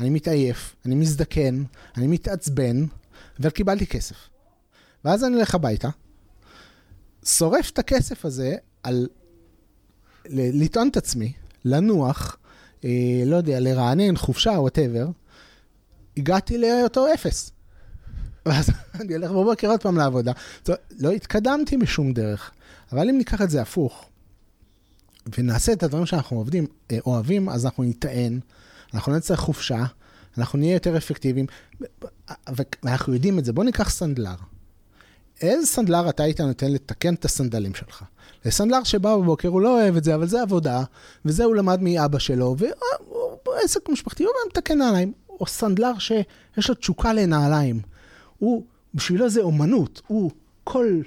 אני 0.00 0.10
מתעייף, 0.10 0.76
אני 0.86 0.94
מזדקן, 0.94 1.64
אני 1.96 2.06
מתעצבן, 2.06 2.84
וקיבלתי 3.40 3.86
כסף. 3.86 4.16
ואז 5.04 5.24
אני 5.24 5.34
הולך 5.34 5.54
הביתה, 5.54 5.88
שורף 7.24 7.70
את 7.70 7.78
הכסף 7.78 8.24
הזה 8.24 8.56
על 8.82 9.08
לטעון 10.34 10.88
את 10.88 10.96
עצמי, 10.96 11.32
לנוח, 11.64 12.36
אה, 12.84 13.22
לא 13.26 13.36
יודע, 13.36 13.60
לרענן, 13.60 14.16
חופשה, 14.16 14.50
whatever, 14.50 15.06
הגעתי 16.16 16.58
לאותו 16.58 17.06
אפס. 17.14 17.52
ואז 18.46 18.70
אני 19.00 19.16
אלך 19.16 19.30
בבוקר 19.30 19.68
עוד 19.68 19.82
פעם 19.82 19.96
לעבודה. 19.96 20.32
זאת, 20.64 20.78
לא 20.98 21.10
התקדמתי 21.10 21.76
בשום 21.76 22.12
דרך. 22.12 22.50
אבל 22.92 23.08
אם 23.08 23.18
ניקח 23.18 23.42
את 23.42 23.50
זה 23.50 23.62
הפוך, 23.62 24.08
ונעשה 25.38 25.72
את 25.72 25.82
הדברים 25.82 26.06
שאנחנו 26.06 26.36
עובדים, 26.36 26.66
אה, 26.90 26.98
אוהבים, 27.06 27.48
אז 27.48 27.64
אנחנו 27.64 27.82
ניטען, 27.82 28.40
אנחנו 28.94 29.10
לא 29.10 29.16
נצטרך 29.16 29.40
חופשה, 29.40 29.84
אנחנו 30.38 30.58
נהיה 30.58 30.72
יותר 30.72 30.96
אפקטיביים, 30.96 31.46
ואנחנו 32.82 33.14
יודעים 33.14 33.38
את 33.38 33.44
זה. 33.44 33.52
בוא 33.52 33.64
ניקח 33.64 33.90
סנדלר. 33.90 34.34
איזה 35.40 35.66
סנדלר 35.66 36.08
אתה 36.08 36.22
היית 36.22 36.40
נותן 36.40 36.72
לתקן 36.72 37.14
את 37.14 37.24
הסנדלים 37.24 37.74
שלך? 37.74 38.04
לסנדלר 38.44 38.84
שבא 38.84 39.16
בבוקר, 39.16 39.48
הוא 39.48 39.60
לא 39.60 39.80
אוהב 39.80 39.96
את 39.96 40.04
זה, 40.04 40.14
אבל 40.14 40.28
זה 40.28 40.42
עבודה, 40.42 40.82
וזה 41.24 41.44
הוא 41.44 41.56
למד 41.56 41.82
מאבא 41.82 42.18
שלו, 42.18 42.56
והוא 42.58 43.54
עסק 43.64 43.88
משפחתי, 43.88 44.24
הוא 44.24 44.32
מתקן 44.48 44.78
נעליים. 44.78 45.12
או 45.40 45.46
סנדלר 45.46 45.98
שיש 45.98 46.68
לו 46.68 46.74
תשוקה 46.74 47.12
לנעליים. 47.12 47.80
הוא, 48.42 48.64
בשבילו 48.94 49.28
זה 49.28 49.40
אומנות, 49.40 50.02
הוא 50.06 50.30
כל, 50.64 51.00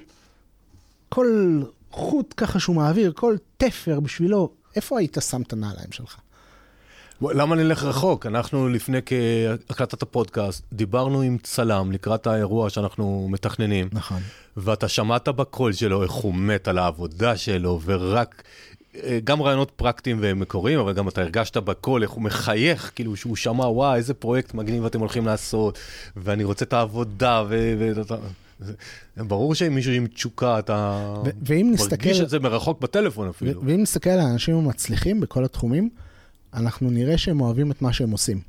כל 1.08 1.62
חוט 1.90 2.34
ככה 2.36 2.60
שהוא 2.60 2.76
מעביר, 2.76 3.12
כל 3.16 3.36
תפר 3.56 4.00
בשבילו, 4.00 4.50
איפה 4.76 4.98
היית 4.98 5.18
שם 5.20 5.42
את 5.42 5.52
הנעליים 5.52 5.92
שלך? 5.92 6.16
למה 7.22 7.56
נלך 7.56 7.84
רחוק? 7.84 8.26
אנחנו 8.26 8.68
לפני 8.68 8.98
הקלטת 9.70 10.02
הפודקאסט, 10.02 10.64
דיברנו 10.72 11.20
עם 11.20 11.38
צלם 11.42 11.92
לקראת 11.92 12.26
האירוע 12.26 12.70
שאנחנו 12.70 13.28
מתכננים. 13.30 13.88
נכון. 13.92 14.20
ואתה 14.56 14.88
שמעת 14.88 15.28
בקול 15.28 15.72
שלו 15.72 16.02
איך 16.02 16.12
הוא 16.12 16.34
מת 16.34 16.68
על 16.68 16.78
העבודה 16.78 17.36
שלו, 17.36 17.80
ורק, 17.84 18.42
גם 19.24 19.42
רעיונות 19.42 19.70
פרקטיים 19.70 20.18
ומקוריים, 20.20 20.78
אבל 20.78 20.92
גם 20.92 21.08
אתה 21.08 21.20
הרגשת 21.20 21.56
בקול 21.56 22.02
איך 22.02 22.10
הוא 22.10 22.22
מחייך, 22.22 22.92
כאילו 22.94 23.16
שהוא 23.16 23.36
שמע, 23.36 23.66
וואי, 23.66 23.96
איזה 23.96 24.14
פרויקט 24.14 24.54
מגניב 24.54 24.84
אתם 24.84 25.00
הולכים 25.00 25.26
לעשות, 25.26 25.78
ואני 26.16 26.44
רוצה 26.44 26.64
את 26.64 26.72
העבודה, 26.72 27.44
ו... 27.48 27.92
ברור 29.16 29.54
שאם 29.54 29.74
מישהו 29.74 29.92
עם 29.92 30.06
תשוקה, 30.06 30.58
אתה 30.58 31.14
מרגיש 31.90 32.20
את 32.20 32.30
זה 32.30 32.38
מרחוק 32.38 32.80
בטלפון 32.80 33.28
אפילו. 33.28 33.62
ואם 33.64 33.82
נסתכל 33.82 34.10
על 34.10 34.20
האנשים 34.20 34.56
המצליחים 34.56 35.20
בכל 35.20 35.44
התחומים, 35.44 35.90
אנחנו 36.54 36.90
נראה 36.90 37.18
שהם 37.18 37.40
אוהבים 37.40 37.70
את 37.70 37.82
מה 37.82 37.92
שהם 37.92 38.10
עושים. 38.10 38.40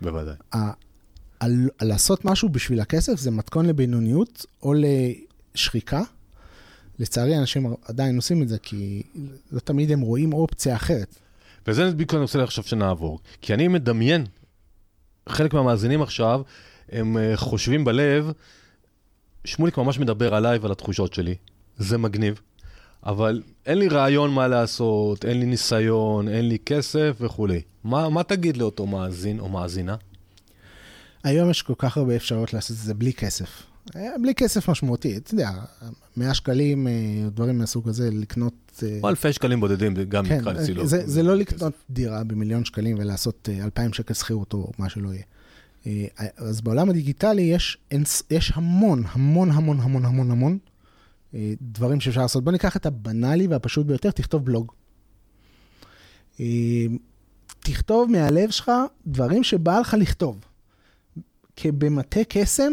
בוודאי. 0.00 0.34
על, 0.50 0.70
על 1.78 1.88
לעשות 1.88 2.24
משהו 2.24 2.48
בשביל 2.48 2.80
הכסף 2.80 3.18
זה 3.18 3.30
מתכון 3.30 3.66
לבינוניות 3.66 4.46
או 4.62 4.74
לשחיקה. 5.54 6.02
לצערי, 6.98 7.38
אנשים 7.38 7.74
עדיין 7.84 8.16
עושים 8.16 8.42
את 8.42 8.48
זה, 8.48 8.58
כי 8.58 9.02
לא 9.52 9.60
תמיד 9.60 9.90
הם 9.90 10.00
רואים 10.00 10.32
אופציה 10.32 10.76
אחרת. 10.76 11.16
וזה 11.66 11.90
בדיוק 11.90 12.14
אני 12.14 12.22
רוצה 12.22 12.42
עכשיו 12.42 12.64
שנעבור. 12.64 13.18
כי 13.42 13.54
אני 13.54 13.68
מדמיין, 13.68 14.26
חלק 15.28 15.54
מהמאזינים 15.54 16.02
עכשיו, 16.02 16.42
הם 16.88 17.16
אה, 17.16 17.36
חושבים 17.36 17.84
בלב, 17.84 18.32
שמוליק 19.44 19.78
ממש 19.78 19.98
מדבר 19.98 20.34
עליי 20.34 20.58
ועל 20.58 20.72
התחושות 20.72 21.14
שלי. 21.14 21.34
זה 21.78 21.98
מגניב. 21.98 22.40
אבל 23.06 23.42
אין 23.66 23.78
לי 23.78 23.88
רעיון 23.88 24.30
מה 24.30 24.48
לעשות, 24.48 25.24
אין 25.24 25.40
לי 25.40 25.46
ניסיון, 25.46 26.28
אין 26.28 26.48
לי 26.48 26.58
כסף 26.58 27.16
וכולי. 27.20 27.62
מה, 27.84 28.08
מה 28.08 28.22
תגיד 28.22 28.56
לאותו 28.56 28.86
מאזין 28.86 29.40
או 29.40 29.48
מאזינה? 29.48 29.96
היום 31.24 31.50
יש 31.50 31.62
כל 31.62 31.74
כך 31.78 31.96
הרבה 31.96 32.16
אפשרויות 32.16 32.52
לעשות 32.52 32.76
את 32.76 32.82
זה 32.82 32.94
בלי 32.94 33.12
כסף. 33.12 33.62
אה, 33.96 34.18
בלי 34.22 34.34
כסף 34.34 34.70
משמעותי, 34.70 35.16
אתה 35.16 35.34
יודע, 35.34 35.50
100 36.16 36.34
שקלים, 36.34 36.88
אה, 36.88 36.92
דברים 37.30 37.58
מהסוג 37.58 37.88
הזה, 37.88 38.10
לקנות... 38.10 38.82
אה, 38.82 38.98
או 39.02 39.08
אלפי 39.08 39.32
שקלים 39.32 39.60
בודדים, 39.60 39.94
גם 39.94 40.24
כן, 40.26 40.38
נקרא 40.38 40.52
לצילו. 40.52 40.86
זה, 40.86 41.02
זה 41.06 41.22
לא 41.22 41.36
לקנות 41.36 41.72
כסף. 41.74 41.84
דירה 41.90 42.24
במיליון 42.24 42.64
שקלים 42.64 42.96
ולעשות 42.98 43.48
2,000 43.62 43.92
שקל 43.92 44.14
שכירות 44.14 44.52
או 44.52 44.72
מה 44.78 44.88
שלא 44.88 45.10
יהיה. 45.12 45.24
אז 46.36 46.60
בעולם 46.60 46.90
הדיגיטלי 46.90 47.42
יש, 47.42 47.78
יש 48.30 48.52
המון, 48.54 49.02
המון, 49.08 49.50
המון, 49.50 49.80
המון, 49.80 50.04
המון, 50.04 50.30
המון 50.30 50.58
דברים 51.62 52.00
שאפשר 52.00 52.20
לעשות. 52.20 52.44
בוא 52.44 52.52
ניקח 52.52 52.76
את 52.76 52.86
הבנאלי 52.86 53.46
והפשוט 53.46 53.86
ביותר, 53.86 54.10
תכתוב 54.10 54.44
בלוג. 54.44 54.72
תכתוב 57.60 58.10
מהלב 58.10 58.50
שלך 58.50 58.70
דברים 59.06 59.44
שבא 59.44 59.78
לך 59.78 59.96
לכתוב. 59.98 60.44
כבמטה 61.56 62.20
קסם, 62.28 62.72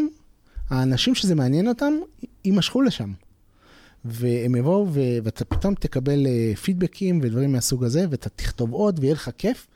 האנשים 0.72 1.16
שזה 1.16 1.36
מעניין 1.36 1.68
אותם, 1.68 1.94
יימשכו 2.46 2.82
לשם. 2.82 3.14
והם 4.06 4.56
יבואו. 4.56 4.88
ואתה 5.24 5.46
פתאום 5.46 5.76
תקבל 5.76 6.26
uh, 6.26 6.58
פידבקים 6.58 7.20
ודברים 7.24 7.52
מהסוג 7.52 7.84
הזה, 7.84 8.06
ואתה 8.10 8.30
תכתוב 8.30 8.74
עוד 8.74 9.00
ויהיה 9.00 9.14
לך 9.14 9.30
כיף, 9.38 9.68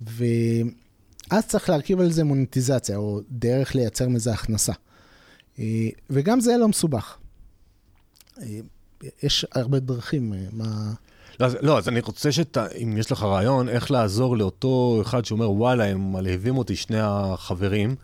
ואז 0.00 1.46
צריך 1.46 1.70
להרכיב 1.70 2.00
על 2.00 2.12
זה 2.12 2.24
מוניטיזציה, 2.24 2.96
או 2.96 3.20
דרך 3.30 3.74
לייצר 3.74 4.08
מזה 4.08 4.32
הכנסה. 4.32 4.72
Uh, 5.56 5.60
וגם 6.10 6.40
זה 6.40 6.56
לא 6.56 6.68
מסובך. 6.68 7.16
Uh, 8.36 8.40
יש 9.22 9.46
הרבה 9.54 9.78
דרכים, 9.78 10.32
מה... 10.52 10.92
לא, 11.40 11.48
לא, 11.60 11.78
אז 11.78 11.88
אני 11.88 12.00
רוצה 12.00 12.32
שאתה, 12.32 12.66
אם 12.82 12.96
יש 12.98 13.12
לך 13.12 13.22
רעיון, 13.22 13.68
איך 13.68 13.90
לעזור 13.90 14.36
לאותו 14.36 14.98
אחד 15.02 15.24
שאומר, 15.24 15.50
וואלה, 15.50 15.84
הם 15.84 16.12
מלהיבים 16.12 16.58
אותי 16.58 16.76
שני 16.76 17.00
החברים. 17.00 17.94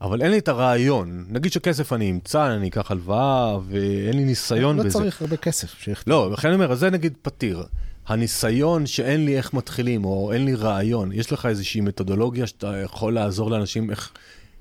אבל 0.00 0.22
אין 0.22 0.30
לי 0.30 0.38
את 0.38 0.48
הרעיון. 0.48 1.24
נגיד 1.28 1.52
שכסף 1.52 1.92
אני 1.92 2.10
אמצא, 2.10 2.54
אני 2.54 2.68
אקח 2.68 2.90
הלוואה, 2.90 3.58
ואין 3.68 4.16
לי 4.16 4.24
ניסיון 4.24 4.76
לא 4.76 4.82
בזה. 4.82 4.98
לא 4.98 5.04
צריך 5.04 5.22
הרבה 5.22 5.36
כסף. 5.36 5.88
לא, 6.06 6.30
לכן 6.32 6.48
אני 6.48 6.54
אומר, 6.54 6.74
זה 6.74 6.90
נגיד 6.90 7.14
פתיר. 7.22 7.64
הניסיון 8.06 8.86
שאין 8.86 9.24
לי 9.24 9.36
איך 9.36 9.54
מתחילים, 9.54 10.04
או 10.04 10.32
אין 10.32 10.44
לי 10.44 10.54
רעיון, 10.54 11.12
יש 11.12 11.32
לך 11.32 11.46
איזושהי 11.46 11.80
מתודולוגיה 11.80 12.46
שאתה 12.46 12.76
יכול 12.84 13.14
לעזור 13.14 13.50
לאנשים 13.50 13.90
איך 13.90 14.12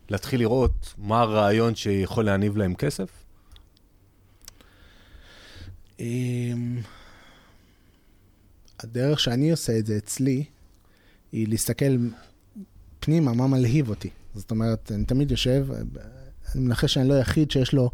להתחיל 0.09 0.39
לראות 0.39 0.93
מה 0.97 1.21
הרעיון 1.21 1.75
שיכול 1.75 2.25
להניב 2.25 2.57
להם 2.57 2.75
כסף? 2.75 3.09
אמ, 5.99 6.77
הדרך 8.79 9.19
שאני 9.19 9.51
עושה 9.51 9.77
את 9.79 9.85
זה 9.85 9.97
אצלי, 9.97 10.43
היא 11.31 11.47
להסתכל 11.47 11.97
פנימה, 12.99 13.33
מה 13.33 13.47
מלהיב 13.47 13.89
אותי. 13.89 14.09
זאת 14.35 14.51
אומרת, 14.51 14.91
אני 14.95 15.05
תמיד 15.05 15.31
יושב, 15.31 15.67
אני 16.55 16.63
מנחש 16.63 16.93
שאני 16.93 17.09
לא 17.09 17.13
היחיד 17.13 17.51
שיש 17.51 17.73
לו 17.73 17.91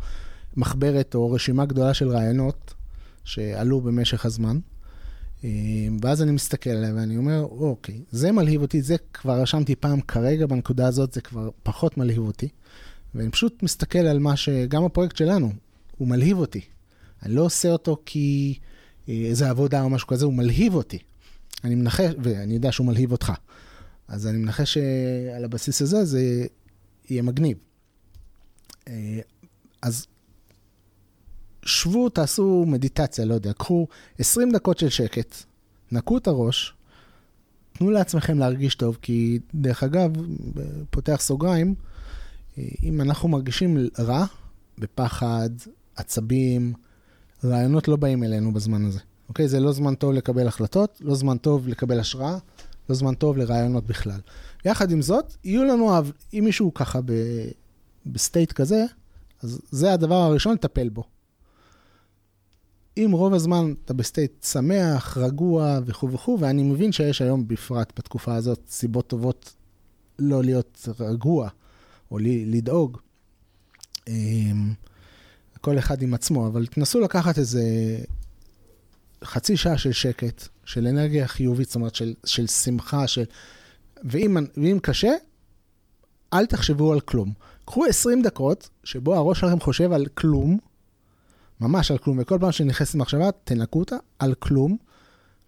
מחברת 0.57 1.15
או 1.15 1.31
רשימה 1.31 1.65
גדולה 1.65 1.93
של 1.93 2.09
רעיונות 2.09 2.73
שעלו 3.23 3.81
במשך 3.81 4.25
הזמן. 4.25 4.59
אה, 5.43 5.49
ואז 6.01 6.21
אני 6.21 6.31
מסתכל 6.31 6.69
עליהם 6.69 6.95
ואני 6.95 7.17
אומר, 7.17 7.41
אוקיי, 7.41 8.01
זה 8.11 8.31
מלהיב 8.31 8.61
אותי, 8.61 8.81
זה 8.81 8.95
כבר 9.13 9.41
רשמתי 9.41 9.75
פעם, 9.75 10.01
כרגע 10.01 10.45
בנקודה 10.45 10.87
הזאת 10.87 11.13
זה 11.13 11.21
כבר 11.21 11.49
פחות 11.63 11.97
מלהיב 11.97 12.19
אותי. 12.19 12.47
ואני 13.15 13.29
פשוט 13.29 13.63
מסתכל 13.63 13.99
על 13.99 14.19
מה 14.19 14.35
ש... 14.35 14.49
גם 14.49 14.83
הפרויקט 14.83 15.15
שלנו, 15.15 15.51
הוא 15.97 16.07
מלהיב 16.07 16.37
אותי. 16.37 16.61
אני 17.23 17.35
לא 17.35 17.41
עושה 17.41 17.71
אותו 17.71 17.97
כי 18.05 18.57
אה, 19.09 19.13
איזה 19.13 19.49
עבודה 19.49 19.81
או 19.81 19.89
משהו 19.89 20.07
כזה, 20.07 20.25
הוא 20.25 20.33
מלהיב 20.33 20.75
אותי. 20.75 20.99
אני 21.63 21.75
מנחש, 21.75 22.11
ואני 22.23 22.53
יודע 22.53 22.71
שהוא 22.71 22.87
מלהיב 22.87 23.11
אותך. 23.11 23.33
אז 24.07 24.27
אני 24.27 24.37
מנחש 24.37 24.73
שעל 24.73 25.43
הבסיס 25.43 25.81
הזה 25.81 26.05
זה 26.05 26.45
יהיה 27.09 27.21
מגניב. 27.21 27.57
אה, 28.87 29.19
אז 29.81 30.05
שבו, 31.65 32.09
תעשו 32.09 32.65
מדיטציה, 32.67 33.25
לא 33.25 33.33
יודע, 33.33 33.53
קחו 33.53 33.87
20 34.19 34.51
דקות 34.51 34.77
של 34.77 34.89
שקט, 34.89 35.35
נקו 35.91 36.17
את 36.17 36.27
הראש, 36.27 36.73
תנו 37.73 37.91
לעצמכם 37.91 38.39
להרגיש 38.39 38.75
טוב, 38.75 38.97
כי 39.01 39.39
דרך 39.55 39.83
אגב, 39.83 40.11
פותח 40.89 41.17
סוגריים, 41.19 41.75
אה, 42.57 42.63
אם 42.83 43.01
אנחנו 43.01 43.29
מרגישים 43.29 43.77
רע, 43.99 44.25
בפחד, 44.77 45.49
עצבים, 45.95 46.73
רעיונות 47.43 47.87
לא 47.87 47.95
באים 47.95 48.23
אלינו 48.23 48.53
בזמן 48.53 48.85
הזה. 48.85 48.99
אוקיי? 49.29 49.47
זה 49.47 49.59
לא 49.59 49.71
זמן 49.71 49.95
טוב 49.95 50.13
לקבל 50.13 50.47
החלטות, 50.47 51.01
לא 51.01 51.15
זמן 51.15 51.37
טוב 51.37 51.67
לקבל 51.67 51.99
השראה, 51.99 52.37
לא 52.89 52.95
זמן 52.95 53.15
טוב 53.15 53.37
לרעיונות 53.37 53.85
בכלל. 53.85 54.19
יחד 54.65 54.91
עם 54.91 55.01
זאת, 55.01 55.35
יהיו 55.43 55.63
לנו, 55.63 55.91
אם 56.33 56.41
מישהו 56.45 56.73
ככה 56.73 57.01
ב, 57.05 57.11
ב 58.05 58.13
state 58.13 58.51
כזה, 58.51 58.85
אז 59.43 59.61
זה 59.71 59.93
הדבר 59.93 60.15
הראשון, 60.15 60.53
לטפל 60.53 60.89
בו. 60.89 61.03
אם 62.97 63.09
רוב 63.13 63.33
הזמן 63.33 63.73
אתה 63.85 63.93
ב 63.93 64.01
state 64.01 64.43
שמח, 64.43 65.17
רגוע 65.17 65.79
וכו' 65.85 66.11
וכו', 66.11 66.37
ואני 66.39 66.63
מבין 66.63 66.91
שיש 66.91 67.21
היום 67.21 67.47
בפרט 67.47 67.93
בתקופה 67.97 68.35
הזאת 68.35 68.59
סיבות 68.69 69.07
טובות 69.07 69.53
לא 70.19 70.43
להיות 70.43 70.89
רגוע 70.99 71.49
או 72.11 72.17
לדאוג. 72.21 72.97
אמ, 74.07 74.73
כל 75.61 75.79
אחד 75.79 76.01
עם 76.01 76.13
עצמו, 76.13 76.47
אבל 76.47 76.65
תנסו 76.65 76.99
לקחת 76.99 77.37
איזה 77.37 77.63
חצי 79.23 79.57
שעה 79.57 79.77
של 79.77 79.91
שקט, 79.91 80.47
של 80.65 80.87
אנרגיה 80.87 81.27
חיובית, 81.27 81.67
זאת 81.67 81.75
אומרת, 81.75 81.95
של, 81.95 82.13
של 82.25 82.47
שמחה, 82.47 83.07
של... 83.07 83.23
ואם, 84.03 84.37
ואם 84.57 84.79
קשה, 84.81 85.11
אל 86.33 86.45
תחשבו 86.45 86.93
על 86.93 86.99
כלום. 86.99 87.33
קחו 87.65 87.85
20 87.85 88.21
דקות 88.21 88.69
שבו 88.83 89.15
הראש 89.15 89.39
שלכם 89.39 89.59
חושב 89.59 89.91
על 89.91 90.05
כלום, 90.05 90.57
ממש 91.61 91.91
על 91.91 91.97
כלום, 91.97 92.19
וכל 92.21 92.37
פעם 92.41 92.51
שנכנסת 92.51 92.95
מחשבה, 92.95 93.29
תנקו 93.43 93.79
אותה 93.79 93.95
על 94.19 94.33
כלום, 94.33 94.77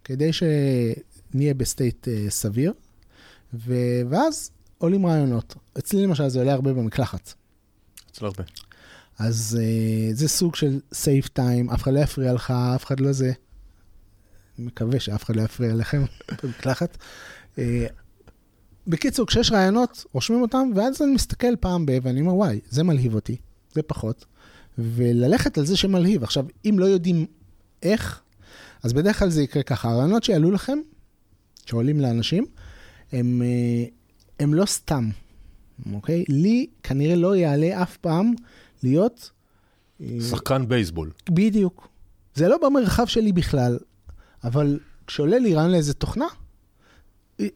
כדי 0.04 0.30
שנהיה 0.32 1.54
ב 1.54 1.63
state 1.63 2.08
אה, 2.08 2.30
סביר, 2.30 2.72
ו... 3.54 3.74
ואז 4.10 4.50
עולים 4.78 5.06
רעיונות. 5.06 5.54
אצלי 5.78 6.02
למשל 6.02 6.28
זה 6.28 6.38
עולה 6.38 6.52
הרבה 6.52 6.72
במקלחת. 6.72 7.34
אצל 8.10 8.24
הרבה. 8.24 8.44
אז 9.18 9.58
אה, 9.60 10.16
זה 10.16 10.28
סוג 10.28 10.54
של 10.54 10.80
safe 10.92 11.28
time, 11.28 11.70
אף 11.70 11.82
אחד 11.82 11.92
לא 11.92 12.00
יפריע 12.00 12.32
לך, 12.32 12.50
אף 12.50 12.84
אחד 12.84 13.00
לא 13.00 13.12
זה. 13.12 13.32
מקווה 14.58 15.00
שאף 15.00 15.24
אחד 15.24 15.36
לא 15.36 15.42
יפריע 15.42 15.74
לכם 15.74 16.04
במקלחת. 16.42 16.96
אה, 17.58 17.86
בקיצור, 18.86 19.26
כשיש 19.26 19.52
רעיונות, 19.52 20.04
רושמים 20.12 20.42
אותם, 20.42 20.70
ואז 20.76 21.02
אני 21.02 21.10
מסתכל 21.10 21.56
פעם 21.60 21.86
ב... 21.86 21.98
ואני 22.02 22.20
אומר, 22.20 22.34
וואי, 22.34 22.60
זה 22.68 22.82
מלהיב 22.82 23.14
אותי, 23.14 23.36
זה 23.72 23.82
פחות. 23.82 24.24
וללכת 24.78 25.58
על 25.58 25.66
זה 25.66 25.76
שמלהיב. 25.76 26.22
עכשיו, 26.22 26.44
אם 26.64 26.78
לא 26.78 26.84
יודעים 26.84 27.26
איך, 27.82 28.20
אז 28.82 28.92
בדרך 28.92 29.18
כלל 29.18 29.30
זה 29.30 29.42
יקרה 29.42 29.62
ככה. 29.62 29.90
הרעיונות 29.90 30.24
שיעלו 30.24 30.50
לכם, 30.50 30.78
שעולים 31.66 32.00
לאנשים, 32.00 32.46
הם, 33.12 33.42
אה, 33.42 33.84
הם 34.40 34.54
לא 34.54 34.66
סתם, 34.66 35.10
אוקיי? 35.92 36.24
לי 36.28 36.66
כנראה 36.82 37.16
לא 37.16 37.36
יעלה 37.36 37.82
אף 37.82 37.96
פעם 37.96 38.32
להיות... 38.82 39.30
אה, 40.00 40.18
שחקן 40.30 40.68
בייסבול. 40.68 41.10
בדיוק. 41.30 41.88
זה 42.34 42.48
לא 42.48 42.56
במרחב 42.62 43.06
שלי 43.06 43.32
בכלל, 43.32 43.78
אבל 44.44 44.78
כשעולה 45.06 45.38
לי 45.38 45.54
רעיון 45.54 45.70
לאיזה 45.70 45.94
תוכנה, 45.94 46.26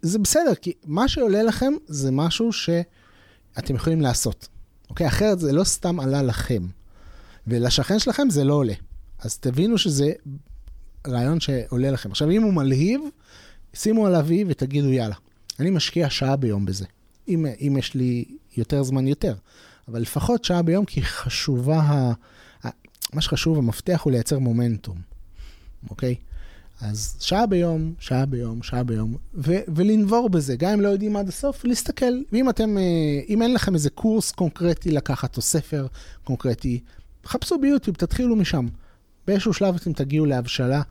זה 0.03 0.18
בסדר, 0.18 0.55
כי 0.55 0.72
מה 0.85 1.09
שעולה 1.09 1.43
לכם 1.43 1.72
זה 1.87 2.11
משהו 2.11 2.51
שאתם 2.53 3.74
יכולים 3.74 4.01
לעשות. 4.01 4.49
אוקיי? 4.91 5.07
אחרת 5.07 5.41
זה 5.41 5.53
לא 5.53 5.64
סתם 5.64 6.01
עלה 6.01 6.22
לכם. 6.22 6.66
ולשכן 7.47 7.99
שלכם 7.99 8.30
זה 8.30 8.45
לא 8.45 8.55
עולה. 8.55 8.74
אז 9.18 9.39
תבינו 9.39 9.78
שזה 9.78 10.12
רעיון 11.07 11.41
שעולה 11.41 11.91
לכם. 11.91 12.11
עכשיו, 12.11 12.30
אם 12.30 12.43
הוא 12.43 12.53
מלהיב, 12.53 13.01
שימו 13.74 14.07
עליו 14.07 14.24
וי 14.26 14.45
ותגידו, 14.49 14.89
יאללה, 14.89 15.14
אני 15.61 15.70
משקיע 15.70 16.11
שעה 16.11 16.37
ביום 16.37 16.64
בזה. 16.64 16.85
אם, 17.28 17.47
אם 17.47 17.76
יש 17.78 17.95
לי 17.95 18.24
יותר 18.57 18.83
זמן, 18.83 19.09
יותר. 19.09 19.35
אבל 19.89 20.01
לפחות 20.01 20.45
שעה 20.45 20.62
ביום, 20.62 20.85
כי 20.85 21.03
חשובה, 21.03 21.80
ה... 21.80 22.12
מה 23.12 23.20
שחשוב, 23.20 23.59
המפתח 23.59 24.01
הוא 24.05 24.11
לייצר 24.11 24.39
מומנטום, 24.39 24.99
אוקיי? 25.91 26.14
אז 26.83 27.16
שעה 27.20 27.47
ביום, 27.47 27.95
שעה 27.99 28.26
ביום, 28.26 28.62
שעה 28.62 28.83
ביום, 28.83 29.16
ו- 29.35 29.64
ולנבור 29.74 30.28
בזה, 30.28 30.57
גם 30.57 30.72
אם 30.72 30.80
לא 30.80 30.89
יודעים 30.89 31.16
עד 31.16 31.28
הסוף, 31.28 31.64
להסתכל. 31.64 32.12
ואם 32.33 32.51
אתם, 32.51 32.78
אה, 32.78 32.83
אם 33.28 33.43
אין 33.43 33.55
לכם 33.55 33.74
איזה 33.74 33.91
קורס 33.91 34.30
קונקרטי 34.30 34.91
לקחת, 34.91 35.37
או 35.37 35.43
ספר 35.43 35.87
קונקרטי, 36.24 36.80
חפשו 37.26 37.59
ביוטיוב, 37.59 37.97
תתחילו 37.97 38.37
משם. 38.37 38.66
באיזשהו 39.26 39.53
שלב 39.53 39.74
אתם 39.74 39.93
תגיעו 39.93 40.26
להבשלה 40.26 40.83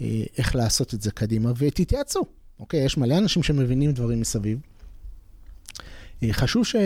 אה, 0.00 0.22
איך 0.38 0.56
לעשות 0.56 0.94
את 0.94 1.02
זה 1.02 1.10
קדימה, 1.10 1.52
ותתייעצו. 1.56 2.22
אוקיי, 2.60 2.84
יש 2.84 2.96
מלא 2.96 3.18
אנשים 3.18 3.42
שמבינים 3.42 3.92
דברים 3.92 4.20
מסביב. 4.20 4.58
אה, 6.22 6.32
חשוב 6.32 6.64
ש... 6.64 6.76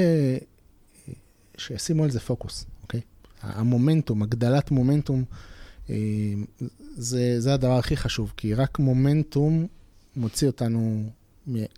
שישימו 1.59 2.05
על 2.05 2.11
זה 2.11 2.21
פוקוס, 2.21 2.67
אוקיי? 2.83 3.01
המומנטום, 3.43 4.23
הגדלת 4.23 4.71
מומנטום, 4.71 5.25
זה, 6.97 7.41
זה 7.41 7.55
הדבר 7.55 7.79
הכי 7.79 7.97
חשוב, 7.97 8.33
כי 8.37 8.55
רק 8.55 8.79
מומנטום 8.79 9.67
מוציא 10.17 10.47
אותנו, 10.47 11.11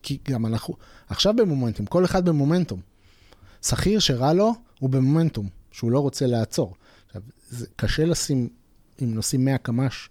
כי 0.02 0.18
גם 0.30 0.46
אנחנו 0.46 0.74
עכשיו 1.08 1.34
במומנטום, 1.36 1.86
כל 1.86 2.04
אחד 2.04 2.28
במומנטום. 2.28 2.80
שכיר 3.62 3.98
שרע 3.98 4.32
לו, 4.32 4.54
הוא 4.78 4.90
במומנטום, 4.90 5.48
שהוא 5.70 5.90
לא 5.90 6.00
רוצה 6.00 6.26
לעצור. 6.26 6.74
עכשיו, 7.06 7.22
זה 7.50 7.66
קשה 7.76 8.04
לשים, 8.04 8.48
אם 9.02 9.14
נוסעים 9.14 9.44
100 9.44 9.58
קמ"ש, 9.58 10.08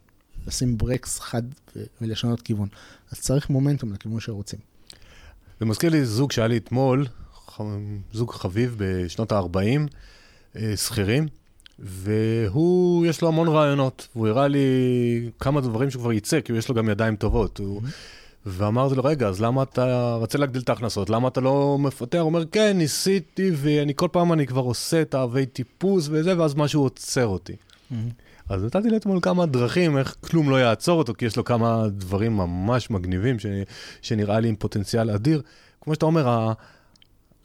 לשים 0.48 0.78
ברקס 0.78 1.20
חד 1.20 1.44
ולשנות 2.02 2.42
כיוון. 2.42 2.68
אז 3.12 3.20
צריך 3.20 3.50
מומנטום 3.50 3.94
לכיוון 3.94 4.20
שרוצים. 4.20 4.60
זה 5.60 5.66
מזכיר 5.66 5.90
לי 5.90 6.06
זוג 6.06 6.32
שהיה 6.32 6.48
לי 6.48 6.58
אתמול, 6.58 7.08
זוג 8.14 8.32
חביב 8.32 8.76
בשנות 8.78 9.32
ה-40, 9.32 9.58
אה, 10.56 10.78
שכירים, 10.78 11.28
והוא, 11.84 13.06
יש 13.06 13.22
לו 13.22 13.28
המון 13.28 13.48
רעיונות, 13.48 14.08
והוא 14.16 14.28
הראה 14.28 14.48
לי 14.48 14.60
כמה 15.40 15.62
דברים 15.62 15.90
שהוא 15.90 16.02
כבר 16.02 16.14
ייצא, 16.14 16.42
כי 16.42 16.54
יש 16.54 16.70
לו 16.70 16.76
גם 16.76 16.90
ידיים 16.90 17.16
טובות. 17.16 17.58
הוא... 17.58 17.82
ואמרתי 18.46 18.96
לו, 18.96 19.04
רגע, 19.04 19.28
אז 19.28 19.42
למה 19.42 19.64
אתה 19.64 20.16
רוצה 20.20 20.38
להגדיל 20.38 20.62
את 20.62 20.70
ההכנסות? 20.70 21.10
למה 21.10 21.28
אתה 21.28 21.42
לא 21.42 21.78
מפתח? 21.80 22.18
הוא 22.18 22.26
אומר, 22.26 22.46
כן, 22.46 22.78
ניסיתי, 22.78 23.52
ואני 23.56 23.94
כל 23.96 24.08
פעם 24.12 24.34
אני 24.34 24.48
כבר 24.48 24.62
עושה 24.62 25.02
את 25.02 25.14
האבי 25.14 25.46
טיפוס 25.46 26.08
וזה, 26.12 26.40
ואז 26.40 26.56
משהו 26.56 26.82
עוצר 26.82 27.28
אותי. 27.28 27.56
אז 28.50 28.64
נתתי 28.64 28.90
לי 28.90 28.98
אתמול 28.98 29.20
כמה 29.22 29.46
דרכים 29.46 29.98
איך 29.98 30.16
כלום 30.22 30.50
לא 30.50 30.56
יעצור 30.56 30.98
אותו, 30.98 31.14
כי 31.14 31.26
יש 31.26 31.38
לו 31.38 31.44
כמה 31.44 31.88
דברים 31.92 32.38
ממש 32.38 32.90
מגניבים 32.90 33.40
ש, 33.40 33.46
שנראה 34.02 34.40
לי 34.40 34.48
עם 34.48 34.56
פוטנציאל 34.56 35.10
אדיר. 35.10 35.42
כמו 35.82 35.94
שאתה 35.94 36.06
אומר. 36.06 36.54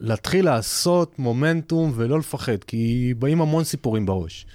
להתחיל 0.01 0.45
לעשות 0.45 1.19
מומנטום 1.19 1.93
ולא 1.95 2.19
לפחד, 2.19 2.65
כי 2.67 3.15
באים 3.19 3.41
המון 3.41 3.65
סיפורים 3.65 4.07
בראש. 4.07 4.47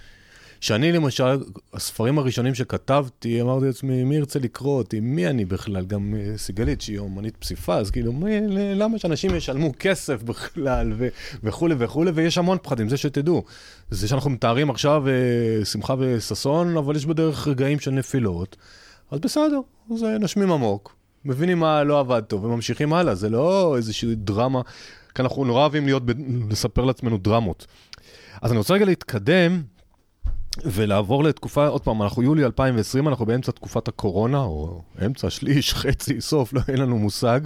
שאני 0.64 0.92
למשל, 0.92 1.44
הספרים 1.74 2.20
הראשונים 2.20 2.56
שכתבתי, 2.56 3.42
אמרתי 3.42 3.66
לעצמי, 3.66 4.04
מי 4.04 4.16
ירצה 4.16 4.40
לקרוא 4.40 4.78
אותי? 4.78 5.00
מי 5.00 5.28
אני 5.28 5.46
בכלל? 5.46 5.86
גם 5.86 6.14
uh, 6.14 6.38
סיגלית, 6.38 6.82
שהיא 6.82 7.00
אומנית 7.00 7.38
פסיפा, 7.38 7.78
אז 7.78 7.92
כאילו, 7.92 8.14
מי, 8.14 8.40
למה 8.76 9.00
שאנשים 9.00 9.36
ישלמו 9.36 9.72
כסף 9.80 10.24
בכלל, 10.24 10.94
ו- 10.98 11.08
וכולי 11.44 11.76
וכולי, 11.78 12.12
ויש 12.12 12.38
המון 12.38 12.58
פחדים, 12.62 12.90
זה 12.90 12.98
שתדעו. 12.98 13.44
זה 13.90 14.08
שאנחנו 14.08 14.30
מתארים 14.30 14.70
עכשיו 14.70 15.04
uh, 15.62 15.66
שמחה 15.66 15.96
וששון, 16.00 16.78
אבל 16.78 16.96
יש 16.96 17.06
בדרך 17.06 17.48
רגעים 17.48 17.80
של 17.80 17.92
נפילות, 17.92 18.56
אז 19.12 19.20
בסדר, 19.20 19.60
אז 19.92 20.04
uh, 20.04 20.06
נשמים 20.06 20.52
עמוק, 20.52 20.96
מבינים 21.26 21.60
מה 21.60 21.84
לא 21.84 22.00
עבד 22.00 22.22
טוב 22.28 22.44
וממשיכים 22.44 22.94
הלאה, 22.94 23.16
זה 23.16 23.30
לא 23.30 23.78
איזושהי 23.78 24.16
דרמה, 24.16 24.62
כי 25.16 25.22
אנחנו 25.22 25.46
נורא 25.46 25.62
אוהבים 25.62 25.86
להיות, 25.86 26.06
ב- 26.06 26.52
לספר 26.52 26.86
לעצמנו 26.86 27.18
דרמות. 27.18 27.68
אז 28.42 28.52
אני 28.52 28.58
רוצה 28.58 28.74
רגע 28.74 28.86
להתקדם. 28.86 29.62
ולעבור 30.66 31.24
לתקופה, 31.24 31.68
עוד 31.68 31.82
פעם, 31.82 32.02
אנחנו 32.02 32.24
יולי 32.24 32.46
2020, 32.46 33.08
אנחנו 33.08 33.26
באמצע 33.26 33.52
תקופת 33.52 33.88
הקורונה, 33.88 34.40
או 34.40 34.82
אמצע, 35.06 35.30
שליש, 35.30 35.74
חצי, 35.80 36.22
סוף, 36.22 36.54
לא, 36.54 36.62
אין 36.68 36.78
לנו 36.78 36.98
מושג. 36.98 37.40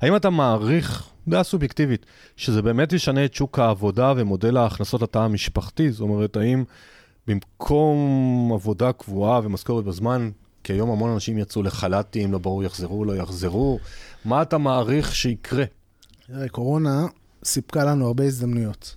האם 0.00 0.16
אתה 0.16 0.30
מעריך, 0.30 1.08
דעה 1.28 1.42
סובייקטיבית, 1.42 2.06
שזה 2.36 2.62
באמת 2.62 2.92
ישנה 2.92 3.24
את 3.24 3.34
שוק 3.34 3.58
העבודה 3.58 4.12
ומודל 4.16 4.56
ההכנסות 4.56 5.02
לתא 5.02 5.18
המשפחתי? 5.18 5.90
זאת 5.90 6.00
אומרת, 6.00 6.36
האם 6.36 6.64
במקום 7.26 8.50
עבודה 8.54 8.92
קבועה 8.92 9.40
ומשכורת 9.44 9.84
בזמן, 9.84 10.30
כי 10.64 10.72
היום 10.72 10.90
המון 10.90 11.10
אנשים 11.10 11.38
יצאו 11.38 11.62
לחל"תים, 11.62 12.32
לא 12.32 12.38
ברור 12.38 12.64
יחזרו, 12.64 13.04
לא 13.04 13.16
יחזרו, 13.16 13.78
מה 14.24 14.42
אתה 14.42 14.58
מעריך 14.58 15.14
שיקרה? 15.14 15.64
תראה, 16.30 16.48
קורונה 16.48 17.06
סיפקה 17.44 17.84
לנו 17.84 18.06
הרבה 18.06 18.24
הזדמנויות. 18.24 18.96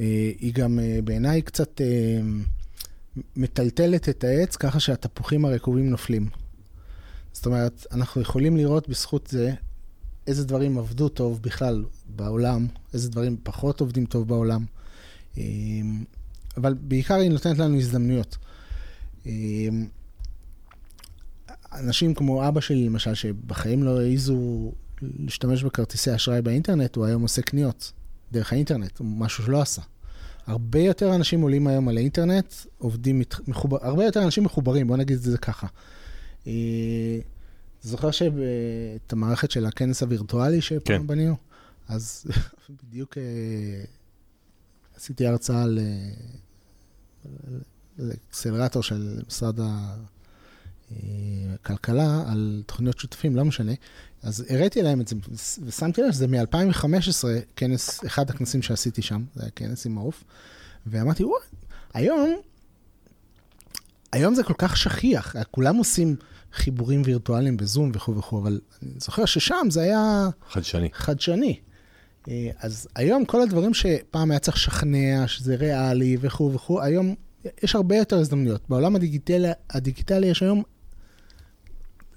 אה, 0.00 0.30
היא 0.38 0.54
גם 0.54 0.78
אה, 0.78 0.98
בעיניי 1.04 1.42
קצת... 1.42 1.80
אה, 1.80 2.20
מטלטלת 3.36 4.08
את 4.08 4.24
העץ 4.24 4.56
ככה 4.56 4.80
שהתפוחים 4.80 5.44
הרקובים 5.44 5.90
נופלים. 5.90 6.28
זאת 7.32 7.46
אומרת, 7.46 7.86
אנחנו 7.92 8.20
יכולים 8.20 8.56
לראות 8.56 8.88
בזכות 8.88 9.26
זה 9.26 9.52
איזה 10.26 10.44
דברים 10.44 10.78
עבדו 10.78 11.08
טוב 11.08 11.42
בכלל 11.42 11.84
בעולם, 12.06 12.66
איזה 12.94 13.10
דברים 13.10 13.36
פחות 13.42 13.80
עובדים 13.80 14.06
טוב 14.06 14.28
בעולם. 14.28 14.64
אבל 16.56 16.74
בעיקר 16.74 17.14
היא 17.14 17.30
נותנת 17.30 17.58
לנו 17.58 17.76
הזדמנויות. 17.76 18.36
אנשים 21.72 22.14
כמו 22.14 22.48
אבא 22.48 22.60
שלי, 22.60 22.86
למשל, 22.86 23.14
שבחיים 23.14 23.82
לא 23.82 24.00
העזו 24.00 24.72
להשתמש 25.02 25.62
בכרטיסי 25.62 26.14
אשראי 26.14 26.42
באינטרנט, 26.42 26.96
הוא 26.96 27.04
היום 27.04 27.22
עושה 27.22 27.42
קניות 27.42 27.92
דרך 28.32 28.52
האינטרנט, 28.52 29.00
משהו 29.00 29.44
שלא 29.44 29.62
עשה. 29.62 29.82
הרבה 30.46 30.78
יותר 30.78 31.14
אנשים 31.14 31.40
עולים 31.40 31.66
היום 31.66 31.88
על 31.88 31.96
האינטרנט, 31.96 32.54
עובדים, 32.78 33.22
מחובר, 33.46 33.78
הרבה 33.80 34.04
יותר 34.04 34.22
אנשים 34.24 34.44
מחוברים, 34.44 34.86
בוא 34.86 34.96
נגיד 34.96 35.16
את 35.16 35.22
זה 35.22 35.38
ככה. 35.38 35.66
אה, 36.46 37.18
זוכר 37.82 38.10
שאת 38.10 39.12
המערכת 39.12 39.50
של 39.50 39.66
הכנס 39.66 40.02
הווירטואלי 40.02 40.60
שפעם 40.60 40.80
כן. 40.84 41.06
בנינו? 41.06 41.36
אז 41.88 42.24
בדיוק 42.88 43.18
אה, 43.18 43.84
עשיתי 44.96 45.26
הרצאה 45.26 45.64
לאקסלרטור 47.98 48.82
של 48.82 49.20
משרד 49.26 49.58
הכלכלה 50.90 52.24
על 52.26 52.62
תוכניות 52.66 52.98
שותפים, 52.98 53.36
לא 53.36 53.44
משנה. 53.44 53.72
אז 54.22 54.44
הראיתי 54.48 54.82
להם 54.82 55.00
את 55.00 55.08
זה, 55.08 55.16
ושמתי 55.64 56.02
לב 56.02 56.12
שזה 56.12 56.26
מ-2015, 56.26 57.24
כנס, 57.56 58.04
אחד 58.06 58.30
הכנסים 58.30 58.62
שעשיתי 58.62 59.02
שם, 59.02 59.24
זה 59.34 59.42
היה 59.42 59.50
כנס 59.50 59.86
עם 59.86 59.94
מעוף, 59.94 60.24
ואמרתי, 60.86 61.24
וואי, 61.24 61.42
היום, 61.94 62.34
היום 64.12 64.34
זה 64.34 64.42
כל 64.42 64.54
כך 64.58 64.76
שכיח, 64.76 65.34
כולם 65.50 65.76
עושים 65.76 66.16
חיבורים 66.52 67.02
וירטואליים 67.04 67.56
בזום 67.56 67.92
וכו' 67.94 68.16
וכו', 68.16 68.38
אבל 68.38 68.60
אני 68.82 68.92
זוכר 68.98 69.24
ששם 69.24 69.66
זה 69.70 69.82
היה... 69.82 70.28
חדשני. 70.50 70.88
חדשני. 70.92 71.60
אה, 72.28 72.50
אז 72.58 72.88
היום 72.94 73.24
כל 73.24 73.42
הדברים 73.42 73.74
שפעם 73.74 74.30
היה 74.30 74.40
צריך 74.40 74.56
לשכנע, 74.56 75.24
שזה 75.26 75.56
ריאלי 75.56 76.16
וכו' 76.20 76.52
וכו', 76.54 76.82
היום 76.82 77.14
יש 77.62 77.74
הרבה 77.74 77.96
יותר 77.96 78.18
הזדמנויות. 78.18 78.62
בעולם 78.68 78.96
הדיגיטלי, 78.96 79.48
הדיגיטלי 79.70 80.26
יש 80.26 80.42
היום, 80.42 80.62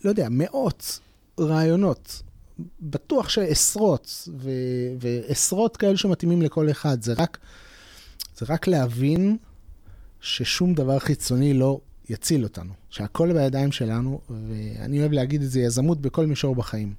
לא 0.03 0.09
יודע, 0.09 0.27
מאות 0.31 0.99
רעיונות. 1.39 2.21
בטוח 2.81 3.29
שעשרות, 3.29 4.29
ו- 4.37 4.49
ועשרות 4.99 5.77
כאלה 5.77 5.97
שמתאימים 5.97 6.41
לכל 6.41 6.71
אחד. 6.71 7.01
זה 7.01 7.13
רק, 7.17 7.37
זה 8.37 8.45
רק 8.49 8.67
להבין 8.67 9.37
ששום 10.21 10.73
דבר 10.73 10.99
חיצוני 10.99 11.53
לא 11.53 11.79
שיציל 12.07 12.43
אותנו, 12.43 12.73
שהכל 12.89 13.33
בידיים 13.33 13.71
שלנו, 13.71 14.19
ואני 14.29 14.99
אוהב 14.99 15.11
להגיד 15.11 15.41
את 15.41 15.51
זה, 15.51 15.59
יזמות 15.59 16.01
בכל 16.01 16.25
מישור 16.25 16.55
בחיים. 16.55 16.93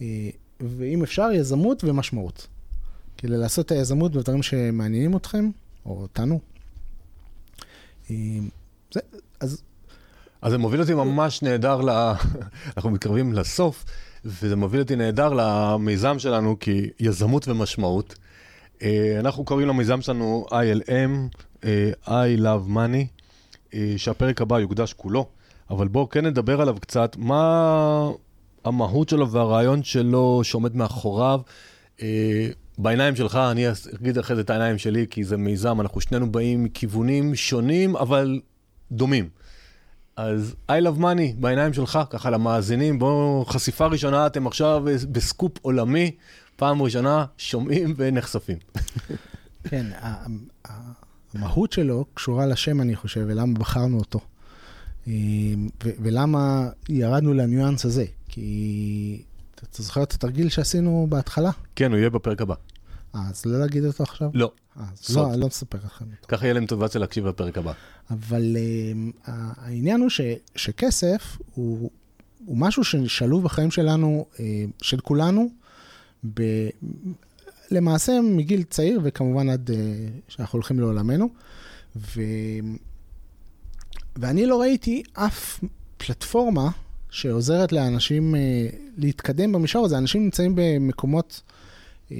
אה, 0.00 0.30
ואם 0.60 1.02
אפשר, 1.02 1.28
יזמות 1.34 1.84
ומשמעות. 1.84 2.46
כאילו 3.16 3.36
לעשות 3.36 3.66
את 3.66 3.72
היזמות 3.72 4.12
בדברים 4.12 4.42
שמעניינים 4.42 5.16
אתכם, 5.16 5.50
או 5.86 6.02
אותנו. 6.02 6.40
אה, 8.10 8.16
זה, 8.92 9.00
אז... 9.40 9.62
אז 10.42 10.52
זה 10.52 10.58
מוביל 10.58 10.80
אותי 10.80 10.94
ממש 10.94 11.42
נהדר, 11.42 11.80
ל... 11.80 11.90
אנחנו 12.76 12.90
מתקרבים 12.90 13.32
לסוף, 13.32 13.84
וזה 14.24 14.56
מוביל 14.56 14.80
אותי 14.80 14.96
נהדר 14.96 15.32
למיזם 15.32 16.18
שלנו, 16.18 16.56
כי 16.60 16.90
יזמות 17.00 17.48
ומשמעות. 17.48 18.14
אה, 18.82 19.16
אנחנו 19.20 19.44
קוראים 19.44 19.68
למיזם 19.68 20.00
שלנו 20.00 20.46
ILM, 20.50 21.36
I 22.06 22.40
Love 22.40 22.70
Money, 22.74 23.22
שהפרק 23.96 24.40
הבא 24.40 24.60
יוקדש 24.60 24.92
כולו, 24.92 25.26
אבל 25.70 25.88
בואו 25.88 26.08
כן 26.08 26.26
נדבר 26.26 26.60
עליו 26.60 26.76
קצת, 26.80 27.16
מה 27.18 28.10
המהות 28.64 29.08
שלו 29.08 29.30
והרעיון 29.30 29.82
שלו 29.82 30.40
שעומד 30.44 30.76
מאחוריו. 30.76 31.40
אה, 32.02 32.48
בעיניים 32.78 33.16
שלך, 33.16 33.36
אני 33.36 33.64
אגיד 34.00 34.18
אחרי 34.18 34.36
זה 34.36 34.42
את 34.42 34.50
העיניים 34.50 34.78
שלי, 34.78 35.06
כי 35.10 35.24
זה 35.24 35.36
מיזם, 35.36 35.80
אנחנו 35.80 36.00
שנינו 36.00 36.32
באים 36.32 36.64
מכיוונים 36.64 37.34
שונים, 37.34 37.96
אבל 37.96 38.40
דומים. 38.92 39.28
אז 40.18 40.54
I 40.68 40.72
love 40.72 41.00
money 41.00 41.40
בעיניים 41.40 41.72
שלך, 41.72 41.98
ככה 42.10 42.30
למאזינים, 42.30 42.98
בואו, 42.98 43.44
חשיפה 43.48 43.86
ראשונה, 43.86 44.26
אתם 44.26 44.46
עכשיו 44.46 44.84
בסקופ 45.12 45.52
עולמי, 45.62 46.10
פעם 46.56 46.82
ראשונה 46.82 47.24
שומעים 47.38 47.94
ונחשפים. 47.96 48.56
כן, 49.64 49.86
המהות 51.34 51.72
שלו 51.72 52.04
קשורה 52.14 52.46
לשם, 52.46 52.80
אני 52.80 52.96
חושב, 52.96 53.24
ולמה 53.28 53.58
בחרנו 53.58 53.98
אותו. 53.98 54.20
אה, 55.08 55.12
ולמה 55.84 56.68
ירדנו 56.88 57.34
לניואנס 57.34 57.84
הזה. 57.84 58.04
כי 58.28 59.22
אתה 59.54 59.82
זוכר 59.82 60.02
את 60.02 60.12
התרגיל 60.12 60.48
שעשינו 60.48 61.06
בהתחלה? 61.08 61.50
כן, 61.76 61.90
הוא 61.90 61.98
יהיה 61.98 62.10
בפרק 62.10 62.42
הבא. 62.42 62.54
אה, 63.14 63.20
אז 63.30 63.46
לא 63.46 63.58
להגיד 63.58 63.84
אותו 63.84 64.02
עכשיו? 64.02 64.30
לא. 64.34 64.52
אה, 64.78 64.84
אז 64.92 65.16
לא, 65.16 65.32
אני 65.32 65.40
לא 65.40 65.46
מספר 65.46 65.78
לכם 65.84 66.04
אותו. 66.04 66.26
ככה 66.28 66.44
יהיה 66.44 66.54
להם 66.54 66.62
מוטיבציה 66.62 67.00
להקשיב 67.00 67.28
בפרק 67.28 67.58
הבא. 67.58 67.72
אבל 68.10 68.56
uh, 68.56 69.30
העניין 69.56 70.00
הוא 70.00 70.08
ש, 70.08 70.20
שכסף 70.56 71.38
הוא, 71.54 71.90
הוא 72.46 72.56
משהו 72.56 72.84
ששלוב 72.84 73.44
בחיים 73.44 73.70
שלנו, 73.70 74.26
uh, 74.32 74.38
של 74.82 75.00
כולנו, 75.00 75.48
ב, 76.34 76.42
למעשה 77.70 78.20
מגיל 78.22 78.62
צעיר, 78.62 79.00
וכמובן 79.02 79.48
עד 79.48 79.70
uh, 79.70 79.72
שאנחנו 80.28 80.56
הולכים 80.56 80.80
לעולמנו. 80.80 81.28
ו, 81.96 82.20
ואני 84.16 84.46
לא 84.46 84.60
ראיתי 84.60 85.02
אף 85.12 85.60
פלטפורמה 85.96 86.70
שעוזרת 87.10 87.72
לאנשים 87.72 88.34
uh, 88.34 88.38
להתקדם 88.96 89.52
במישור 89.52 89.84
הזה. 89.84 89.98
אנשים 89.98 90.22
נמצאים 90.24 90.52
במקומות 90.56 91.42
uh, 92.08 92.12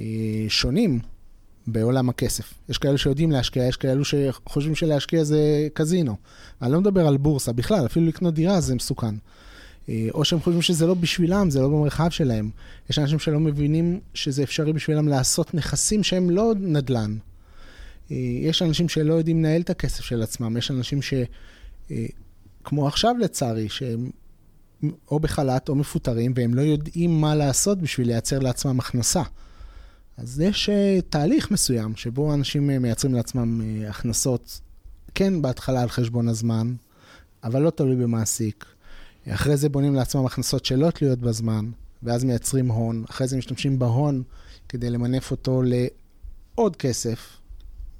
שונים 0.47 0.99
בעולם 1.71 2.09
הכסף. 2.09 2.53
יש 2.69 2.77
כאלו 2.77 2.97
שיודעים 2.97 3.31
להשקיע, 3.31 3.67
יש 3.67 3.77
כאלו 3.77 4.03
שחושבים 4.05 4.75
שלהשקיע 4.75 5.23
זה 5.23 5.67
קזינו. 5.73 6.15
אני 6.61 6.71
לא 6.71 6.81
מדבר 6.81 7.07
על 7.07 7.17
בורסה 7.17 7.53
בכלל, 7.53 7.85
אפילו 7.85 8.05
לקנות 8.05 8.33
דירה 8.33 8.61
זה 8.61 8.75
מסוכן. 8.75 9.15
Uh, 9.15 9.91
או 10.13 10.25
שהם 10.25 10.39
חושבים 10.39 10.61
שזה 10.61 10.87
לא 10.87 10.93
בשבילם, 10.93 11.49
זה 11.49 11.61
לא 11.61 11.67
במרחב 11.67 12.09
שלהם. 12.09 12.49
יש 12.89 12.99
אנשים 12.99 13.19
שלא 13.19 13.39
מבינים 13.39 13.99
שזה 14.13 14.43
אפשרי 14.43 14.73
בשבילם 14.73 15.07
לעשות 15.07 15.53
נכסים 15.53 16.03
שהם 16.03 16.29
לא 16.29 16.53
נדל"ן. 16.59 17.17
Uh, 18.07 18.13
יש 18.41 18.61
אנשים 18.61 18.89
שלא 18.89 19.13
יודעים 19.13 19.39
לנהל 19.39 19.61
את 19.61 19.69
הכסף 19.69 20.03
של 20.03 20.21
עצמם, 20.21 20.57
יש 20.57 20.71
אנשים 20.71 21.01
ש... 21.01 21.13
Uh, 21.87 21.91
כמו 22.63 22.87
עכשיו 22.87 23.15
לצערי, 23.19 23.69
שהם 23.69 24.09
או 25.11 25.19
בחל"ת 25.19 25.69
או 25.69 25.75
מפוטרים, 25.75 26.33
והם 26.35 26.53
לא 26.53 26.61
יודעים 26.61 27.21
מה 27.21 27.35
לעשות 27.35 27.77
בשביל 27.77 28.07
לייצר 28.07 28.39
לעצמם 28.39 28.79
הכנסה. 28.79 29.21
אז 30.21 30.39
יש 30.39 30.69
uh, 30.69 31.01
תהליך 31.09 31.51
מסוים 31.51 31.95
שבו 31.95 32.33
אנשים 32.33 32.69
uh, 32.69 32.79
מייצרים 32.79 33.13
לעצמם 33.13 33.61
uh, 33.61 33.89
הכנסות, 33.89 34.61
כן 35.15 35.41
בהתחלה 35.41 35.81
על 35.81 35.89
חשבון 35.89 36.27
הזמן, 36.27 36.73
אבל 37.43 37.61
לא 37.61 37.69
תלוי 37.69 37.95
במעסיק. 37.95 38.65
אחרי 39.29 39.57
זה 39.57 39.69
בונים 39.69 39.95
לעצמם 39.95 40.25
הכנסות 40.25 40.65
שלא 40.65 40.91
תלויות 40.91 41.19
בזמן, 41.19 41.69
ואז 42.03 42.23
מייצרים 42.23 42.71
הון. 42.71 43.03
אחרי 43.09 43.27
זה 43.27 43.37
משתמשים 43.37 43.79
בהון 43.79 44.23
כדי 44.69 44.89
למנף 44.89 45.31
אותו 45.31 45.61
לעוד 45.65 46.75
כסף. 46.75 47.37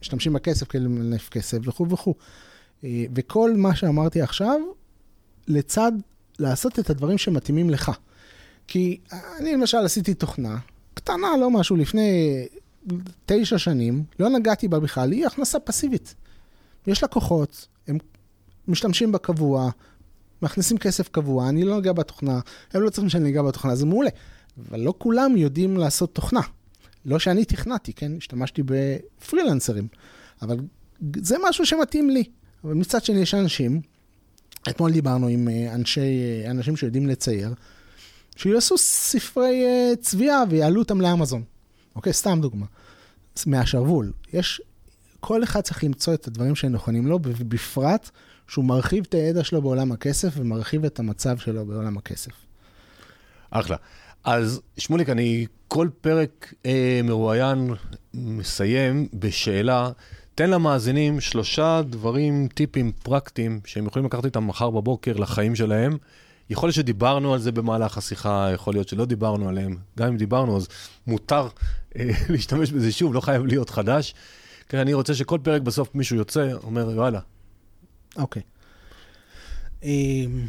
משתמשים 0.01 0.33
בכסף 0.33 0.67
כדי 0.67 0.83
למנף 0.83 1.29
כסף 1.29 1.57
וכו' 1.63 1.89
וכו'. 1.89 2.13
וכל 3.15 3.53
מה 3.57 3.75
שאמרתי 3.75 4.21
עכשיו, 4.21 4.59
לצד 5.47 5.91
לעשות 6.39 6.79
את 6.79 6.89
הדברים 6.89 7.17
שמתאימים 7.17 7.69
לך. 7.69 7.91
כי 8.67 8.99
אני 9.39 9.53
למשל 9.53 9.77
עשיתי 9.77 10.13
תוכנה, 10.13 10.57
קטנה, 10.99 11.27
לא 11.39 11.51
משהו, 11.51 11.75
לפני 11.75 12.45
תשע 13.25 13.57
שנים, 13.57 14.03
לא 14.19 14.29
נגעתי 14.29 14.67
בה 14.67 14.79
בכלל, 14.79 15.11
היא 15.11 15.25
הכנסה 15.25 15.59
פסיבית. 15.59 16.15
יש 16.87 17.03
לקוחות, 17.03 17.67
הם 17.87 17.97
משתמשים 18.67 19.11
בה 19.11 19.17
קבוע, 19.17 19.69
מכניסים 20.41 20.77
כסף 20.77 21.09
קבוע, 21.09 21.49
אני 21.49 21.63
לא 21.63 21.75
נוגע 21.75 21.93
בתוכנה, 21.93 22.39
הם 22.73 22.81
לא 22.81 22.89
צריכים 22.89 23.09
שאני 23.09 23.29
אגע 23.29 23.41
בתוכנה, 23.41 23.75
זה 23.75 23.85
מעולה. 23.85 24.09
אבל 24.69 24.79
לא 24.79 24.93
כולם 24.97 25.37
יודעים 25.37 25.77
לעשות 25.77 26.15
תוכנה. 26.15 26.41
לא 27.05 27.19
שאני 27.19 27.45
תכנתי, 27.45 27.93
כן? 27.93 28.11
השתמשתי 28.17 28.61
בפרילנסרים, 28.65 29.87
אבל 30.41 30.57
זה 31.15 31.35
משהו 31.49 31.65
שמתאים 31.65 32.09
לי. 32.09 32.23
אבל 32.63 32.73
מצד 32.73 33.03
שני, 33.03 33.19
יש 33.19 33.33
אנשים 33.33 33.81
אתמול 34.69 34.91
דיברנו 34.91 35.27
עם 35.27 35.49
אה, 35.49 35.75
אנשי, 35.75 36.01
אה, 36.45 36.51
אנשים 36.51 36.75
שיודעים 36.75 37.07
לצייר, 37.07 37.53
שיעשו 38.39 38.77
ספרי 38.77 39.63
אה, 39.65 39.95
צביעה 40.01 40.43
ויעלו 40.49 40.81
אותם 40.81 41.01
לאמזון. 41.01 41.43
אוקיי, 41.95 42.13
סתם 42.13 42.39
דוגמה. 42.41 42.65
מהשרוול. 43.45 44.11
יש, 44.33 44.61
כל 45.19 45.43
אחד 45.43 45.61
צריך 45.61 45.83
למצוא 45.83 46.13
את 46.13 46.27
הדברים 46.27 46.55
שנכונים 46.55 47.07
לו, 47.07 47.19
ובפרט 47.23 48.09
שהוא 48.47 48.65
מרחיב 48.65 49.05
את 49.09 49.13
הידע 49.13 49.43
שלו 49.43 49.61
בעולם 49.61 49.91
הכסף 49.91 50.33
ומרחיב 50.35 50.85
את 50.85 50.99
המצב 50.99 51.37
שלו 51.37 51.65
בעולם 51.65 51.97
הכסף. 51.97 52.31
אחלה. 53.49 53.75
אז 54.23 54.61
שמוליק, 54.77 55.09
אני 55.09 55.45
כל 55.67 55.89
פרק 56.01 56.53
אה, 56.65 57.01
מרואיין 57.03 57.73
מסיים 58.13 59.07
בשאלה 59.13 59.91
תן 60.35 60.49
למאזינים 60.49 61.21
שלושה 61.21 61.81
דברים, 61.89 62.47
טיפים 62.47 62.91
פרקטיים, 63.03 63.59
שהם 63.65 63.85
יכולים 63.85 64.05
לקחת 64.05 64.25
איתם 64.25 64.47
מחר 64.47 64.69
בבוקר 64.69 65.13
לחיים 65.13 65.55
שלהם. 65.55 65.97
יכול 66.49 66.67
להיות 66.67 66.75
שדיברנו 66.75 67.33
על 67.33 67.39
זה 67.39 67.51
במהלך 67.51 67.97
השיחה, 67.97 68.49
יכול 68.53 68.73
להיות 68.73 68.87
שלא 68.87 69.05
דיברנו 69.05 69.49
עליהם. 69.49 69.77
גם 69.99 70.07
אם 70.07 70.17
דיברנו, 70.17 70.57
אז 70.57 70.67
מותר 71.07 71.47
אה, 71.95 72.09
להשתמש 72.29 72.71
בזה 72.71 72.91
שוב, 72.91 73.13
לא 73.13 73.21
חייב 73.21 73.45
להיות 73.45 73.69
חדש. 73.69 74.13
כי 74.69 74.77
אני 74.77 74.93
רוצה 74.93 75.13
שכל 75.13 75.39
פרק 75.43 75.61
בסוף 75.61 75.95
מישהו 75.95 76.15
יוצא, 76.15 76.53
אומר, 76.63 76.91
יאללה. 76.95 77.19
אוקיי. 78.15 78.41
אמ, 79.83 80.47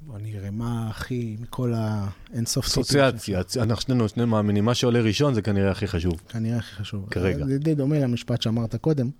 בוא 0.00 0.18
נראה 0.18 0.50
מה 0.50 0.88
הכי, 0.88 1.36
מכל 1.40 1.72
האינסוף 1.76 2.66
אסוציאציה, 2.66 3.40
אנחנו 3.56 3.82
שנינו, 3.82 4.08
שנינו 4.08 4.28
מאמינים, 4.28 4.64
מה 4.64 4.74
שעולה 4.74 5.00
ראשון 5.00 5.34
זה 5.34 5.42
כנראה 5.42 5.70
הכי 5.70 5.86
חשוב. 5.86 6.20
כנראה 6.28 6.58
הכי 6.58 6.74
חשוב. 6.74 7.06
כרגע. 7.10 7.46
זה 7.46 7.58
די 7.58 7.74
דומה 7.74 7.98
למשפט 7.98 8.42
שאמרת 8.42 8.76
קודם, 8.76 9.10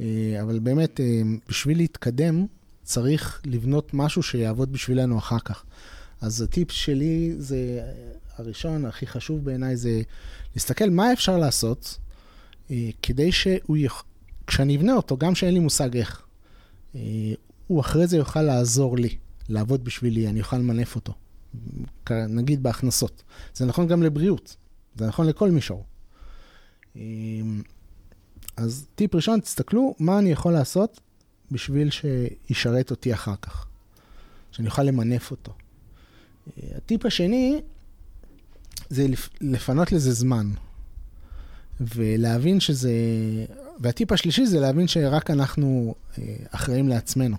אה, 0.00 0.38
אבל 0.42 0.58
באמת, 0.58 1.00
אה, 1.00 1.22
בשביל 1.48 1.76
להתקדם, 1.76 2.46
צריך 2.90 3.40
לבנות 3.44 3.94
משהו 3.94 4.22
שיעבוד 4.22 4.72
בשבילנו 4.72 5.18
אחר 5.18 5.38
כך. 5.38 5.64
אז 6.20 6.42
הטיפ 6.42 6.72
שלי 6.72 7.34
זה, 7.38 7.82
הראשון, 8.36 8.84
הכי 8.84 9.06
חשוב 9.06 9.44
בעיניי, 9.44 9.76
זה 9.76 10.02
להסתכל 10.54 10.90
מה 10.90 11.12
אפשר 11.12 11.38
לעשות 11.38 11.98
אה, 12.70 12.90
כדי 13.02 13.32
שהוא, 13.32 13.76
יח... 13.76 14.04
כשאני 14.46 14.76
אבנה 14.76 14.94
אותו, 14.94 15.16
גם 15.16 15.34
שאין 15.34 15.54
לי 15.54 15.60
מושג 15.60 15.96
איך, 15.96 16.26
הוא 17.66 17.80
אחרי 17.80 18.06
זה 18.06 18.16
יוכל 18.16 18.42
לעזור 18.42 18.98
לי. 18.98 19.16
לעבוד 19.48 19.84
בשבילי, 19.84 20.28
אני 20.28 20.40
אוכל 20.40 20.56
למנף 20.56 20.94
אותו. 20.94 21.12
נגיד 22.10 22.62
בהכנסות. 22.62 23.22
זה 23.54 23.66
נכון 23.66 23.86
גם 23.86 24.02
לבריאות, 24.02 24.56
זה 24.96 25.06
נכון 25.06 25.26
לכל 25.26 25.50
מישור. 25.50 25.84
אמ, 26.96 27.62
אז 28.56 28.86
טיפ 28.94 29.14
ראשון, 29.14 29.40
תסתכלו 29.40 29.94
מה 29.98 30.18
אני 30.18 30.32
יכול 30.32 30.52
לעשות 30.52 31.00
בשביל 31.50 31.88
שישרת 31.90 32.90
אותי 32.90 33.14
אחר 33.14 33.34
כך, 33.42 33.66
שאני 34.52 34.68
אוכל 34.68 34.82
למנף 34.82 35.30
אותו. 35.30 35.52
אה, 36.48 36.68
הטיפ 36.76 37.06
השני 37.06 37.60
זה 38.90 39.06
לפנות 39.40 39.92
לזה 39.92 40.12
זמן, 40.12 40.50
ולהבין 41.80 42.60
שזה... 42.60 42.92
והטיפ 43.80 44.12
השלישי 44.12 44.46
זה 44.46 44.60
להבין 44.60 44.88
שרק 44.88 45.30
אנחנו 45.30 45.94
אה, 46.18 46.36
אחראים 46.50 46.88
לעצמנו, 46.88 47.36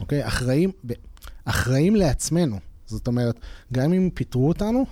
אוקיי? 0.00 0.26
אחראים... 0.26 0.72
אחראים 1.44 1.96
לעצמנו. 1.96 2.58
זאת 2.86 3.06
אומרת, 3.06 3.40
גם 3.72 3.92
אם 3.92 4.10
פיטרו 4.14 4.48
אותנו, 4.48 4.86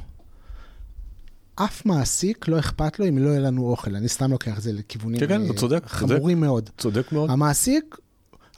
אף 1.54 1.86
מעסיק 1.86 2.48
לא 2.48 2.58
אכפת 2.58 2.98
לו 2.98 3.08
אם 3.08 3.18
לא 3.18 3.28
יהיה 3.28 3.40
לנו 3.40 3.70
אוכל. 3.70 3.96
אני 3.96 4.08
סתם 4.08 4.30
לוקח 4.30 4.58
את 4.58 4.62
זה 4.62 4.72
לכיוונים 4.72 5.20
כן, 5.20 5.26
כן, 5.28 5.52
צודק, 5.52 5.82
חמורים 5.86 6.38
צודק, 6.38 6.46
מאוד. 6.46 6.70
צודק 6.78 7.12
מאוד. 7.12 7.30
המעסיק 7.30 7.96